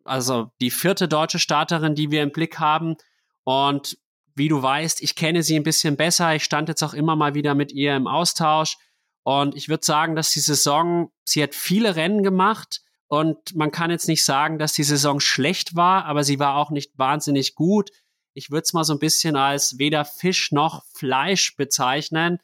also 0.04 0.52
die 0.60 0.71
vierte 0.71 1.08
deutsche 1.08 1.39
Starterin, 1.39 1.95
die 1.95 2.12
wir 2.12 2.23
im 2.23 2.32
Blick 2.32 2.60
haben. 2.60 2.95
Und 3.43 3.97
wie 4.38 4.50
du 4.50 4.62
weißt, 4.62 5.02
ich 5.02 5.15
kenne 5.15 5.43
sie 5.43 5.56
ein 5.56 5.63
bisschen 5.63 5.97
besser. 5.97 6.36
Ich 6.36 6.43
stand 6.43 6.69
jetzt 6.69 6.84
auch 6.84 6.93
immer 6.93 7.15
mal 7.15 7.34
wieder 7.34 7.56
mit 7.56 7.71
ihr 7.71 7.95
im 7.95 8.08
Austausch. 8.08 8.78
Und 9.23 9.56
ich 9.56 9.67
würde 9.67 9.86
sagen, 9.86 10.15
dass 10.15 10.32
die 10.32 10.39
Saison, 10.39 11.12
sie 11.26 11.43
hat 11.43 11.56
viele 11.56 11.95
Rennen 11.95 12.23
gemacht. 12.23 12.82
Und 13.08 13.56
man 13.56 13.71
kann 13.71 13.91
jetzt 13.91 14.08
nicht 14.08 14.23
sagen, 14.23 14.60
dass 14.60 14.73
die 14.73 14.84
Saison 14.84 15.19
schlecht 15.19 15.76
war, 15.76 16.06
aber 16.06 16.23
sie 16.23 16.39
war 16.39 16.56
auch 16.56 16.71
nicht 16.71 16.97
wahnsinnig 16.97 17.56
gut. 17.56 17.89
Ich 18.34 18.52
würde 18.52 18.63
es 18.63 18.73
mal 18.73 18.84
so 18.84 18.93
ein 18.93 19.00
bisschen 19.00 19.36
als 19.36 19.80
weder 19.80 20.06
Fisch 20.06 20.52
noch 20.52 20.84
Fleisch 20.93 21.56
bezeichnen. 21.56 22.39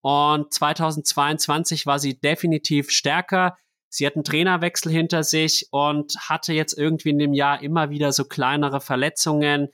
Und 0.00 0.52
2022 0.52 1.86
war 1.86 1.98
sie 1.98 2.20
definitiv 2.20 2.90
stärker. 2.90 3.56
Sie 3.88 4.06
hat 4.06 4.14
einen 4.14 4.24
Trainerwechsel 4.24 4.92
hinter 4.92 5.24
sich 5.24 5.68
und 5.70 6.16
hatte 6.28 6.52
jetzt 6.52 6.76
irgendwie 6.76 7.10
in 7.10 7.18
dem 7.18 7.34
Jahr 7.34 7.62
immer 7.62 7.90
wieder 7.90 8.12
so 8.12 8.24
kleinere 8.24 8.80
Verletzungen 8.80 9.68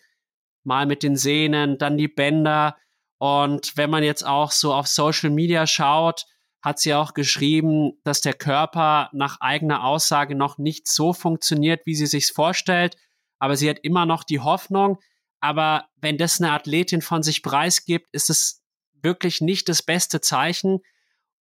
mal 0.69 0.87
mit 0.87 1.03
den 1.03 1.17
Sehnen, 1.17 1.79
dann 1.79 1.97
die 1.97 2.07
Bänder. 2.07 2.77
Und 3.19 3.77
wenn 3.77 3.91
man 3.91 4.05
jetzt 4.05 4.25
auch 4.25 4.53
so 4.53 4.73
auf 4.73 4.87
Social 4.87 5.31
Media 5.31 5.67
schaut, 5.67 6.27
hat 6.63 6.79
sie 6.79 6.95
auch 6.95 7.15
geschrieben, 7.15 7.99
dass 8.05 8.21
der 8.21 8.35
Körper 8.35 9.11
nach 9.13 9.41
eigener 9.41 9.85
Aussage 9.85 10.37
noch 10.37 10.59
nicht 10.59 10.87
so 10.87 11.13
funktioniert, 11.13 11.87
wie 11.87 11.95
sie 11.95 12.07
sich 12.07 12.33
vorstellt. 12.33 12.97
Aber 13.41 13.57
sie 13.57 13.69
hat 13.69 13.79
immer 13.83 14.07
noch 14.07 14.23
die 14.23 14.41
Hoffnung. 14.41 14.99
Aber 15.41 15.87
wenn 15.97 16.19
das 16.19 16.41
eine 16.41 16.53
Athletin 16.53 17.01
von 17.01 17.23
sich 17.23 17.43
preisgibt, 17.43 18.09
ist 18.13 18.31
es 18.31 18.63
wirklich 18.93 19.41
nicht 19.41 19.69
das 19.69 19.83
beste 19.83 20.21
Zeichen. 20.21 20.81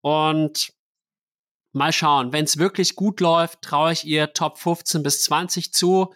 Und 0.01 0.71
mal 1.73 1.91
schauen, 1.91 2.31
wenn 2.31 2.45
es 2.45 2.57
wirklich 2.57 2.95
gut 2.95 3.19
läuft, 3.19 3.61
traue 3.61 3.91
ich 3.91 4.05
ihr 4.05 4.33
Top 4.33 4.57
15 4.57 5.03
bis 5.03 5.23
20 5.23 5.73
zu. 5.73 6.13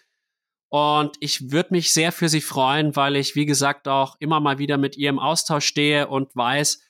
Und 0.72 1.18
ich 1.20 1.52
würde 1.52 1.74
mich 1.74 1.92
sehr 1.92 2.14
für 2.14 2.30
sie 2.30 2.40
freuen, 2.40 2.96
weil 2.96 3.18
ich, 3.18 3.36
wie 3.36 3.46
gesagt, 3.46 3.90
auch 3.90 4.16
immer 4.20 4.40
mal 4.40 4.58
wieder 4.58 4.78
mit 4.78 4.96
ihr 4.96 5.10
im 5.10 5.20
Austausch 5.20 5.66
stehe 5.66 6.08
und 6.08 6.34
weiß, 6.34 6.82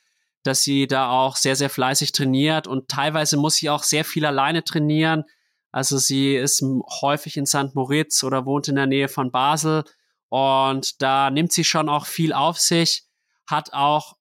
dass 0.44 0.62
sie 0.62 0.86
da 0.86 1.10
auch 1.10 1.36
sehr, 1.36 1.56
sehr 1.56 1.72
fleißig 1.72 2.12
trainiert 2.12 2.68
und 2.68 2.90
teilweise 2.90 3.38
muss 3.38 3.56
sie 3.56 3.72
auch 3.72 3.82
sehr 3.82 4.06
viel 4.06 4.24
alleine 4.24 4.64
trainieren. 4.64 5.24
Also 5.72 5.98
sie 5.98 6.36
ist 6.36 6.64
häufig 7.02 7.38
in 7.38 7.48
St. 7.48 7.74
Moritz 7.74 8.24
oder 8.24 8.46
wohnt 8.46 8.68
in 8.68 8.76
der 8.76 8.86
Nähe 8.86 9.08
von 9.08 9.32
Basel 9.32 9.84
und 10.30 11.02
da 11.02 11.32
nimmt 11.32 11.52
sie 11.52 11.64
schon 11.64 11.90
auch 11.90 12.06
viel 12.06 12.34
auf 12.34 12.60
sich, 12.60 13.06
hat 13.48 13.74
auch 13.74 14.16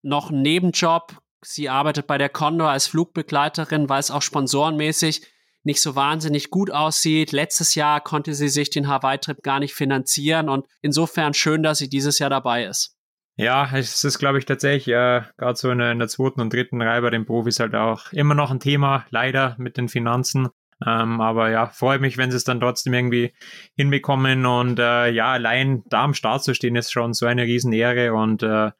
noch 0.00 0.30
einen 0.30 0.40
Nebenjob. 0.40 1.18
Sie 1.42 1.68
arbeitet 1.68 2.06
bei 2.06 2.16
der 2.16 2.30
Condor 2.30 2.70
als 2.70 2.86
Flugbegleiterin, 2.86 3.90
weil 3.90 4.00
es 4.00 4.10
auch 4.10 4.22
sponsorenmäßig 4.22 5.26
nicht 5.64 5.80
so 5.80 5.94
wahnsinnig 5.94 6.50
gut 6.50 6.70
aussieht. 6.70 7.32
Letztes 7.32 7.74
Jahr 7.74 8.00
konnte 8.00 8.34
sie 8.34 8.48
sich 8.48 8.70
den 8.70 8.88
Hawaii-Trip 8.88 9.42
gar 9.42 9.60
nicht 9.60 9.74
finanzieren 9.74 10.48
und 10.48 10.66
insofern 10.80 11.34
schön, 11.34 11.62
dass 11.62 11.78
sie 11.78 11.88
dieses 11.88 12.18
Jahr 12.18 12.30
dabei 12.30 12.64
ist. 12.64 12.96
Ja, 13.36 13.70
es 13.74 14.04
ist, 14.04 14.18
glaube 14.18 14.38
ich, 14.38 14.44
tatsächlich 14.44 14.88
äh, 14.88 15.22
gerade 15.38 15.56
so 15.56 15.70
in 15.70 15.78
der, 15.78 15.92
in 15.92 15.98
der, 15.98 16.08
zweiten 16.08 16.40
und 16.40 16.52
dritten 16.52 16.82
Reihe 16.82 17.00
bei 17.00 17.10
den 17.10 17.24
Profis 17.24 17.60
halt 17.60 17.74
auch 17.74 18.12
immer 18.12 18.34
noch 18.34 18.50
ein 18.50 18.60
Thema, 18.60 19.06
leider 19.10 19.56
mit 19.58 19.78
den 19.78 19.88
Finanzen. 19.88 20.48
Ähm, 20.86 21.20
aber 21.20 21.50
ja, 21.50 21.66
freue 21.66 21.98
mich, 21.98 22.18
wenn 22.18 22.30
sie 22.30 22.36
es 22.36 22.44
dann 22.44 22.60
trotzdem 22.60 22.92
irgendwie 22.92 23.32
hinbekommen. 23.74 24.44
Und 24.44 24.78
äh, 24.78 25.10
ja, 25.10 25.32
allein 25.32 25.82
da 25.86 26.04
am 26.04 26.14
Start 26.14 26.44
zu 26.44 26.54
stehen, 26.54 26.76
ist 26.76 26.92
schon 26.92 27.14
so 27.14 27.24
eine 27.24 27.44
Riesenehre. 27.44 28.12
Und 28.12 28.42
äh, 28.42 28.70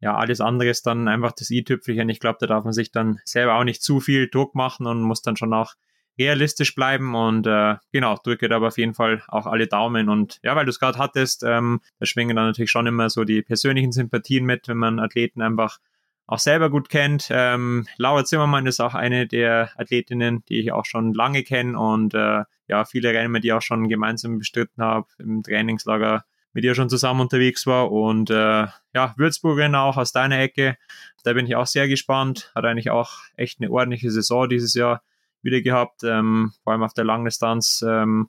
ja, 0.00 0.16
alles 0.16 0.40
andere 0.40 0.70
ist 0.70 0.86
dann 0.86 1.06
einfach 1.06 1.32
das 1.32 1.50
i-Tüpfelchen. 1.50 2.08
Ich 2.08 2.20
glaube, 2.20 2.38
da 2.40 2.46
darf 2.46 2.64
man 2.64 2.72
sich 2.72 2.90
dann 2.90 3.20
selber 3.24 3.54
auch 3.54 3.64
nicht 3.64 3.82
zu 3.82 4.00
viel 4.00 4.28
Druck 4.28 4.54
machen 4.54 4.86
und 4.86 5.02
muss 5.02 5.22
dann 5.22 5.36
schon 5.36 5.52
auch 5.52 5.74
realistisch 6.20 6.74
bleiben 6.74 7.14
und 7.14 7.46
äh, 7.46 7.76
genau, 7.92 8.16
drücke 8.22 8.48
da 8.48 8.56
aber 8.56 8.68
auf 8.68 8.78
jeden 8.78 8.94
Fall 8.94 9.22
auch 9.28 9.46
alle 9.46 9.66
Daumen 9.66 10.08
und 10.08 10.38
ja, 10.42 10.54
weil 10.54 10.66
du 10.66 10.70
es 10.70 10.78
gerade 10.78 10.98
hattest, 10.98 11.42
ähm, 11.44 11.80
da 11.98 12.06
schwingen 12.06 12.36
dann 12.36 12.46
natürlich 12.46 12.70
schon 12.70 12.86
immer 12.86 13.08
so 13.08 13.24
die 13.24 13.42
persönlichen 13.42 13.92
Sympathien 13.92 14.44
mit, 14.44 14.68
wenn 14.68 14.76
man 14.76 15.00
Athleten 15.00 15.40
einfach 15.40 15.78
auch 16.26 16.38
selber 16.38 16.70
gut 16.70 16.90
kennt. 16.90 17.28
Ähm, 17.30 17.88
Laura 17.96 18.24
Zimmermann 18.24 18.66
ist 18.66 18.80
auch 18.80 18.94
eine 18.94 19.26
der 19.26 19.70
Athletinnen, 19.76 20.44
die 20.48 20.60
ich 20.60 20.72
auch 20.72 20.84
schon 20.84 21.14
lange 21.14 21.42
kenne 21.42 21.78
und 21.78 22.14
äh, 22.14 22.44
ja, 22.68 22.84
viele 22.84 23.10
Rennen, 23.10 23.42
die 23.42 23.52
auch 23.52 23.62
schon 23.62 23.88
gemeinsam 23.88 24.38
bestritten 24.38 24.82
habe, 24.82 25.08
im 25.18 25.42
Trainingslager 25.42 26.24
mit 26.52 26.64
ihr 26.64 26.74
schon 26.74 26.88
zusammen 26.88 27.20
unterwegs 27.20 27.66
war 27.66 27.90
und 27.90 28.30
äh, 28.30 28.66
ja, 28.94 29.14
Würzburgerin 29.16 29.74
auch 29.74 29.96
aus 29.96 30.12
deiner 30.12 30.38
Ecke. 30.38 30.76
Da 31.24 31.32
bin 31.32 31.46
ich 31.46 31.56
auch 31.56 31.66
sehr 31.66 31.88
gespannt. 31.88 32.52
Hat 32.54 32.64
eigentlich 32.64 32.90
auch 32.90 33.12
echt 33.36 33.60
eine 33.60 33.70
ordentliche 33.70 34.10
Saison 34.10 34.48
dieses 34.48 34.74
Jahr 34.74 35.02
wieder 35.42 35.60
gehabt, 35.60 36.02
ähm, 36.04 36.52
vor 36.62 36.72
allem 36.72 36.82
auf 36.82 36.94
der 36.94 37.04
Langdistanz. 37.04 37.84
Ähm, 37.86 38.28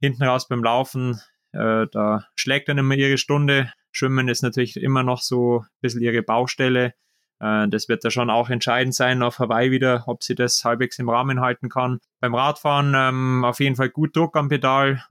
hinten 0.00 0.22
raus 0.22 0.48
beim 0.48 0.62
Laufen, 0.62 1.20
äh, 1.52 1.86
da 1.90 2.24
schlägt 2.36 2.68
dann 2.68 2.78
immer 2.78 2.94
ihre 2.94 3.18
Stunde. 3.18 3.72
Schwimmen 3.90 4.28
ist 4.28 4.42
natürlich 4.42 4.76
immer 4.76 5.02
noch 5.02 5.20
so 5.20 5.60
ein 5.60 5.66
bisschen 5.80 6.02
ihre 6.02 6.22
Baustelle. 6.22 6.94
Äh, 7.40 7.68
das 7.68 7.88
wird 7.88 8.04
da 8.04 8.10
schon 8.10 8.30
auch 8.30 8.50
entscheidend 8.50 8.94
sein 8.94 9.22
auf 9.22 9.38
Hawaii 9.38 9.70
wieder, 9.70 10.04
ob 10.06 10.22
sie 10.22 10.34
das 10.34 10.64
halbwegs 10.64 10.98
im 10.98 11.08
Rahmen 11.08 11.40
halten 11.40 11.68
kann. 11.68 12.00
Beim 12.20 12.34
Radfahren 12.34 12.94
ähm, 12.96 13.44
auf 13.44 13.60
jeden 13.60 13.76
Fall 13.76 13.90
gut 13.90 14.16
Druck 14.16 14.36
am 14.36 14.48
Pedal. 14.48 15.04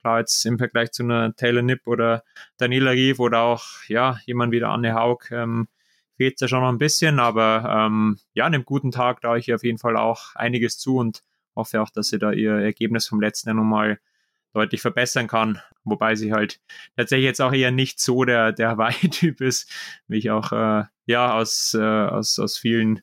Klar, 0.00 0.20
jetzt 0.20 0.44
im 0.46 0.58
Vergleich 0.58 0.92
zu 0.92 1.02
einer 1.02 1.34
Taylor 1.34 1.62
Nipp 1.62 1.86
oder 1.86 2.22
Daniela 2.58 2.92
Rief 2.92 3.18
oder 3.18 3.42
auch 3.42 3.64
ja, 3.88 4.18
jemand 4.24 4.52
wie 4.52 4.60
der 4.60 4.68
Anne 4.68 4.94
Haug 4.94 5.30
ähm, 5.30 5.68
fehlt 6.16 6.40
ja 6.40 6.48
schon 6.48 6.60
noch 6.60 6.68
ein 6.68 6.78
bisschen, 6.78 7.18
aber 7.20 7.86
ähm, 7.86 8.18
ja, 8.34 8.44
an 8.44 8.54
einem 8.54 8.64
guten 8.64 8.90
Tag 8.90 9.20
traue 9.20 9.38
ich 9.38 9.52
auf 9.52 9.62
jeden 9.62 9.78
Fall 9.78 9.96
auch 9.96 10.34
einiges 10.34 10.78
zu 10.78 10.96
und 10.96 11.22
hoffe 11.54 11.80
auch, 11.80 11.90
dass 11.90 12.08
sie 12.08 12.18
da 12.18 12.32
ihr 12.32 12.52
Ergebnis 12.52 13.06
vom 13.08 13.20
letzten 13.20 13.48
Jahr 13.48 13.56
nochmal 13.56 13.98
deutlich 14.52 14.80
verbessern 14.80 15.26
kann. 15.26 15.60
Wobei 15.84 16.14
sie 16.14 16.32
halt 16.32 16.60
tatsächlich 16.96 17.26
jetzt 17.26 17.40
auch 17.40 17.52
eher 17.52 17.70
nicht 17.70 18.00
so 18.00 18.24
der, 18.24 18.52
der 18.52 18.70
Hawaii-Typ 18.70 19.40
ist, 19.40 19.70
wie 20.08 20.18
ich 20.18 20.30
auch 20.30 20.52
äh, 20.52 20.84
ja 21.06 21.34
aus, 21.34 21.74
äh, 21.74 21.82
aus, 21.82 22.38
aus 22.38 22.56
vielen 22.56 23.02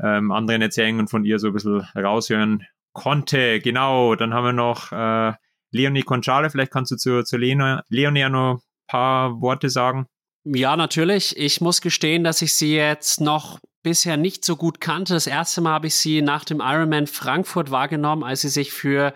ähm, 0.00 0.30
anderen 0.30 0.62
Erzählungen 0.62 1.08
von 1.08 1.24
ihr 1.24 1.38
so 1.38 1.48
ein 1.48 1.52
bisschen 1.52 1.86
raushören 1.96 2.66
konnte. 2.92 3.60
Genau, 3.60 4.14
dann 4.14 4.32
haben 4.32 4.44
wir 4.44 4.52
noch 4.52 4.92
äh, 4.92 5.32
Leonie 5.70 6.02
Conchale. 6.02 6.50
Vielleicht 6.50 6.72
kannst 6.72 6.92
du 6.92 6.96
zu, 6.96 7.24
zu 7.24 7.36
Leonie, 7.36 7.80
Leonie 7.88 8.28
noch 8.28 8.54
ein 8.56 8.62
paar 8.86 9.40
Worte 9.40 9.70
sagen. 9.70 10.06
Ja, 10.48 10.76
natürlich. 10.76 11.36
Ich 11.36 11.60
muss 11.60 11.80
gestehen, 11.80 12.22
dass 12.22 12.40
ich 12.40 12.54
sie 12.54 12.76
jetzt 12.76 13.20
noch 13.20 13.58
bisher 13.82 14.16
nicht 14.16 14.44
so 14.44 14.54
gut 14.54 14.80
kannte. 14.80 15.14
Das 15.14 15.26
erste 15.26 15.60
Mal 15.60 15.72
habe 15.72 15.88
ich 15.88 15.96
sie 15.96 16.22
nach 16.22 16.44
dem 16.44 16.60
Ironman 16.60 17.08
Frankfurt 17.08 17.72
wahrgenommen, 17.72 18.22
als 18.22 18.42
sie 18.42 18.48
sich 18.48 18.72
für 18.72 19.12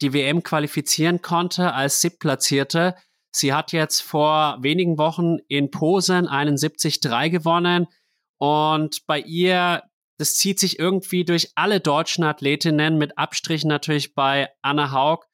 die 0.00 0.14
WM 0.14 0.42
qualifizieren 0.42 1.20
konnte 1.20 1.74
als 1.74 2.00
SIP-Platzierte. 2.00 2.94
Sie 3.30 3.52
hat 3.52 3.72
jetzt 3.72 4.00
vor 4.00 4.56
wenigen 4.62 4.96
Wochen 4.96 5.36
in 5.48 5.70
Posen 5.70 6.26
einen 6.26 6.56
70-3 6.56 7.28
gewonnen 7.28 7.86
und 8.38 9.06
bei 9.06 9.20
ihr, 9.20 9.82
das 10.16 10.36
zieht 10.36 10.58
sich 10.60 10.78
irgendwie 10.78 11.26
durch 11.26 11.52
alle 11.56 11.80
deutschen 11.80 12.24
Athletinnen 12.24 12.96
mit 12.96 13.18
Abstrichen 13.18 13.68
natürlich 13.68 14.14
bei 14.14 14.48
Anna 14.62 14.92
Haug, 14.92 15.26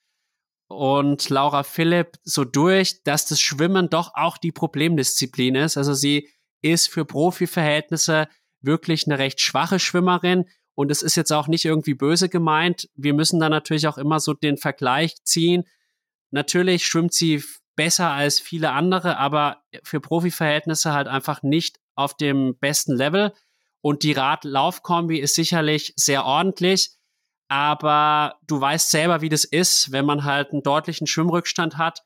und 0.74 1.28
Laura 1.30 1.62
Philipp 1.62 2.18
so 2.22 2.44
durch, 2.44 3.02
dass 3.04 3.26
das 3.26 3.40
Schwimmen 3.40 3.88
doch 3.88 4.12
auch 4.14 4.38
die 4.38 4.52
Problemdisziplin 4.52 5.54
ist. 5.54 5.76
Also 5.76 5.94
sie 5.94 6.28
ist 6.62 6.88
für 6.88 7.04
Profiverhältnisse 7.04 8.28
wirklich 8.60 9.06
eine 9.06 9.18
recht 9.18 9.40
schwache 9.40 9.78
Schwimmerin 9.78 10.46
und 10.74 10.90
es 10.90 11.02
ist 11.02 11.16
jetzt 11.16 11.32
auch 11.32 11.46
nicht 11.46 11.64
irgendwie 11.64 11.94
böse 11.94 12.28
gemeint. 12.28 12.88
Wir 12.94 13.14
müssen 13.14 13.38
da 13.40 13.48
natürlich 13.48 13.86
auch 13.86 13.98
immer 13.98 14.20
so 14.20 14.34
den 14.34 14.56
Vergleich 14.56 15.22
ziehen. 15.22 15.64
Natürlich 16.30 16.84
schwimmt 16.86 17.14
sie 17.14 17.42
besser 17.76 18.10
als 18.10 18.40
viele 18.40 18.72
andere, 18.72 19.18
aber 19.18 19.62
für 19.82 20.00
Profiverhältnisse 20.00 20.92
halt 20.92 21.06
einfach 21.06 21.42
nicht 21.42 21.78
auf 21.94 22.16
dem 22.16 22.56
besten 22.58 22.96
Level. 22.96 23.32
Und 23.80 24.02
die 24.02 24.12
Rad-Lauf-Kombi 24.12 25.18
ist 25.18 25.34
sicherlich 25.34 25.92
sehr 25.96 26.24
ordentlich 26.24 26.96
aber 27.48 28.38
du 28.46 28.60
weißt 28.60 28.90
selber, 28.90 29.20
wie 29.20 29.28
das 29.28 29.44
ist, 29.44 29.92
wenn 29.92 30.04
man 30.04 30.24
halt 30.24 30.52
einen 30.52 30.62
deutlichen 30.62 31.06
Schwimmrückstand 31.06 31.78
hat 31.78 32.02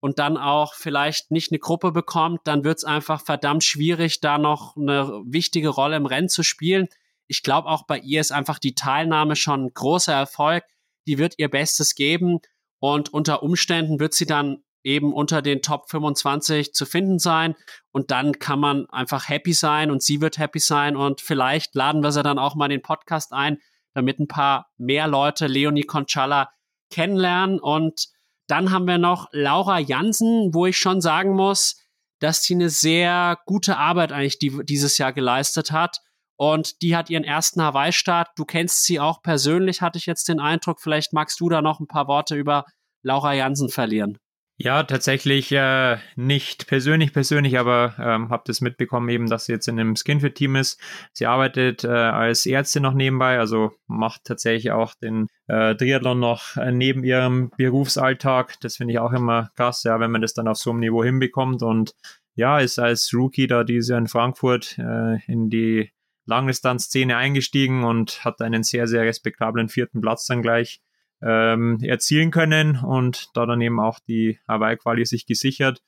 und 0.00 0.18
dann 0.18 0.36
auch 0.36 0.74
vielleicht 0.74 1.30
nicht 1.30 1.52
eine 1.52 1.58
Gruppe 1.58 1.92
bekommt, 1.92 2.40
dann 2.44 2.64
wird 2.64 2.78
es 2.78 2.84
einfach 2.84 3.22
verdammt 3.22 3.64
schwierig, 3.64 4.20
da 4.20 4.38
noch 4.38 4.76
eine 4.76 5.22
wichtige 5.24 5.68
Rolle 5.68 5.96
im 5.96 6.06
Rennen 6.06 6.28
zu 6.28 6.42
spielen. 6.42 6.88
Ich 7.28 7.42
glaube, 7.42 7.68
auch 7.68 7.86
bei 7.86 7.98
ihr 7.98 8.20
ist 8.20 8.32
einfach 8.32 8.58
die 8.58 8.74
Teilnahme 8.74 9.36
schon 9.36 9.66
ein 9.66 9.74
großer 9.74 10.12
Erfolg. 10.12 10.64
Die 11.06 11.18
wird 11.18 11.34
ihr 11.38 11.48
Bestes 11.48 11.94
geben 11.94 12.40
und 12.80 13.12
unter 13.12 13.42
Umständen 13.42 14.00
wird 14.00 14.14
sie 14.14 14.26
dann 14.26 14.62
eben 14.82 15.12
unter 15.12 15.42
den 15.42 15.62
Top 15.62 15.90
25 15.90 16.72
zu 16.72 16.86
finden 16.86 17.18
sein 17.18 17.54
und 17.92 18.10
dann 18.10 18.38
kann 18.38 18.58
man 18.58 18.88
einfach 18.88 19.28
happy 19.28 19.52
sein 19.52 19.90
und 19.90 20.02
sie 20.02 20.20
wird 20.20 20.38
happy 20.38 20.58
sein 20.58 20.96
und 20.96 21.20
vielleicht 21.20 21.74
laden 21.74 22.02
wir 22.02 22.12
sie 22.12 22.22
dann 22.22 22.38
auch 22.38 22.54
mal 22.54 22.66
in 22.66 22.78
den 22.78 22.82
Podcast 22.82 23.32
ein, 23.32 23.58
damit 23.94 24.18
ein 24.18 24.28
paar 24.28 24.68
mehr 24.76 25.06
Leute 25.08 25.46
Leonie 25.46 25.82
Conchala 25.82 26.50
kennenlernen. 26.90 27.60
Und 27.60 28.08
dann 28.46 28.70
haben 28.70 28.86
wir 28.86 28.98
noch 28.98 29.28
Laura 29.32 29.78
Jansen, 29.78 30.54
wo 30.54 30.66
ich 30.66 30.78
schon 30.78 31.00
sagen 31.00 31.34
muss, 31.34 31.76
dass 32.20 32.42
sie 32.42 32.54
eine 32.54 32.68
sehr 32.70 33.38
gute 33.46 33.78
Arbeit 33.78 34.12
eigentlich 34.12 34.38
die, 34.38 34.64
dieses 34.64 34.98
Jahr 34.98 35.12
geleistet 35.12 35.72
hat. 35.72 36.00
Und 36.36 36.80
die 36.82 36.96
hat 36.96 37.10
ihren 37.10 37.24
ersten 37.24 37.62
Hawaii-Start. 37.62 38.28
Du 38.36 38.44
kennst 38.44 38.84
sie 38.84 38.98
auch 38.98 39.22
persönlich, 39.22 39.82
hatte 39.82 39.98
ich 39.98 40.06
jetzt 40.06 40.28
den 40.28 40.40
Eindruck. 40.40 40.80
Vielleicht 40.80 41.12
magst 41.12 41.40
du 41.40 41.48
da 41.48 41.60
noch 41.60 41.80
ein 41.80 41.86
paar 41.86 42.08
Worte 42.08 42.34
über 42.34 42.64
Laura 43.02 43.34
Jansen 43.34 43.68
verlieren. 43.68 44.18
Ja, 44.62 44.82
tatsächlich 44.82 45.50
äh, 45.52 45.96
nicht 46.16 46.66
persönlich 46.66 47.14
persönlich, 47.14 47.58
aber 47.58 47.94
ähm, 47.98 48.28
habe 48.28 48.42
das 48.44 48.60
mitbekommen 48.60 49.08
eben, 49.08 49.26
dass 49.26 49.46
sie 49.46 49.52
jetzt 49.52 49.68
in 49.68 49.80
einem 49.80 49.96
Skinfit-Team 49.96 50.54
ist. 50.56 50.78
Sie 51.14 51.24
arbeitet 51.24 51.82
äh, 51.84 51.88
als 51.88 52.44
Ärztin 52.44 52.82
noch 52.82 52.92
nebenbei, 52.92 53.38
also 53.38 53.72
macht 53.86 54.24
tatsächlich 54.24 54.70
auch 54.70 54.94
den 54.94 55.28
äh, 55.46 55.74
Triathlon 55.76 56.20
noch 56.20 56.58
äh, 56.58 56.72
neben 56.72 57.04
ihrem 57.04 57.48
Berufsalltag. 57.56 58.60
Das 58.60 58.76
finde 58.76 58.92
ich 58.92 58.98
auch 58.98 59.12
immer 59.12 59.48
krass, 59.56 59.82
ja, 59.84 59.98
wenn 59.98 60.10
man 60.10 60.20
das 60.20 60.34
dann 60.34 60.46
auf 60.46 60.58
so 60.58 60.68
einem 60.68 60.80
Niveau 60.80 61.02
hinbekommt 61.02 61.62
und 61.62 61.94
ja, 62.34 62.58
ist 62.58 62.78
als 62.78 63.14
Rookie 63.14 63.46
da 63.46 63.64
dieses 63.64 63.88
Jahr 63.88 63.98
in 63.98 64.08
Frankfurt 64.08 64.76
äh, 64.76 65.24
in 65.24 65.48
die 65.48 65.90
Langdistanz-Szene 66.26 67.16
eingestiegen 67.16 67.82
und 67.82 68.26
hat 68.26 68.42
einen 68.42 68.62
sehr, 68.62 68.86
sehr 68.86 69.04
respektablen 69.04 69.70
vierten 69.70 70.02
Platz 70.02 70.26
dann 70.26 70.42
gleich 70.42 70.82
ähm, 71.22 71.78
erzielen 71.82 72.30
können 72.30 72.76
und 72.76 73.28
da 73.34 73.46
dann 73.46 73.60
eben 73.60 73.80
auch 73.80 73.98
die 74.00 74.38
Hawaii-Quali 74.48 75.04
sich 75.04 75.26
gesichert. 75.26 75.82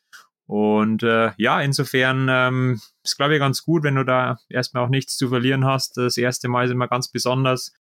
Und 0.47 1.03
äh, 1.03 1.33
ja, 1.37 1.61
insofern 1.61 2.27
ähm, 2.31 2.81
ist, 3.03 3.17
glaube 3.17 3.35
ich, 3.35 3.41
ganz 3.41 3.65
gut, 3.65 3.85
wenn 3.85 3.95
du 3.95 4.05
da 4.05 4.39
erstmal 4.49 4.85
auch 4.85 4.91
nichts 4.91 5.17
zu 5.17 5.29
verlieren 5.29 5.65
hast. 5.65 5.97
Das 5.97 6.17
erste 6.17 6.49
Mal 6.49 6.67
ist 6.67 6.73
immer 6.73 6.89
ganz 6.89 7.09
besonders. 7.09 7.73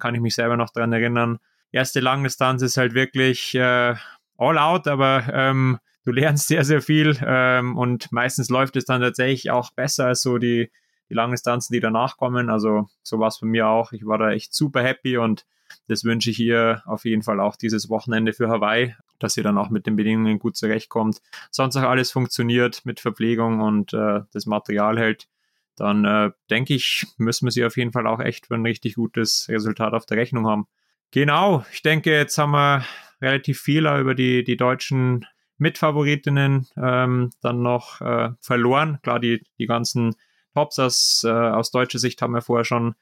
Kann 0.00 0.14
ich 0.14 0.20
mich 0.20 0.34
selber 0.34 0.56
noch 0.56 0.70
dran 0.70 0.92
erinnern. 0.92 1.38
Erste 1.72 2.00
Langdistanz 2.00 2.62
ist 2.62 2.78
halt 2.78 2.94
wirklich 2.94 3.54
äh, 3.54 3.94
all 4.38 4.58
out, 4.58 4.88
aber 4.88 5.24
ähm, 5.32 5.78
du 6.04 6.12
lernst 6.12 6.48
sehr, 6.48 6.64
sehr 6.64 6.80
viel 6.80 7.18
ähm, 7.24 7.76
und 7.76 8.10
meistens 8.12 8.48
läuft 8.48 8.76
es 8.76 8.86
dann 8.86 9.02
tatsächlich 9.02 9.50
auch 9.50 9.72
besser 9.72 10.06
als 10.06 10.22
so 10.22 10.38
die, 10.38 10.70
die 11.10 11.14
Langdistanzen, 11.14 11.74
die 11.74 11.80
danach 11.80 12.16
kommen. 12.16 12.50
Also 12.50 12.88
so 13.02 13.18
war 13.18 13.28
es 13.28 13.40
bei 13.40 13.46
mir 13.46 13.68
auch. 13.68 13.92
Ich 13.92 14.06
war 14.06 14.18
da 14.18 14.30
echt 14.30 14.54
super 14.54 14.82
happy 14.82 15.18
und 15.18 15.44
das 15.88 16.04
wünsche 16.04 16.30
ich 16.30 16.40
ihr 16.40 16.82
auf 16.86 17.04
jeden 17.04 17.22
Fall 17.22 17.40
auch 17.40 17.56
dieses 17.56 17.88
Wochenende 17.88 18.32
für 18.32 18.48
Hawaii, 18.48 18.94
dass 19.18 19.34
sie 19.34 19.42
dann 19.42 19.58
auch 19.58 19.70
mit 19.70 19.86
den 19.86 19.96
Bedingungen 19.96 20.38
gut 20.38 20.56
zurechtkommt. 20.56 21.20
Sonst 21.50 21.76
auch 21.76 21.82
alles 21.82 22.10
funktioniert 22.10 22.84
mit 22.84 23.00
Verpflegung 23.00 23.60
und 23.60 23.92
äh, 23.92 24.20
das 24.32 24.46
Material 24.46 24.98
hält. 24.98 25.28
Dann 25.76 26.04
äh, 26.04 26.30
denke 26.50 26.74
ich, 26.74 27.06
müssen 27.18 27.46
wir 27.46 27.52
sie 27.52 27.64
auf 27.64 27.76
jeden 27.76 27.92
Fall 27.92 28.06
auch 28.06 28.20
echt 28.20 28.46
für 28.46 28.54
ein 28.54 28.66
richtig 28.66 28.94
gutes 28.94 29.46
Resultat 29.48 29.92
auf 29.92 30.06
der 30.06 30.16
Rechnung 30.16 30.46
haben. 30.46 30.66
Genau, 31.10 31.64
ich 31.72 31.82
denke, 31.82 32.12
jetzt 32.12 32.36
haben 32.38 32.52
wir 32.52 32.84
relativ 33.20 33.60
viel 33.60 33.86
über 33.86 34.14
die, 34.14 34.42
die 34.44 34.56
deutschen 34.56 35.26
Mitfavoritinnen 35.58 36.66
ähm, 36.76 37.30
dann 37.40 37.62
noch 37.62 38.00
äh, 38.00 38.30
verloren. 38.40 38.98
Klar, 39.02 39.20
die, 39.20 39.42
die 39.58 39.66
ganzen 39.66 40.14
Tops 40.54 40.78
aus, 40.78 41.24
äh, 41.24 41.30
aus 41.30 41.70
deutscher 41.70 41.98
Sicht 41.98 42.20
haben 42.22 42.34
wir 42.34 42.42
vorher 42.42 42.64
schon 42.64 42.94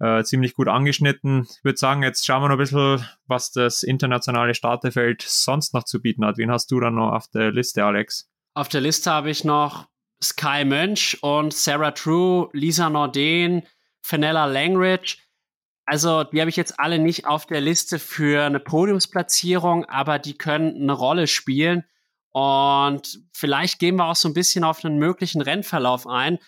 äh, 0.00 0.22
ziemlich 0.24 0.54
gut 0.54 0.68
angeschnitten. 0.68 1.46
Ich 1.48 1.64
würde 1.64 1.78
sagen, 1.78 2.02
jetzt 2.02 2.26
schauen 2.26 2.42
wir 2.42 2.48
noch 2.48 2.56
ein 2.56 2.58
bisschen, 2.58 3.06
was 3.26 3.52
das 3.52 3.82
internationale 3.82 4.54
Starterfeld 4.54 5.22
sonst 5.22 5.74
noch 5.74 5.84
zu 5.84 6.00
bieten 6.00 6.24
hat. 6.24 6.38
Wen 6.38 6.50
hast 6.50 6.70
du 6.70 6.80
dann 6.80 6.94
noch 6.94 7.12
auf 7.12 7.28
der 7.28 7.52
Liste, 7.52 7.84
Alex? 7.84 8.28
Auf 8.54 8.68
der 8.68 8.80
Liste 8.80 9.10
habe 9.10 9.30
ich 9.30 9.44
noch 9.44 9.88
Sky 10.22 10.64
Mönch 10.64 11.18
und 11.22 11.52
Sarah 11.54 11.92
True, 11.92 12.48
Lisa 12.52 12.90
Norden, 12.90 13.62
Fenella 14.02 14.46
Langridge. 14.46 15.16
Also, 15.84 16.24
die 16.24 16.40
habe 16.40 16.50
ich 16.50 16.56
jetzt 16.56 16.78
alle 16.78 16.98
nicht 16.98 17.26
auf 17.26 17.46
der 17.46 17.60
Liste 17.60 17.98
für 17.98 18.44
eine 18.44 18.60
Podiumsplatzierung, 18.60 19.84
aber 19.86 20.18
die 20.18 20.34
können 20.34 20.82
eine 20.82 20.92
Rolle 20.92 21.26
spielen. 21.26 21.84
Und 22.30 23.20
vielleicht 23.32 23.78
gehen 23.78 23.96
wir 23.96 24.06
auch 24.06 24.16
so 24.16 24.28
ein 24.28 24.34
bisschen 24.34 24.64
auf 24.64 24.84
einen 24.84 24.98
möglichen 24.98 25.42
Rennverlauf 25.42 26.06
ein, 26.06 26.38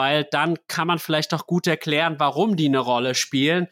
weil 0.00 0.24
dann 0.24 0.56
kann 0.66 0.86
man 0.86 0.98
vielleicht 0.98 1.34
auch 1.34 1.46
gut 1.46 1.66
erklären, 1.66 2.14
warum 2.16 2.56
die 2.56 2.64
eine 2.64 2.78
Rolle 2.78 3.14
spielen. 3.14 3.68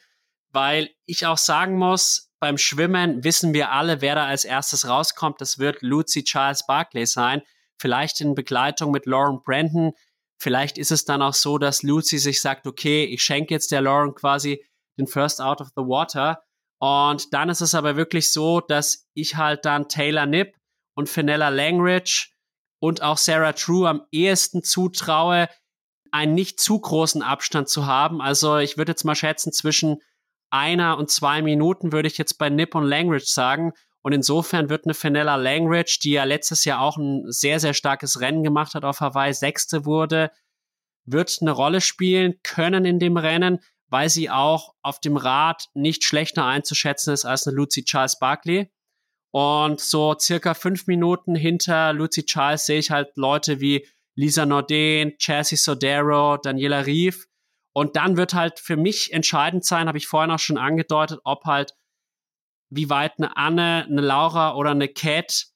Weil 0.51 0.91
ich 1.07 1.25
auch 1.25 1.39
sagen 1.39 1.79
muss, 1.79 2.35
beim 2.39 2.59
Schwimmen 2.59 3.25
wissen 3.25 3.55
wir 3.55 3.73
alle, 3.73 4.03
wer 4.03 4.15
da 4.15 4.27
als 4.27 4.45
erstes 4.45 4.87
rauskommt. 4.87 5.41
Das 5.41 5.59
wird 5.59 5.81
Lucy 5.81 6.25
Charles 6.25 6.67
Barclay 6.67 7.07
sein. 7.07 7.41
Vielleicht 7.79 8.21
in 8.21 8.35
Begleitung 8.35 8.91
mit 8.91 9.07
Lauren 9.07 9.41
Brandon. 9.43 9.93
Vielleicht 10.39 10.77
ist 10.77 10.91
es 10.91 11.07
dann 11.07 11.23
auch 11.23 11.33
so, 11.33 11.57
dass 11.57 11.83
Lucy 11.83 12.19
sich 12.19 12.43
sagt, 12.43 12.67
okay, 12.67 13.07
ich 13.07 13.23
schenke 13.23 13.55
jetzt 13.55 13.73
der 13.73 13.81
Lauren 13.81 14.15
quasi 14.15 14.63
den 14.99 15.07
First 15.07 15.41
Out 15.41 15.63
of 15.63 15.69
the 15.77 15.83
Water. 15.83 16.43
Und 16.79 17.33
dann 17.33 17.49
ist 17.49 17.63
es 17.63 17.75
aber 17.75 17.97
wirklich 17.97 18.31
so, 18.35 18.61
dass 18.61 19.09
ich 19.15 19.37
halt 19.37 19.65
dann 19.65 19.89
Taylor 19.89 20.27
Nipp 20.27 20.55
und 20.93 21.09
Fenella 21.09 21.49
Langridge 21.49 22.29
und 22.81 23.01
auch 23.01 23.17
Sarah 23.17 23.55
True 23.55 23.89
am 23.89 24.03
ehesten 24.13 24.63
zutraue, 24.63 25.49
einen 26.13 26.35
nicht 26.35 26.61
zu 26.61 26.79
großen 26.81 27.23
Abstand 27.23 27.69
zu 27.69 27.87
haben. 27.87 28.21
Also 28.21 28.59
ich 28.59 28.77
würde 28.77 28.93
jetzt 28.93 29.05
mal 29.05 29.15
schätzen, 29.15 29.53
zwischen 29.53 29.99
einer 30.51 30.99
und 30.99 31.11
zwei 31.11 31.43
Minuten 31.43 31.93
würde 31.93 32.09
ich 32.09 32.19
jetzt 32.19 32.39
bei 32.39 32.49
Nip 32.49 32.75
und 32.75 32.85
Langridge 32.85 33.27
sagen. 33.27 33.73
Und 34.03 34.13
insofern 34.13 34.71
wird 34.71 34.85
eine 34.85 34.95
Fenella 34.95 35.37
Langridge, 35.37 35.99
die 36.03 36.13
ja 36.13 36.25
letztes 36.25 36.65
Jahr 36.65 36.81
auch 36.81 36.97
ein 36.97 37.25
sehr, 37.31 37.61
sehr 37.61 37.75
starkes 37.75 38.21
Rennen 38.21 38.43
gemacht 38.43 38.75
hat 38.75 38.85
auf 38.85 39.01
Hawaii, 39.01 39.35
Sechste 39.35 39.85
wurde, 39.85 40.31
wird 41.05 41.39
eine 41.41 41.51
Rolle 41.51 41.81
spielen 41.81 42.37
können 42.43 42.85
in 42.85 42.99
dem 42.99 43.17
Rennen, 43.17 43.61
weil 43.89 44.09
sie 44.09 44.31
auch 44.31 44.75
auf 44.83 45.01
dem 45.01 45.17
Rad 45.17 45.69
nicht 45.75 46.05
schlechter 46.05 46.45
einzuschätzen 46.45 47.13
ist 47.13 47.25
als 47.25 47.47
eine 47.47 47.57
Lucy 47.57 47.85
Charles 47.85 48.19
Barkley. 48.19 48.71
Und 49.31 49.81
so 49.81 50.17
circa 50.19 50.55
fünf 50.55 50.87
Minuten 50.87 51.35
hinter 51.35 51.93
Lucy 51.93 52.25
Charles 52.25 52.67
sehe 52.67 52.79
ich 52.79 52.91
halt 52.91 53.17
Leute 53.17 53.61
wie 53.61 53.87
Lisa 54.19 54.45
Norden, 54.45 55.17
Chassis 55.19 55.63
Sodero, 55.63 56.39
Daniela 56.39 56.85
Rief. 56.87 57.29
Und 57.73 57.95
dann 57.95 58.17
wird 58.17 58.35
halt 58.35 58.59
für 58.59 58.77
mich 58.77 59.13
entscheidend 59.13 59.65
sein, 59.65 59.87
habe 59.87 59.99
ich 59.99 60.09
vorhin 60.09 60.33
auch 60.33 60.41
schon 60.41 60.59
angedeutet, 60.59 61.21
ob 61.23 61.45
halt, 61.45 61.77
wie 62.69 62.91
weit 62.91 63.13
eine 63.19 63.37
Anne, 63.37 63.87
eine 63.89 64.01
Laura 64.01 64.57
oder 64.57 64.73
eine 64.73 64.89
Cat 64.89 65.47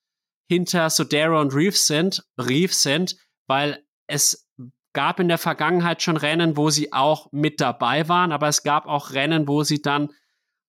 hinter 0.48 0.90
Sodero 0.90 1.40
und 1.40 1.52
Reef 1.52 1.76
sind, 1.76 2.24
Reef 2.38 2.72
sind, 2.72 3.16
weil 3.48 3.84
es 4.06 4.48
gab 4.92 5.18
in 5.18 5.26
der 5.26 5.38
Vergangenheit 5.38 6.00
schon 6.00 6.16
Rennen, 6.16 6.56
wo 6.56 6.70
sie 6.70 6.92
auch 6.92 7.32
mit 7.32 7.60
dabei 7.60 8.08
waren, 8.08 8.30
aber 8.30 8.46
es 8.46 8.62
gab 8.62 8.86
auch 8.86 9.10
Rennen, 9.10 9.48
wo 9.48 9.64
sie 9.64 9.82
dann 9.82 10.10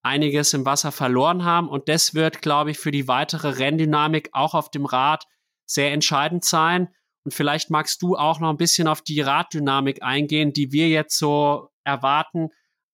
einiges 0.01 0.53
im 0.53 0.65
Wasser 0.65 0.91
verloren 0.91 1.45
haben. 1.45 1.69
Und 1.69 1.89
das 1.89 2.15
wird, 2.15 2.41
glaube 2.41 2.71
ich, 2.71 2.79
für 2.79 2.91
die 2.91 3.07
weitere 3.07 3.49
Renndynamik 3.49 4.29
auch 4.31 4.55
auf 4.55 4.71
dem 4.71 4.85
Rad 4.85 5.25
sehr 5.67 5.91
entscheidend 5.91 6.43
sein. 6.43 6.89
Und 7.23 7.33
vielleicht 7.33 7.69
magst 7.69 8.01
du 8.01 8.17
auch 8.17 8.39
noch 8.39 8.49
ein 8.49 8.57
bisschen 8.57 8.87
auf 8.87 9.01
die 9.01 9.21
Raddynamik 9.21 10.03
eingehen, 10.03 10.53
die 10.53 10.71
wir 10.71 10.89
jetzt 10.89 11.17
so 11.17 11.69
erwarten 11.83 12.49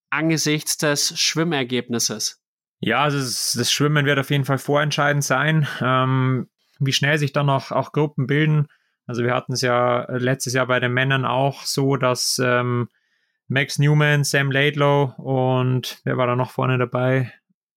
angesichts 0.10 0.78
des 0.78 1.20
Schwimmergebnisses. 1.20 2.42
Ja, 2.80 3.04
also 3.04 3.18
das, 3.20 3.72
Schwimmen 3.72 4.06
wird 4.06 4.20
auf 4.20 4.30
jeden 4.30 4.46
Fall 4.46 4.58
vorentscheidend 4.58 5.24
sein. 5.24 5.68
Ähm, 5.82 6.50
wie 6.80 6.94
schnell 6.94 7.18
sich 7.18 7.34
dann 7.34 7.50
auch, 7.50 7.72
auch 7.72 7.92
Gruppen 7.92 8.26
bilden. 8.26 8.68
Also 9.06 9.24
wir 9.24 9.34
hatten 9.34 9.54
es 9.54 9.62
ja 9.62 10.10
letztes 10.12 10.54
Jahr 10.54 10.68
bei 10.68 10.80
den 10.80 10.94
Männern 10.94 11.26
auch 11.26 11.64
so, 11.64 11.98
dass 11.98 12.40
ähm, 12.44 12.88
Max 13.48 13.80
Newman, 13.80 14.24
Sam 14.24 14.52
Laidlow 14.52 15.16
und 15.18 16.00
wer 16.04 16.18
war 16.18 16.28
da 16.28 16.36
noch 16.36 16.52
vorne 16.52 16.78
dabei? 16.78 17.34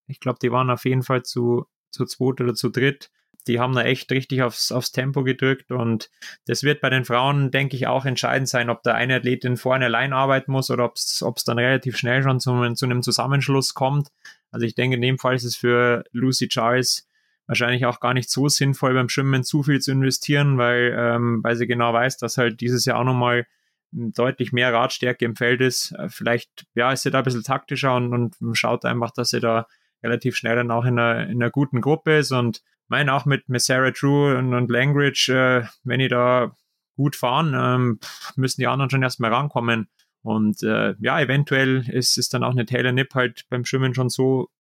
Ich 0.07 0.21
glaube, 0.21 0.39
die 0.41 0.53
waren 0.53 0.71
auf 0.71 0.85
jeden 0.85 1.03
Fall 1.03 1.23
zu, 1.23 1.67
zu 1.91 2.05
zweit 2.05 2.41
oder 2.41 2.55
zu 2.55 2.69
dritt. 2.69 3.11
Die 3.47 3.59
haben 3.59 3.75
da 3.75 3.83
echt 3.83 4.11
richtig 4.13 4.43
aufs, 4.43 4.71
aufs 4.71 4.93
Tempo 4.93 5.25
gedrückt 5.25 5.73
und 5.73 6.11
das 6.47 6.63
wird 6.63 6.81
bei 6.81 6.91
den 6.91 7.05
Frauen, 7.05 7.51
denke 7.51 7.77
ich, 7.77 7.87
auch 7.87 8.05
entscheidend 8.05 8.49
sein, 8.49 8.71
ob 8.71 8.83
der 8.83 8.95
eine 8.95 9.17
Athletin 9.17 9.57
vorne 9.57 9.87
allein 9.87 10.13
arbeiten 10.13 10.53
muss 10.53 10.71
oder 10.71 10.85
ob 10.85 10.97
es 10.97 11.45
dann 11.45 11.59
relativ 11.59 11.97
schnell 11.97 12.23
schon 12.23 12.41
zu, 12.41 12.75
zu 12.75 12.85
einem 12.85 13.03
Zusammenschluss 13.03 13.75
kommt. 13.75 14.09
Also 14.51 14.67
ich 14.67 14.75
denke, 14.75 14.97
in 14.97 15.03
dem 15.03 15.19
Fall 15.19 15.35
ist 15.35 15.45
es 15.45 15.57
für 15.57 16.05
Lucy 16.13 16.49
Charles 16.49 17.09
wahrscheinlich 17.47 17.87
auch 17.87 18.01
gar 18.01 18.15
nicht 18.15 18.31
so 18.31 18.49
sinnvoll, 18.49 18.95
beim 18.95 19.09
Schwimmen 19.09 19.45
zu 19.45 19.63
viel 19.63 19.81
zu 19.81 19.93
investieren, 19.93 20.59
weil, 20.59 20.95
ähm, 20.97 21.41
weil 21.43 21.57
sie 21.57 21.67
genau 21.67 21.93
weiß, 21.93 22.17
dass 22.19 22.39
halt 22.39 22.61
dieses 22.61 22.85
Jahr 22.85 22.99
auch 22.99 23.05
nochmal 23.05 23.47
deutlich 23.93 24.53
mehr 24.53 24.73
Radstärke 24.73 25.25
im 25.25 25.37
Feld 25.37 25.61
ist. 25.61 25.93
Äh, 25.93 26.09
vielleicht, 26.09 26.67
ja, 26.75 26.93
ist 26.93 27.03
sie 27.03 27.11
da 27.11 27.19
ein 27.19 27.25
bisschen 27.25 27.43
taktischer 27.43 27.95
und, 27.95 28.13
und 28.13 28.55
schaut 28.55 28.85
einfach, 28.85 29.11
dass 29.11 29.31
sie 29.31 29.41
da 29.41 29.67
relativ 30.03 30.37
schnell 30.37 30.57
dann 30.57 30.71
auch 30.71 30.85
in 30.85 30.99
einer, 30.99 31.29
in 31.29 31.43
einer 31.43 31.51
guten 31.51 31.81
Gruppe 31.81 32.19
ist 32.19 32.33
und 32.33 32.63
meine 32.89 33.15
auch 33.15 33.25
mit, 33.25 33.45
Sarah 33.49 33.91
True 33.91 34.37
und, 34.37 34.53
und 34.53 34.71
Langridge, 34.71 35.33
äh, 35.33 35.67
wenn 35.85 36.01
die 36.01 36.09
da 36.09 36.55
gut 36.97 37.17
fahren, 37.17 37.55
ähm, 37.57 38.01
müssen 38.37 38.61
die 38.61 38.67
anderen 38.67 38.91
schon 38.91 39.03
erstmal 39.03 39.33
rankommen. 39.33 39.89
Und 40.23 40.63
äh, 40.63 40.95
ja, 41.01 41.21
eventuell 41.21 41.89
ist, 41.89 42.17
ist 42.17 42.35
dann 42.35 42.45
auch 42.45 42.53
eine 42.53 42.67
Taylor 42.67 42.93
Nipp 42.93 43.15
halt 43.15 43.47
beim 43.49 43.65
Schwimmen 43.65 43.95
schon 43.95 44.09
so 44.09 44.51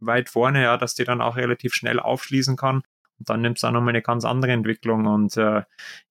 weit 0.00 0.28
vorne, 0.28 0.62
ja, 0.62 0.76
dass 0.76 0.94
die 0.94 1.04
dann 1.04 1.20
auch 1.20 1.36
relativ 1.36 1.74
schnell 1.74 2.00
aufschließen 2.00 2.56
kann. 2.56 2.82
Und 3.18 3.28
dann 3.28 3.40
nimmt 3.40 3.58
es 3.58 3.64
auch 3.64 3.70
nochmal 3.70 3.90
eine 3.90 4.02
ganz 4.02 4.24
andere 4.24 4.52
Entwicklung. 4.52 5.06
Und 5.06 5.36
äh, 5.36 5.62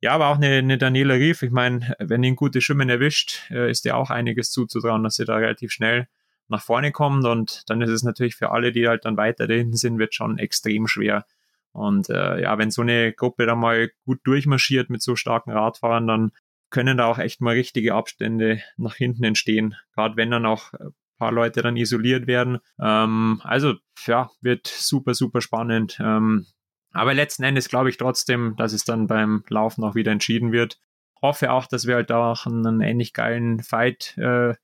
ja, 0.02 0.12
aber 0.12 0.28
auch 0.28 0.38
eine, 0.38 0.58
eine 0.58 0.78
Daniela 0.78 1.16
Rief, 1.16 1.42
ich 1.42 1.52
meine, 1.52 1.96
wenn 2.00 2.24
ihn 2.24 2.36
gute 2.36 2.62
Schwimmen 2.62 2.90
erwischt, 2.90 3.50
äh, 3.50 3.70
ist 3.70 3.86
ja 3.86 3.96
auch 3.96 4.10
einiges 4.10 4.52
zuzutrauen, 4.52 5.04
dass 5.04 5.16
sie 5.16 5.26
da 5.26 5.36
relativ 5.36 5.72
schnell 5.72 6.08
nach 6.52 6.62
vorne 6.62 6.92
kommt. 6.92 7.26
Und 7.26 7.64
dann 7.70 7.82
ist 7.82 7.90
es 7.90 8.04
natürlich 8.04 8.36
für 8.36 8.52
alle, 8.52 8.72
die 8.72 8.88
halt 8.88 9.06
dann 9.06 9.18
weiter 9.18 9.48
dahin 9.48 9.74
sind, 9.74 9.98
wird 9.98 10.14
schon 10.14 10.38
extrem 10.38 10.88
schwer. 10.88 11.26
Und 11.72 12.10
äh, 12.10 12.42
ja, 12.42 12.58
wenn 12.58 12.70
so 12.70 12.82
eine 12.82 13.14
Gruppe 13.14 13.46
da 13.46 13.56
mal 13.56 13.90
gut 14.06 14.20
durchmarschiert 14.24 14.90
mit 14.90 15.02
so 15.02 15.16
starken 15.16 15.52
Radfahrern, 15.52 16.06
dann 16.06 16.32
können 16.70 16.98
da 16.98 17.06
auch 17.06 17.18
echt 17.18 17.42
mal 17.42 17.54
richtige 17.56 17.96
Abstände 17.96 18.62
nach 18.78 18.96
hinten 18.96 19.24
entstehen. 19.24 19.76
Gerade 19.94 20.18
wenn 20.18 20.32
dann 20.32 20.46
auch 20.46 20.74
ein 20.74 20.94
paar 21.18 21.32
Leute 21.32 21.62
dann 21.62 21.78
isoliert 21.78 22.28
werden. 22.28 22.60
Ähm, 22.80 23.42
also 23.44 23.76
ja, 24.06 24.30
wird 24.42 24.68
super, 24.68 25.14
super 25.14 25.42
spannend. 25.42 26.00
Ähm, 26.02 26.46
aber 26.92 27.14
letzten 27.14 27.44
Endes 27.44 27.70
glaube 27.70 27.90
ich 27.90 27.98
trotzdem, 27.98 28.56
dass 28.58 28.74
es 28.74 28.84
dann 28.84 29.08
beim 29.08 29.44
Laufen 29.48 29.84
auch 29.84 29.96
wieder 29.96 30.12
entschieden 30.12 30.52
wird. 30.52 30.80
Hoffe 31.22 31.52
auch, 31.52 31.68
dass 31.68 31.88
wir 31.88 31.96
halt 31.96 32.12
auch 32.12 32.46
einen 32.46 32.82
ähnlich 32.82 33.14
geilen 33.14 33.60
Fight 33.62 34.18
äh, 34.18 34.56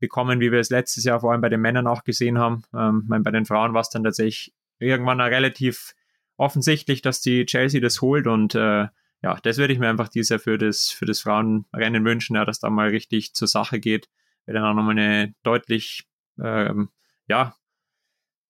bekommen, 0.00 0.40
wie 0.40 0.50
wir 0.50 0.58
es 0.58 0.70
letztes 0.70 1.04
Jahr 1.04 1.20
vor 1.20 1.32
allem 1.32 1.40
bei 1.40 1.48
den 1.48 1.60
Männern 1.60 1.86
auch 1.86 2.04
gesehen 2.04 2.38
haben. 2.38 2.62
Ähm, 2.74 3.04
meine, 3.06 3.22
bei 3.22 3.30
den 3.30 3.46
Frauen 3.46 3.74
war 3.74 3.82
es 3.82 3.90
dann 3.90 4.02
tatsächlich 4.02 4.52
irgendwann 4.78 5.20
relativ 5.20 5.94
offensichtlich, 6.36 7.02
dass 7.02 7.20
die 7.20 7.44
Chelsea 7.46 7.80
das 7.80 8.00
holt 8.00 8.26
und 8.26 8.54
äh, 8.54 8.88
ja, 9.22 9.36
das 9.42 9.58
würde 9.58 9.74
ich 9.74 9.78
mir 9.78 9.88
einfach 9.88 10.08
dieses 10.08 10.30
Jahr 10.30 10.38
für 10.38 10.56
das, 10.56 10.90
für 10.90 11.04
das 11.04 11.20
Frauenrennen 11.20 12.04
wünschen, 12.04 12.36
ja, 12.36 12.44
dass 12.44 12.58
da 12.58 12.70
mal 12.70 12.88
richtig 12.88 13.34
zur 13.34 13.48
Sache 13.48 13.78
geht. 13.78 14.08
Wäre 14.46 14.58
dann 14.58 14.70
auch 14.70 14.74
nochmal 14.74 14.98
eine 14.98 15.34
deutlich, 15.42 16.06
ähm, 16.42 16.88
ja, 17.28 17.54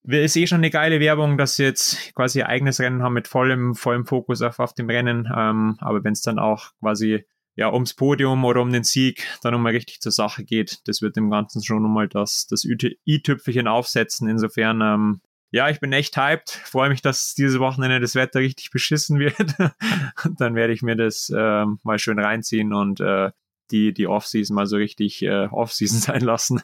ist 0.03 0.35
eh 0.35 0.47
schon 0.47 0.59
eine 0.59 0.69
geile 0.69 0.99
Werbung, 0.99 1.37
dass 1.37 1.57
sie 1.57 1.63
jetzt 1.63 2.15
quasi 2.15 2.39
ihr 2.39 2.47
eigenes 2.47 2.79
Rennen 2.79 3.03
haben 3.03 3.13
mit 3.13 3.27
vollem, 3.27 3.75
vollem 3.75 4.05
Fokus 4.05 4.41
auf, 4.41 4.59
auf 4.59 4.73
dem 4.73 4.89
Rennen. 4.89 5.29
Ähm, 5.35 5.77
aber 5.79 6.03
wenn 6.03 6.13
es 6.13 6.21
dann 6.21 6.39
auch 6.39 6.71
quasi 6.79 7.25
ja 7.55 7.71
ums 7.71 7.93
Podium 7.93 8.43
oder 8.45 8.61
um 8.61 8.71
den 8.71 8.83
Sieg 8.83 9.25
dann 9.41 9.53
nochmal 9.53 9.73
richtig 9.73 10.01
zur 10.01 10.11
Sache 10.11 10.43
geht, 10.43 10.79
das 10.87 11.01
wird 11.01 11.15
dem 11.15 11.29
Ganzen 11.29 11.63
schon 11.63 11.83
nochmal 11.83 12.07
das, 12.07 12.47
das 12.47 12.65
i-Tüpfelchen 12.65 13.67
aufsetzen. 13.67 14.29
Insofern, 14.29 14.81
ähm, 14.81 15.21
ja, 15.51 15.69
ich 15.69 15.79
bin 15.79 15.91
echt 15.91 16.15
hyped. 16.15 16.49
Freue 16.49 16.89
mich, 16.89 17.01
dass 17.01 17.35
dieses 17.35 17.59
Wochenende 17.59 17.99
das 17.99 18.15
Wetter 18.15 18.39
richtig 18.39 18.71
beschissen 18.71 19.19
wird. 19.19 19.35
dann 20.37 20.55
werde 20.55 20.73
ich 20.73 20.81
mir 20.81 20.95
das 20.95 21.31
ähm, 21.35 21.79
mal 21.83 21.99
schön 21.99 22.19
reinziehen 22.19 22.73
und 22.73 23.01
äh, 23.01 23.31
die, 23.71 23.93
die 23.93 24.07
Offseason 24.07 24.55
mal 24.55 24.65
so 24.65 24.77
richtig 24.77 25.21
äh, 25.21 25.47
Offseason 25.47 25.99
sein 25.99 26.21
lassen. 26.21 26.61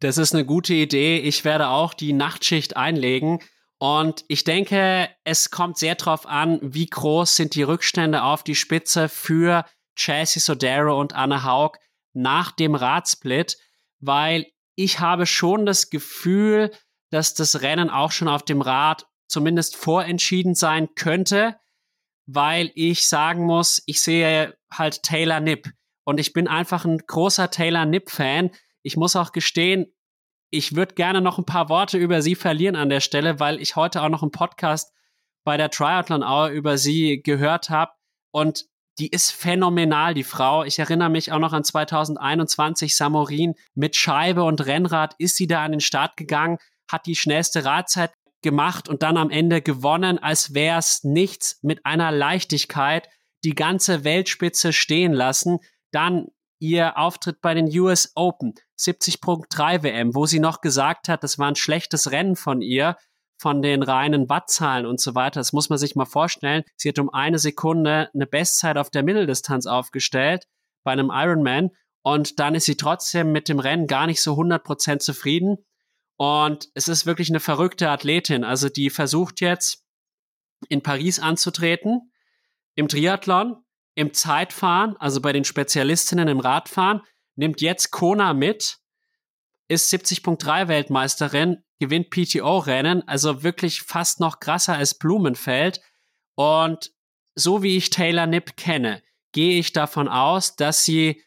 Das 0.00 0.18
ist 0.18 0.34
eine 0.34 0.44
gute 0.44 0.74
Idee. 0.74 1.18
Ich 1.18 1.44
werde 1.44 1.68
auch 1.68 1.94
die 1.94 2.12
Nachtschicht 2.12 2.76
einlegen. 2.76 3.40
Und 3.78 4.24
ich 4.26 4.42
denke, 4.42 5.08
es 5.24 5.50
kommt 5.50 5.78
sehr 5.78 5.94
darauf 5.94 6.26
an, 6.26 6.58
wie 6.62 6.86
groß 6.86 7.36
sind 7.36 7.54
die 7.54 7.62
Rückstände 7.62 8.24
auf 8.24 8.42
die 8.42 8.56
Spitze 8.56 9.08
für 9.08 9.64
Chelsea 9.98 10.40
Sodero 10.40 10.98
und 10.98 11.14
Anne 11.14 11.44
Haug 11.44 11.78
nach 12.14 12.52
dem 12.52 12.74
Radsplit, 12.74 13.58
weil 14.00 14.46
ich 14.74 15.00
habe 15.00 15.26
schon 15.26 15.66
das 15.66 15.90
Gefühl, 15.90 16.70
dass 17.10 17.34
das 17.34 17.62
Rennen 17.62 17.90
auch 17.90 18.12
schon 18.12 18.28
auf 18.28 18.44
dem 18.44 18.60
Rad 18.60 19.06
zumindest 19.26 19.76
vorentschieden 19.76 20.54
sein 20.54 20.88
könnte, 20.94 21.56
weil 22.26 22.70
ich 22.74 23.08
sagen 23.08 23.44
muss, 23.44 23.82
ich 23.86 24.00
sehe 24.00 24.56
halt 24.72 25.02
Taylor 25.02 25.40
Nipp. 25.40 25.70
Und 26.04 26.20
ich 26.20 26.32
bin 26.32 26.48
einfach 26.48 26.84
ein 26.84 26.98
großer 26.98 27.50
Taylor 27.50 27.84
Nipp-Fan. 27.84 28.50
Ich 28.82 28.96
muss 28.96 29.16
auch 29.16 29.32
gestehen, 29.32 29.92
ich 30.50 30.74
würde 30.74 30.94
gerne 30.94 31.20
noch 31.20 31.38
ein 31.38 31.44
paar 31.44 31.68
Worte 31.68 31.98
über 31.98 32.22
sie 32.22 32.34
verlieren 32.34 32.76
an 32.76 32.88
der 32.88 33.00
Stelle, 33.00 33.40
weil 33.40 33.60
ich 33.60 33.76
heute 33.76 34.02
auch 34.02 34.08
noch 34.08 34.22
einen 34.22 34.30
Podcast 34.30 34.94
bei 35.44 35.56
der 35.56 35.70
Triathlon 35.70 36.22
Hour 36.22 36.48
über 36.48 36.78
sie 36.78 37.20
gehört 37.22 37.68
habe. 37.68 37.92
Und 38.30 38.66
die 38.98 39.08
ist 39.08 39.30
phänomenal, 39.30 40.14
die 40.14 40.24
Frau. 40.24 40.64
Ich 40.64 40.78
erinnere 40.78 41.08
mich 41.08 41.32
auch 41.32 41.38
noch 41.38 41.52
an 41.52 41.64
2021 41.64 42.96
Samorin 42.96 43.54
mit 43.74 43.96
Scheibe 43.96 44.42
und 44.44 44.66
Rennrad 44.66 45.14
ist 45.18 45.36
sie 45.36 45.46
da 45.46 45.64
an 45.64 45.72
den 45.72 45.80
Start 45.80 46.16
gegangen, 46.16 46.58
hat 46.90 47.06
die 47.06 47.16
schnellste 47.16 47.64
Radzeit 47.64 48.12
gemacht 48.42 48.88
und 48.88 49.02
dann 49.02 49.16
am 49.16 49.30
Ende 49.30 49.62
gewonnen, 49.62 50.18
als 50.18 50.54
wäre 50.54 50.78
es 50.78 51.04
nichts 51.04 51.58
mit 51.62 51.84
einer 51.86 52.10
Leichtigkeit 52.10 53.08
die 53.44 53.54
ganze 53.54 54.04
Weltspitze 54.04 54.72
stehen 54.72 55.12
lassen. 55.12 55.58
Dann 55.92 56.26
ihr 56.60 56.98
Auftritt 56.98 57.40
bei 57.40 57.54
den 57.54 57.66
US 57.78 58.12
Open, 58.16 58.54
70.3 58.78 59.82
WM, 59.82 60.14
wo 60.14 60.26
sie 60.26 60.40
noch 60.40 60.60
gesagt 60.60 61.08
hat, 61.08 61.22
das 61.22 61.38
war 61.38 61.48
ein 61.48 61.56
schlechtes 61.56 62.10
Rennen 62.10 62.36
von 62.36 62.62
ihr, 62.62 62.96
von 63.38 63.62
den 63.62 63.82
reinen 63.82 64.28
Wattzahlen 64.28 64.84
und 64.84 65.00
so 65.00 65.14
weiter. 65.14 65.40
Das 65.40 65.52
muss 65.52 65.70
man 65.70 65.78
sich 65.78 65.94
mal 65.94 66.04
vorstellen. 66.04 66.64
Sie 66.76 66.88
hat 66.88 66.98
um 66.98 67.12
eine 67.12 67.38
Sekunde 67.38 68.10
eine 68.12 68.26
Bestzeit 68.26 68.76
auf 68.76 68.90
der 68.90 69.02
Mitteldistanz 69.02 69.66
aufgestellt 69.66 70.46
bei 70.84 70.92
einem 70.92 71.10
Ironman 71.12 71.70
und 72.02 72.40
dann 72.40 72.54
ist 72.54 72.64
sie 72.64 72.76
trotzdem 72.76 73.32
mit 73.32 73.48
dem 73.48 73.58
Rennen 73.58 73.86
gar 73.86 74.06
nicht 74.06 74.22
so 74.22 74.34
100% 74.34 74.98
zufrieden. 74.98 75.58
Und 76.16 76.68
es 76.74 76.88
ist 76.88 77.06
wirklich 77.06 77.30
eine 77.30 77.40
verrückte 77.40 77.90
Athletin. 77.90 78.44
Also 78.44 78.68
die 78.68 78.90
versucht 78.90 79.40
jetzt 79.40 79.84
in 80.68 80.82
Paris 80.82 81.20
anzutreten, 81.20 82.12
im 82.74 82.88
Triathlon, 82.88 83.64
im 83.94 84.14
Zeitfahren, 84.14 84.96
also 84.96 85.20
bei 85.20 85.32
den 85.32 85.44
Spezialistinnen 85.44 86.28
im 86.28 86.40
Radfahren, 86.40 87.02
nimmt 87.36 87.60
jetzt 87.60 87.90
Kona 87.90 88.34
mit, 88.34 88.78
ist 89.68 89.92
70.3 89.92 90.66
Weltmeisterin, 90.68 91.62
gewinnt 91.78 92.10
PTO-Rennen, 92.10 93.06
also 93.06 93.42
wirklich 93.42 93.82
fast 93.82 94.20
noch 94.20 94.40
krasser 94.40 94.74
als 94.74 94.94
Blumenfeld. 94.94 95.80
Und 96.34 96.92
so 97.34 97.62
wie 97.62 97.76
ich 97.76 97.90
Taylor 97.90 98.26
Nipp 98.26 98.56
kenne, 98.56 99.02
gehe 99.32 99.58
ich 99.58 99.72
davon 99.72 100.08
aus, 100.08 100.56
dass 100.56 100.84
sie, 100.84 101.22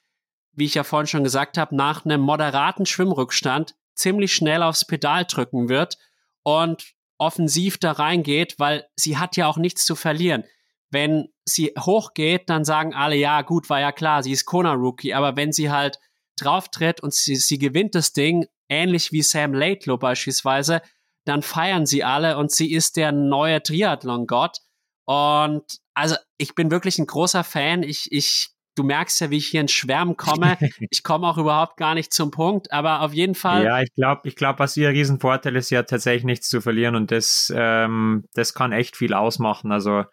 wie 0.53 0.65
ich 0.65 0.75
ja 0.75 0.83
vorhin 0.83 1.07
schon 1.07 1.23
gesagt 1.23 1.57
habe, 1.57 1.75
nach 1.75 2.05
einem 2.05 2.21
moderaten 2.21 2.85
Schwimmrückstand 2.85 3.75
ziemlich 3.95 4.33
schnell 4.33 4.63
aufs 4.63 4.85
Pedal 4.85 5.25
drücken 5.25 5.69
wird 5.69 5.97
und 6.43 6.93
offensiv 7.17 7.77
da 7.77 7.91
reingeht, 7.91 8.55
weil 8.57 8.87
sie 8.95 9.17
hat 9.17 9.37
ja 9.37 9.47
auch 9.47 9.57
nichts 9.57 9.85
zu 9.85 9.95
verlieren. 9.95 10.43
Wenn 10.89 11.29
sie 11.45 11.73
hochgeht, 11.79 12.49
dann 12.49 12.65
sagen 12.65 12.93
alle, 12.93 13.15
ja, 13.15 13.43
gut, 13.43 13.69
war 13.69 13.79
ja 13.79 13.91
klar, 13.91 14.23
sie 14.23 14.31
ist 14.31 14.45
Kona-Rookie, 14.45 15.13
aber 15.13 15.37
wenn 15.37 15.51
sie 15.51 15.69
halt 15.69 15.99
drauftritt 16.37 17.01
und 17.01 17.13
sie, 17.13 17.35
sie 17.35 17.59
gewinnt 17.59 17.95
das 17.95 18.13
Ding, 18.13 18.47
ähnlich 18.71 19.11
wie 19.11 19.21
Sam 19.21 19.53
Laidlow 19.53 19.97
beispielsweise, 19.97 20.81
dann 21.25 21.43
feiern 21.43 21.85
sie 21.85 22.03
alle 22.03 22.37
und 22.37 22.51
sie 22.51 22.73
ist 22.73 22.97
der 22.97 23.11
neue 23.11 23.61
Triathlon-Gott. 23.61 24.57
Und 25.05 25.63
also 25.93 26.15
ich 26.37 26.55
bin 26.55 26.71
wirklich 26.71 26.97
ein 26.97 27.05
großer 27.05 27.43
Fan. 27.43 27.83
Ich, 27.83 28.11
ich, 28.11 28.49
du 28.75 28.83
merkst 28.83 29.19
ja, 29.21 29.29
wie 29.29 29.37
ich 29.37 29.47
hier 29.47 29.61
in 29.61 29.67
Schwärmen 29.67 30.17
komme. 30.17 30.57
Ich 30.89 31.03
komme 31.03 31.27
auch 31.27 31.37
überhaupt 31.37 31.77
gar 31.77 31.93
nicht 31.93 32.13
zum 32.13 32.31
Punkt, 32.31 32.71
aber 32.71 33.01
auf 33.01 33.13
jeden 33.13 33.35
Fall. 33.35 33.63
Ja, 33.63 33.81
ich 33.81 33.93
glaube, 33.93 34.21
ich 34.27 34.35
glaube, 34.35 34.59
was 34.59 34.77
ihr 34.77 34.89
Riesenvorteil 34.89 35.55
ist, 35.55 35.69
ja 35.69 35.83
tatsächlich 35.83 36.23
nichts 36.23 36.49
zu 36.49 36.61
verlieren 36.61 36.95
und 36.95 37.11
das, 37.11 37.53
ähm, 37.55 38.25
das 38.33 38.53
kann 38.53 38.71
echt 38.71 38.95
viel 38.95 39.13
ausmachen. 39.13 39.71
Also 39.71 40.05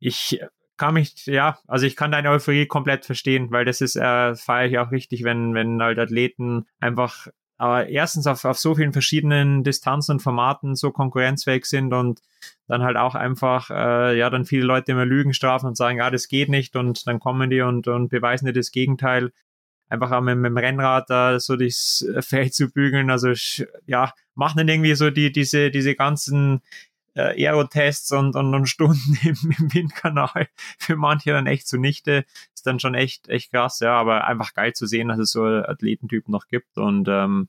ich 0.00 0.40
kann 0.76 0.94
mich, 0.94 1.26
ja, 1.26 1.58
also 1.68 1.86
ich 1.86 1.96
kann 1.96 2.10
deine 2.10 2.30
Euphorie 2.30 2.66
komplett 2.66 3.06
verstehen, 3.06 3.52
weil 3.52 3.64
das 3.64 3.80
ist, 3.80 3.96
äh, 3.96 4.34
feiere 4.34 4.68
ich 4.68 4.78
auch 4.78 4.90
richtig, 4.90 5.22
wenn, 5.22 5.54
wenn 5.54 5.80
halt 5.80 5.98
Athleten 5.98 6.66
einfach 6.80 7.28
aber 7.62 7.88
erstens 7.88 8.26
auf, 8.26 8.44
auf 8.44 8.58
so 8.58 8.74
vielen 8.74 8.92
verschiedenen 8.92 9.62
Distanzen 9.62 10.14
und 10.14 10.20
Formaten 10.20 10.74
so 10.74 10.90
konkurrenzfähig 10.90 11.64
sind 11.66 11.94
und 11.94 12.20
dann 12.66 12.82
halt 12.82 12.96
auch 12.96 13.14
einfach, 13.14 13.70
äh, 13.70 14.18
ja, 14.18 14.30
dann 14.30 14.46
viele 14.46 14.64
Leute 14.64 14.90
immer 14.90 15.06
Lügen 15.06 15.32
strafen 15.32 15.66
und 15.66 15.76
sagen, 15.76 15.98
ja, 15.98 16.10
das 16.10 16.26
geht 16.26 16.48
nicht 16.48 16.74
und 16.74 17.06
dann 17.06 17.20
kommen 17.20 17.50
die 17.50 17.60
und, 17.60 17.86
und 17.86 18.08
beweisen 18.08 18.46
dir 18.46 18.52
das 18.52 18.72
Gegenteil. 18.72 19.30
Einfach 19.88 20.10
auch 20.10 20.22
mit, 20.22 20.38
mit 20.38 20.50
dem 20.50 20.56
Rennrad 20.56 21.08
da 21.08 21.38
so 21.38 21.54
das 21.54 22.04
Feld 22.18 22.52
zu 22.52 22.68
bügeln, 22.68 23.10
also 23.10 23.32
ja, 23.86 24.12
machen 24.34 24.58
dann 24.58 24.68
irgendwie 24.68 24.96
so 24.96 25.10
die, 25.10 25.30
diese, 25.30 25.70
diese 25.70 25.94
ganzen 25.94 26.62
äh, 27.14 27.46
Aerotests 27.46 28.12
und, 28.12 28.36
und, 28.36 28.54
und 28.54 28.66
Stunden 28.66 29.18
im, 29.22 29.54
im 29.58 29.74
Windkanal 29.74 30.48
für 30.78 30.96
manche 30.96 31.32
dann 31.32 31.46
echt 31.46 31.66
zunichte. 31.68 32.24
Ist 32.54 32.66
dann 32.66 32.80
schon 32.80 32.94
echt, 32.94 33.28
echt 33.28 33.52
krass, 33.52 33.80
ja, 33.80 33.94
aber 33.94 34.26
einfach 34.26 34.54
geil 34.54 34.72
zu 34.72 34.86
sehen, 34.86 35.08
dass 35.08 35.18
es 35.18 35.32
so 35.32 35.44
Athletentyp 35.44 36.28
noch 36.28 36.48
gibt. 36.48 36.78
Und 36.78 37.08
ähm, 37.08 37.48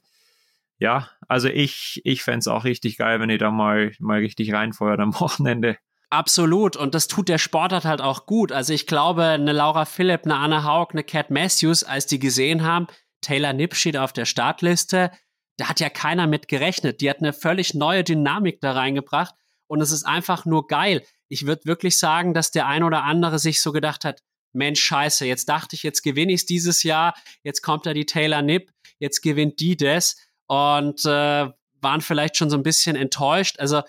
ja, 0.79 1.09
also 1.27 1.47
ich, 1.47 2.01
ich 2.03 2.23
fände 2.23 2.39
es 2.39 2.47
auch 2.47 2.63
richtig 2.63 2.97
geil, 2.97 3.19
wenn 3.19 3.29
ihr 3.29 3.37
da 3.37 3.51
mal, 3.51 3.93
mal 3.99 4.19
richtig 4.19 4.53
reinfeuert 4.53 4.99
am 4.99 5.13
Wochenende. 5.19 5.77
Absolut. 6.09 6.75
Und 6.75 6.93
das 6.93 7.07
tut 7.07 7.27
der 7.27 7.39
Sportart 7.39 7.85
halt 7.85 8.01
auch 8.01 8.27
gut. 8.27 8.51
Also 8.51 8.73
ich 8.73 8.85
glaube, 8.85 9.23
eine 9.23 9.51
Laura 9.51 9.85
Philipp, 9.85 10.25
eine 10.25 10.35
Anna 10.35 10.63
Haug, 10.63 10.89
eine 10.91 11.03
Cat 11.03 11.31
Matthews, 11.31 11.83
als 11.83 12.05
die 12.05 12.19
gesehen 12.19 12.63
haben, 12.63 12.85
Taylor 13.21 13.53
Nipp 13.53 13.73
steht 13.73 13.97
auf 13.97 14.13
der 14.13 14.25
Startliste, 14.25 15.09
da 15.57 15.69
hat 15.69 15.79
ja 15.79 15.89
keiner 15.89 16.27
mit 16.27 16.47
gerechnet. 16.47 17.01
Die 17.01 17.09
hat 17.09 17.19
eine 17.19 17.33
völlig 17.33 17.73
neue 17.73 18.03
Dynamik 18.03 18.59
da 18.59 18.73
reingebracht 18.73 19.33
und 19.67 19.81
es 19.81 19.91
ist 19.91 20.03
einfach 20.05 20.45
nur 20.45 20.67
geil. 20.67 21.03
Ich 21.27 21.45
würde 21.45 21.65
wirklich 21.65 21.97
sagen, 21.97 22.33
dass 22.33 22.51
der 22.51 22.67
ein 22.67 22.83
oder 22.83 23.03
andere 23.03 23.39
sich 23.39 23.61
so 23.61 23.71
gedacht 23.71 24.05
hat, 24.05 24.21
Mensch, 24.53 24.81
scheiße, 24.81 25.25
jetzt 25.25 25.49
dachte 25.49 25.75
ich, 25.75 25.83
jetzt 25.83 26.03
gewinne 26.03 26.31
ich 26.31 26.41
es 26.41 26.45
dieses 26.45 26.83
Jahr, 26.83 27.15
jetzt 27.43 27.61
kommt 27.61 27.85
da 27.85 27.93
die 27.93 28.05
Taylor 28.05 28.41
Nipp, 28.41 28.71
jetzt 28.99 29.21
gewinnt 29.21 29.59
die 29.59 29.75
das 29.75 30.15
und 30.47 31.03
äh, 31.05 31.49
waren 31.81 32.01
vielleicht 32.01 32.37
schon 32.37 32.49
so 32.49 32.57
ein 32.57 32.63
bisschen 32.63 32.95
enttäuscht. 32.95 33.59
Also 33.59 33.81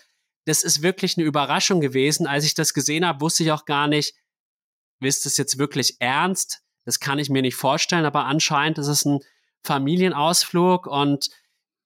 das 0.47 0.63
ist 0.63 0.83
wirklich 0.83 1.17
eine 1.17 1.27
Überraschung 1.27 1.81
gewesen. 1.81 2.27
Als 2.27 2.45
ich 2.45 2.55
das 2.55 2.75
gesehen 2.75 3.07
habe, 3.07 3.21
wusste 3.21 3.45
ich 3.45 3.53
auch 3.53 3.65
gar 3.65 3.89
nicht, 3.89 4.15
wisst 5.01 5.27
es 5.27 5.37
jetzt 5.37 5.59
wirklich 5.59 5.97
ernst? 6.01 6.63
Das 6.85 7.01
kann 7.01 7.19
ich 7.19 7.31
mir 7.31 7.43
nicht 7.43 7.57
vorstellen, 7.57 8.05
aber 8.05 8.27
anscheinend 8.27 8.79
ist 8.79 8.89
es 8.89 9.05
ein 9.05 9.21
Familienausflug 9.63 10.87
und 10.87 11.31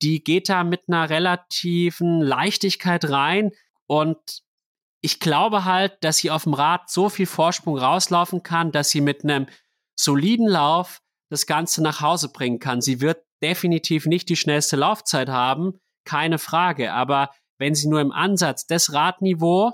die 0.03 0.22
geht 0.22 0.49
da 0.49 0.64
mit 0.64 0.82
einer 0.89 1.11
relativen 1.11 2.20
Leichtigkeit 2.20 3.09
rein. 3.09 3.53
Und 3.89 4.43
ich 5.01 5.20
glaube 5.20 5.64
halt, 5.64 6.03
dass 6.03 6.18
sie 6.18 6.30
auf 6.30 6.45
dem 6.45 6.55
Rad 6.55 6.91
so 6.91 7.09
viel 7.09 7.26
Vorsprung 7.26 7.78
rauslaufen 7.78 8.43
kann, 8.43 8.72
dass 8.72 8.91
sie 8.91 9.01
mit 9.01 9.24
einem 9.24 9.47
soliden 9.99 10.47
Lauf 10.47 11.01
das 11.30 11.47
Ganze 11.47 11.82
nach 11.82 12.01
Hause 12.01 12.30
bringen 12.30 12.59
kann. 12.59 12.80
Sie 12.80 13.01
wird 13.01 13.24
definitiv 13.43 14.07
nicht 14.07 14.28
die 14.28 14.36
schnellste 14.36 14.76
Laufzeit 14.76 15.28
haben, 15.28 15.80
keine 16.05 16.39
Frage. 16.39 16.93
Aber 16.93 17.30
wenn 17.59 17.74
sie 17.74 17.89
nur 17.89 18.01
im 18.01 18.12
Ansatz 18.12 18.66
das 18.66 18.93
Radniveau 18.93 19.72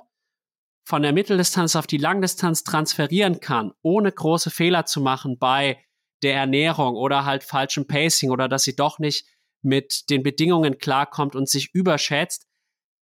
von 0.87 1.03
der 1.03 1.13
Mitteldistanz 1.13 1.77
auf 1.77 1.87
die 1.87 1.99
Langdistanz 1.99 2.63
transferieren 2.65 3.41
kann, 3.41 3.73
ohne 3.83 4.13
große 4.13 4.51
Fehler 4.51 4.85
zu 4.85 5.01
machen 5.01 5.39
bei 5.39 5.83
der 6.23 6.35
Ernährung 6.35 6.97
oder 6.97 7.25
halt 7.25 7.45
falschem 7.45 7.87
Pacing 7.87 8.31
oder 8.31 8.49
dass 8.49 8.65
sie 8.65 8.77
doch 8.77 8.99
nicht 8.99 9.27
mit 9.63 10.11
den 10.11 10.23
Bedingungen 10.23 10.79
klarkommt 10.79 11.35
und 11.35 11.49
sich 11.49 11.75
überschätzt, 11.75 12.47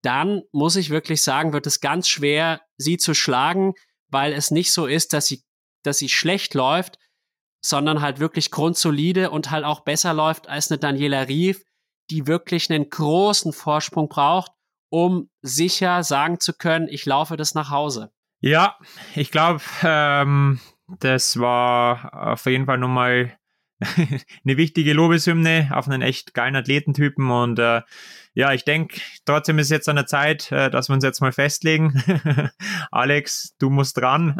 dann 0.01 0.41
muss 0.51 0.75
ich 0.75 0.89
wirklich 0.89 1.21
sagen, 1.21 1.53
wird 1.53 1.67
es 1.67 1.79
ganz 1.79 2.07
schwer, 2.07 2.61
sie 2.77 2.97
zu 2.97 3.13
schlagen, 3.13 3.73
weil 4.09 4.33
es 4.33 4.51
nicht 4.51 4.73
so 4.73 4.87
ist, 4.87 5.13
dass 5.13 5.27
sie, 5.27 5.43
dass 5.83 5.97
sie 5.97 6.09
schlecht 6.09 6.53
läuft, 6.53 6.97
sondern 7.63 8.01
halt 8.01 8.19
wirklich 8.19 8.51
grundsolide 8.51 9.29
und 9.29 9.51
halt 9.51 9.63
auch 9.63 9.81
besser 9.81 10.13
läuft 10.13 10.47
als 10.47 10.71
eine 10.71 10.79
Daniela 10.79 11.27
Rief, 11.27 11.63
die 12.09 12.27
wirklich 12.27 12.69
einen 12.69 12.89
großen 12.89 13.53
Vorsprung 13.53 14.09
braucht, 14.09 14.51
um 14.89 15.29
sicher 15.41 16.03
sagen 16.03 16.39
zu 16.39 16.53
können, 16.53 16.87
ich 16.89 17.05
laufe 17.05 17.37
das 17.37 17.53
nach 17.53 17.69
Hause. 17.69 18.11
Ja, 18.41 18.77
ich 19.15 19.31
glaube, 19.31 19.61
ähm, 19.83 20.59
das 20.99 21.39
war 21.39 22.31
auf 22.33 22.45
jeden 22.47 22.65
Fall 22.65 22.79
nochmal 22.79 23.37
eine 24.45 24.57
wichtige 24.57 24.93
Lobeshymne 24.93 25.71
auf 25.73 25.87
einen 25.87 26.01
echt 26.01 26.33
geilen 26.33 26.55
Athletentypen 26.55 27.29
und 27.29 27.59
äh, 27.59 27.81
ja, 28.33 28.53
ich 28.53 28.63
denke, 28.63 29.01
trotzdem 29.25 29.59
ist 29.59 29.71
jetzt 29.71 29.89
an 29.89 29.97
der 29.97 30.05
Zeit, 30.05 30.51
äh, 30.51 30.69
dass 30.69 30.89
wir 30.89 30.93
uns 30.93 31.03
jetzt 31.03 31.19
mal 31.19 31.33
festlegen. 31.33 32.01
Alex, 32.91 33.55
du 33.59 33.69
musst 33.69 33.97
dran. 33.97 34.37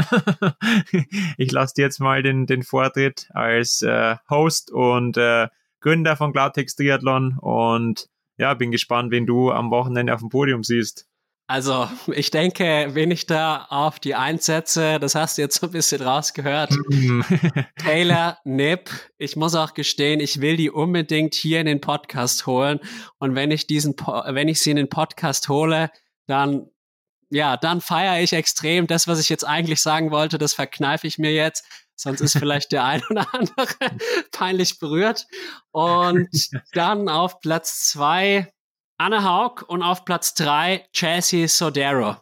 ich 1.37 1.51
lasse 1.51 1.75
dir 1.75 1.81
jetzt 1.83 1.99
mal 1.99 2.23
den, 2.23 2.45
den 2.45 2.63
Vortritt 2.63 3.27
als 3.31 3.81
äh, 3.81 4.15
Host 4.29 4.71
und 4.71 5.17
äh, 5.17 5.49
Gründer 5.81 6.15
von 6.15 6.31
Klartext 6.31 6.77
Triathlon 6.77 7.37
und 7.39 8.07
ja, 8.37 8.53
bin 8.53 8.71
gespannt, 8.71 9.11
wen 9.11 9.25
du 9.25 9.51
am 9.51 9.71
Wochenende 9.71 10.13
auf 10.13 10.21
dem 10.21 10.29
Podium 10.29 10.63
siehst. 10.63 11.07
Also, 11.51 11.89
ich 12.07 12.31
denke, 12.31 12.91
wen 12.91 13.11
ich 13.11 13.25
da 13.25 13.65
auf 13.69 13.99
die 13.99 14.15
einsetze, 14.15 14.99
das 15.01 15.15
hast 15.15 15.37
du 15.37 15.41
jetzt 15.41 15.59
so 15.59 15.67
ein 15.67 15.73
bisschen 15.73 16.01
rausgehört. 16.01 16.73
Taylor 17.77 18.37
Nipp, 18.45 18.89
ich 19.17 19.35
muss 19.35 19.53
auch 19.55 19.73
gestehen, 19.73 20.21
ich 20.21 20.39
will 20.39 20.55
die 20.55 20.69
unbedingt 20.69 21.35
hier 21.35 21.59
in 21.59 21.65
den 21.65 21.81
Podcast 21.81 22.47
holen. 22.47 22.79
Und 23.19 23.35
wenn 23.35 23.51
ich 23.51 23.67
diesen, 23.67 23.95
wenn 23.97 24.47
ich 24.47 24.61
sie 24.61 24.71
in 24.71 24.77
den 24.77 24.87
Podcast 24.87 25.49
hole, 25.49 25.91
dann, 26.25 26.69
ja, 27.29 27.57
dann 27.57 27.81
feiere 27.81 28.21
ich 28.21 28.31
extrem. 28.31 28.87
Das, 28.87 29.09
was 29.09 29.19
ich 29.19 29.27
jetzt 29.27 29.45
eigentlich 29.45 29.81
sagen 29.81 30.09
wollte, 30.09 30.37
das 30.37 30.53
verkneife 30.53 31.05
ich 31.05 31.17
mir 31.17 31.33
jetzt. 31.33 31.65
Sonst 31.97 32.21
ist 32.21 32.37
vielleicht 32.37 32.71
der 32.71 32.85
ein 32.85 33.01
oder 33.09 33.27
andere 33.33 33.67
peinlich 34.31 34.79
berührt. 34.79 35.27
Und 35.71 36.29
dann 36.71 37.09
auf 37.09 37.41
Platz 37.41 37.89
zwei 37.89 38.53
Anne 39.01 39.23
Haug 39.23 39.63
und 39.67 39.81
auf 39.81 40.05
Platz 40.05 40.35
3 40.35 40.85
Chelsea 40.93 41.47
Sodero. 41.47 42.17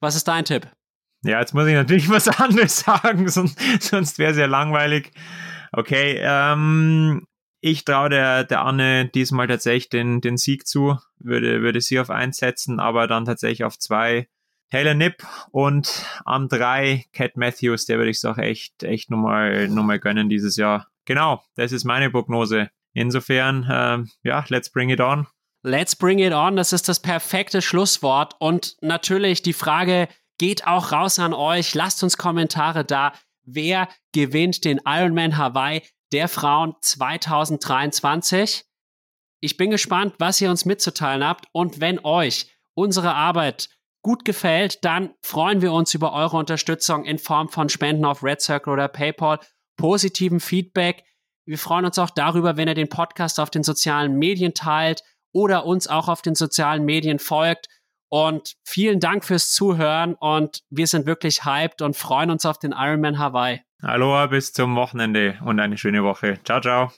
Was 0.00 0.14
ist 0.14 0.28
dein 0.28 0.44
Tipp? 0.44 0.68
Ja, 1.24 1.40
jetzt 1.40 1.54
muss 1.54 1.66
ich 1.66 1.74
natürlich 1.74 2.08
was 2.08 2.28
anderes 2.28 2.76
sagen, 2.76 3.28
sonst, 3.28 3.58
sonst 3.80 4.20
wäre 4.20 4.30
es 4.30 4.38
ja 4.38 4.46
langweilig. 4.46 5.10
Okay, 5.72 6.20
ähm, 6.22 7.26
ich 7.60 7.84
traue 7.84 8.10
der, 8.10 8.44
der 8.44 8.64
Anne 8.64 9.08
diesmal 9.08 9.48
tatsächlich 9.48 9.88
den, 9.88 10.20
den 10.20 10.36
Sieg 10.36 10.68
zu, 10.68 10.96
würde, 11.18 11.62
würde 11.62 11.80
sie 11.80 11.98
auf 11.98 12.10
eins 12.10 12.36
setzen, 12.36 12.78
aber 12.78 13.08
dann 13.08 13.24
tatsächlich 13.24 13.64
auf 13.64 13.76
zwei 13.76 14.28
Taylor 14.70 14.94
Nipp 14.94 15.26
und 15.50 16.06
an 16.24 16.48
drei 16.48 17.06
Cat 17.12 17.36
Matthews, 17.36 17.86
der 17.86 17.98
würde 17.98 18.10
ich 18.10 18.18
es 18.18 18.24
auch 18.24 18.38
echt, 18.38 18.84
echt 18.84 19.10
nochmal 19.10 19.68
noch 19.68 19.82
mal 19.82 19.98
gönnen 19.98 20.28
dieses 20.28 20.56
Jahr. 20.56 20.86
Genau, 21.06 21.42
das 21.56 21.72
ist 21.72 21.82
meine 21.82 22.08
Prognose. 22.08 22.70
Insofern, 22.92 23.64
äh, 23.64 24.28
ja, 24.28 24.44
let's 24.48 24.70
bring 24.70 24.90
it 24.90 25.00
on. 25.00 25.26
Let's 25.66 25.96
bring 25.96 26.18
it 26.18 26.34
on, 26.34 26.56
das 26.56 26.74
ist 26.74 26.90
das 26.90 27.00
perfekte 27.00 27.62
Schlusswort. 27.62 28.36
Und 28.38 28.76
natürlich 28.82 29.40
die 29.40 29.54
Frage 29.54 30.08
geht 30.36 30.66
auch 30.66 30.92
raus 30.92 31.18
an 31.18 31.32
euch. 31.32 31.74
Lasst 31.74 32.02
uns 32.02 32.18
Kommentare 32.18 32.84
da. 32.84 33.14
Wer 33.44 33.88
gewinnt 34.12 34.66
den 34.66 34.78
Ironman 34.84 35.38
Hawaii 35.38 35.80
der 36.12 36.28
Frauen 36.28 36.74
2023? 36.82 38.66
Ich 39.40 39.56
bin 39.56 39.70
gespannt, 39.70 40.16
was 40.18 40.38
ihr 40.42 40.50
uns 40.50 40.66
mitzuteilen 40.66 41.26
habt. 41.26 41.46
Und 41.52 41.80
wenn 41.80 41.98
euch 42.04 42.50
unsere 42.74 43.14
Arbeit 43.14 43.70
gut 44.02 44.26
gefällt, 44.26 44.84
dann 44.84 45.14
freuen 45.22 45.62
wir 45.62 45.72
uns 45.72 45.94
über 45.94 46.12
eure 46.12 46.36
Unterstützung 46.36 47.06
in 47.06 47.18
Form 47.18 47.48
von 47.48 47.70
Spenden 47.70 48.04
auf 48.04 48.22
Red 48.22 48.42
Circle 48.42 48.74
oder 48.74 48.88
PayPal, 48.88 49.38
positiven 49.78 50.40
Feedback. 50.40 51.04
Wir 51.46 51.56
freuen 51.56 51.86
uns 51.86 51.98
auch 51.98 52.10
darüber, 52.10 52.58
wenn 52.58 52.68
ihr 52.68 52.74
den 52.74 52.90
Podcast 52.90 53.40
auf 53.40 53.48
den 53.48 53.62
sozialen 53.62 54.18
Medien 54.18 54.52
teilt 54.52 55.02
oder 55.34 55.66
uns 55.66 55.86
auch 55.86 56.08
auf 56.08 56.22
den 56.22 56.34
sozialen 56.34 56.86
Medien 56.86 57.18
folgt. 57.18 57.68
Und 58.08 58.54
vielen 58.64 59.00
Dank 59.00 59.24
fürs 59.24 59.52
Zuhören 59.52 60.14
und 60.14 60.62
wir 60.70 60.86
sind 60.86 61.04
wirklich 61.04 61.44
hyped 61.44 61.82
und 61.82 61.96
freuen 61.96 62.30
uns 62.30 62.46
auf 62.46 62.58
den 62.58 62.72
Ironman 62.72 63.18
Hawaii. 63.18 63.60
Aloha, 63.82 64.26
bis 64.26 64.52
zum 64.52 64.76
Wochenende 64.76 65.36
und 65.44 65.60
eine 65.60 65.76
schöne 65.76 66.04
Woche. 66.04 66.38
Ciao, 66.44 66.60
ciao. 66.60 66.92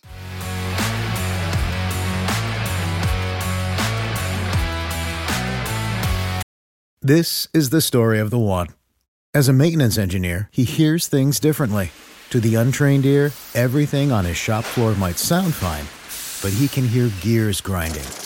This 7.00 7.48
is 7.52 7.70
the 7.70 7.80
story 7.80 8.20
of 8.20 8.30
the 8.30 8.38
one. 8.38 8.68
As 9.32 9.48
a 9.48 9.52
maintenance 9.52 9.96
engineer, 9.96 10.48
he 10.50 10.64
hears 10.64 11.06
things 11.06 11.40
differently. 11.40 11.92
To 12.30 12.40
the 12.40 12.56
untrained 12.56 13.06
ear, 13.06 13.32
everything 13.54 14.12
on 14.12 14.24
his 14.24 14.36
shop 14.36 14.64
floor 14.64 14.94
might 14.96 15.18
sound 15.18 15.54
fine, 15.54 15.86
but 16.42 16.58
he 16.58 16.68
can 16.68 16.88
hear 16.88 17.10
gears 17.22 17.60
grinding 17.60 18.25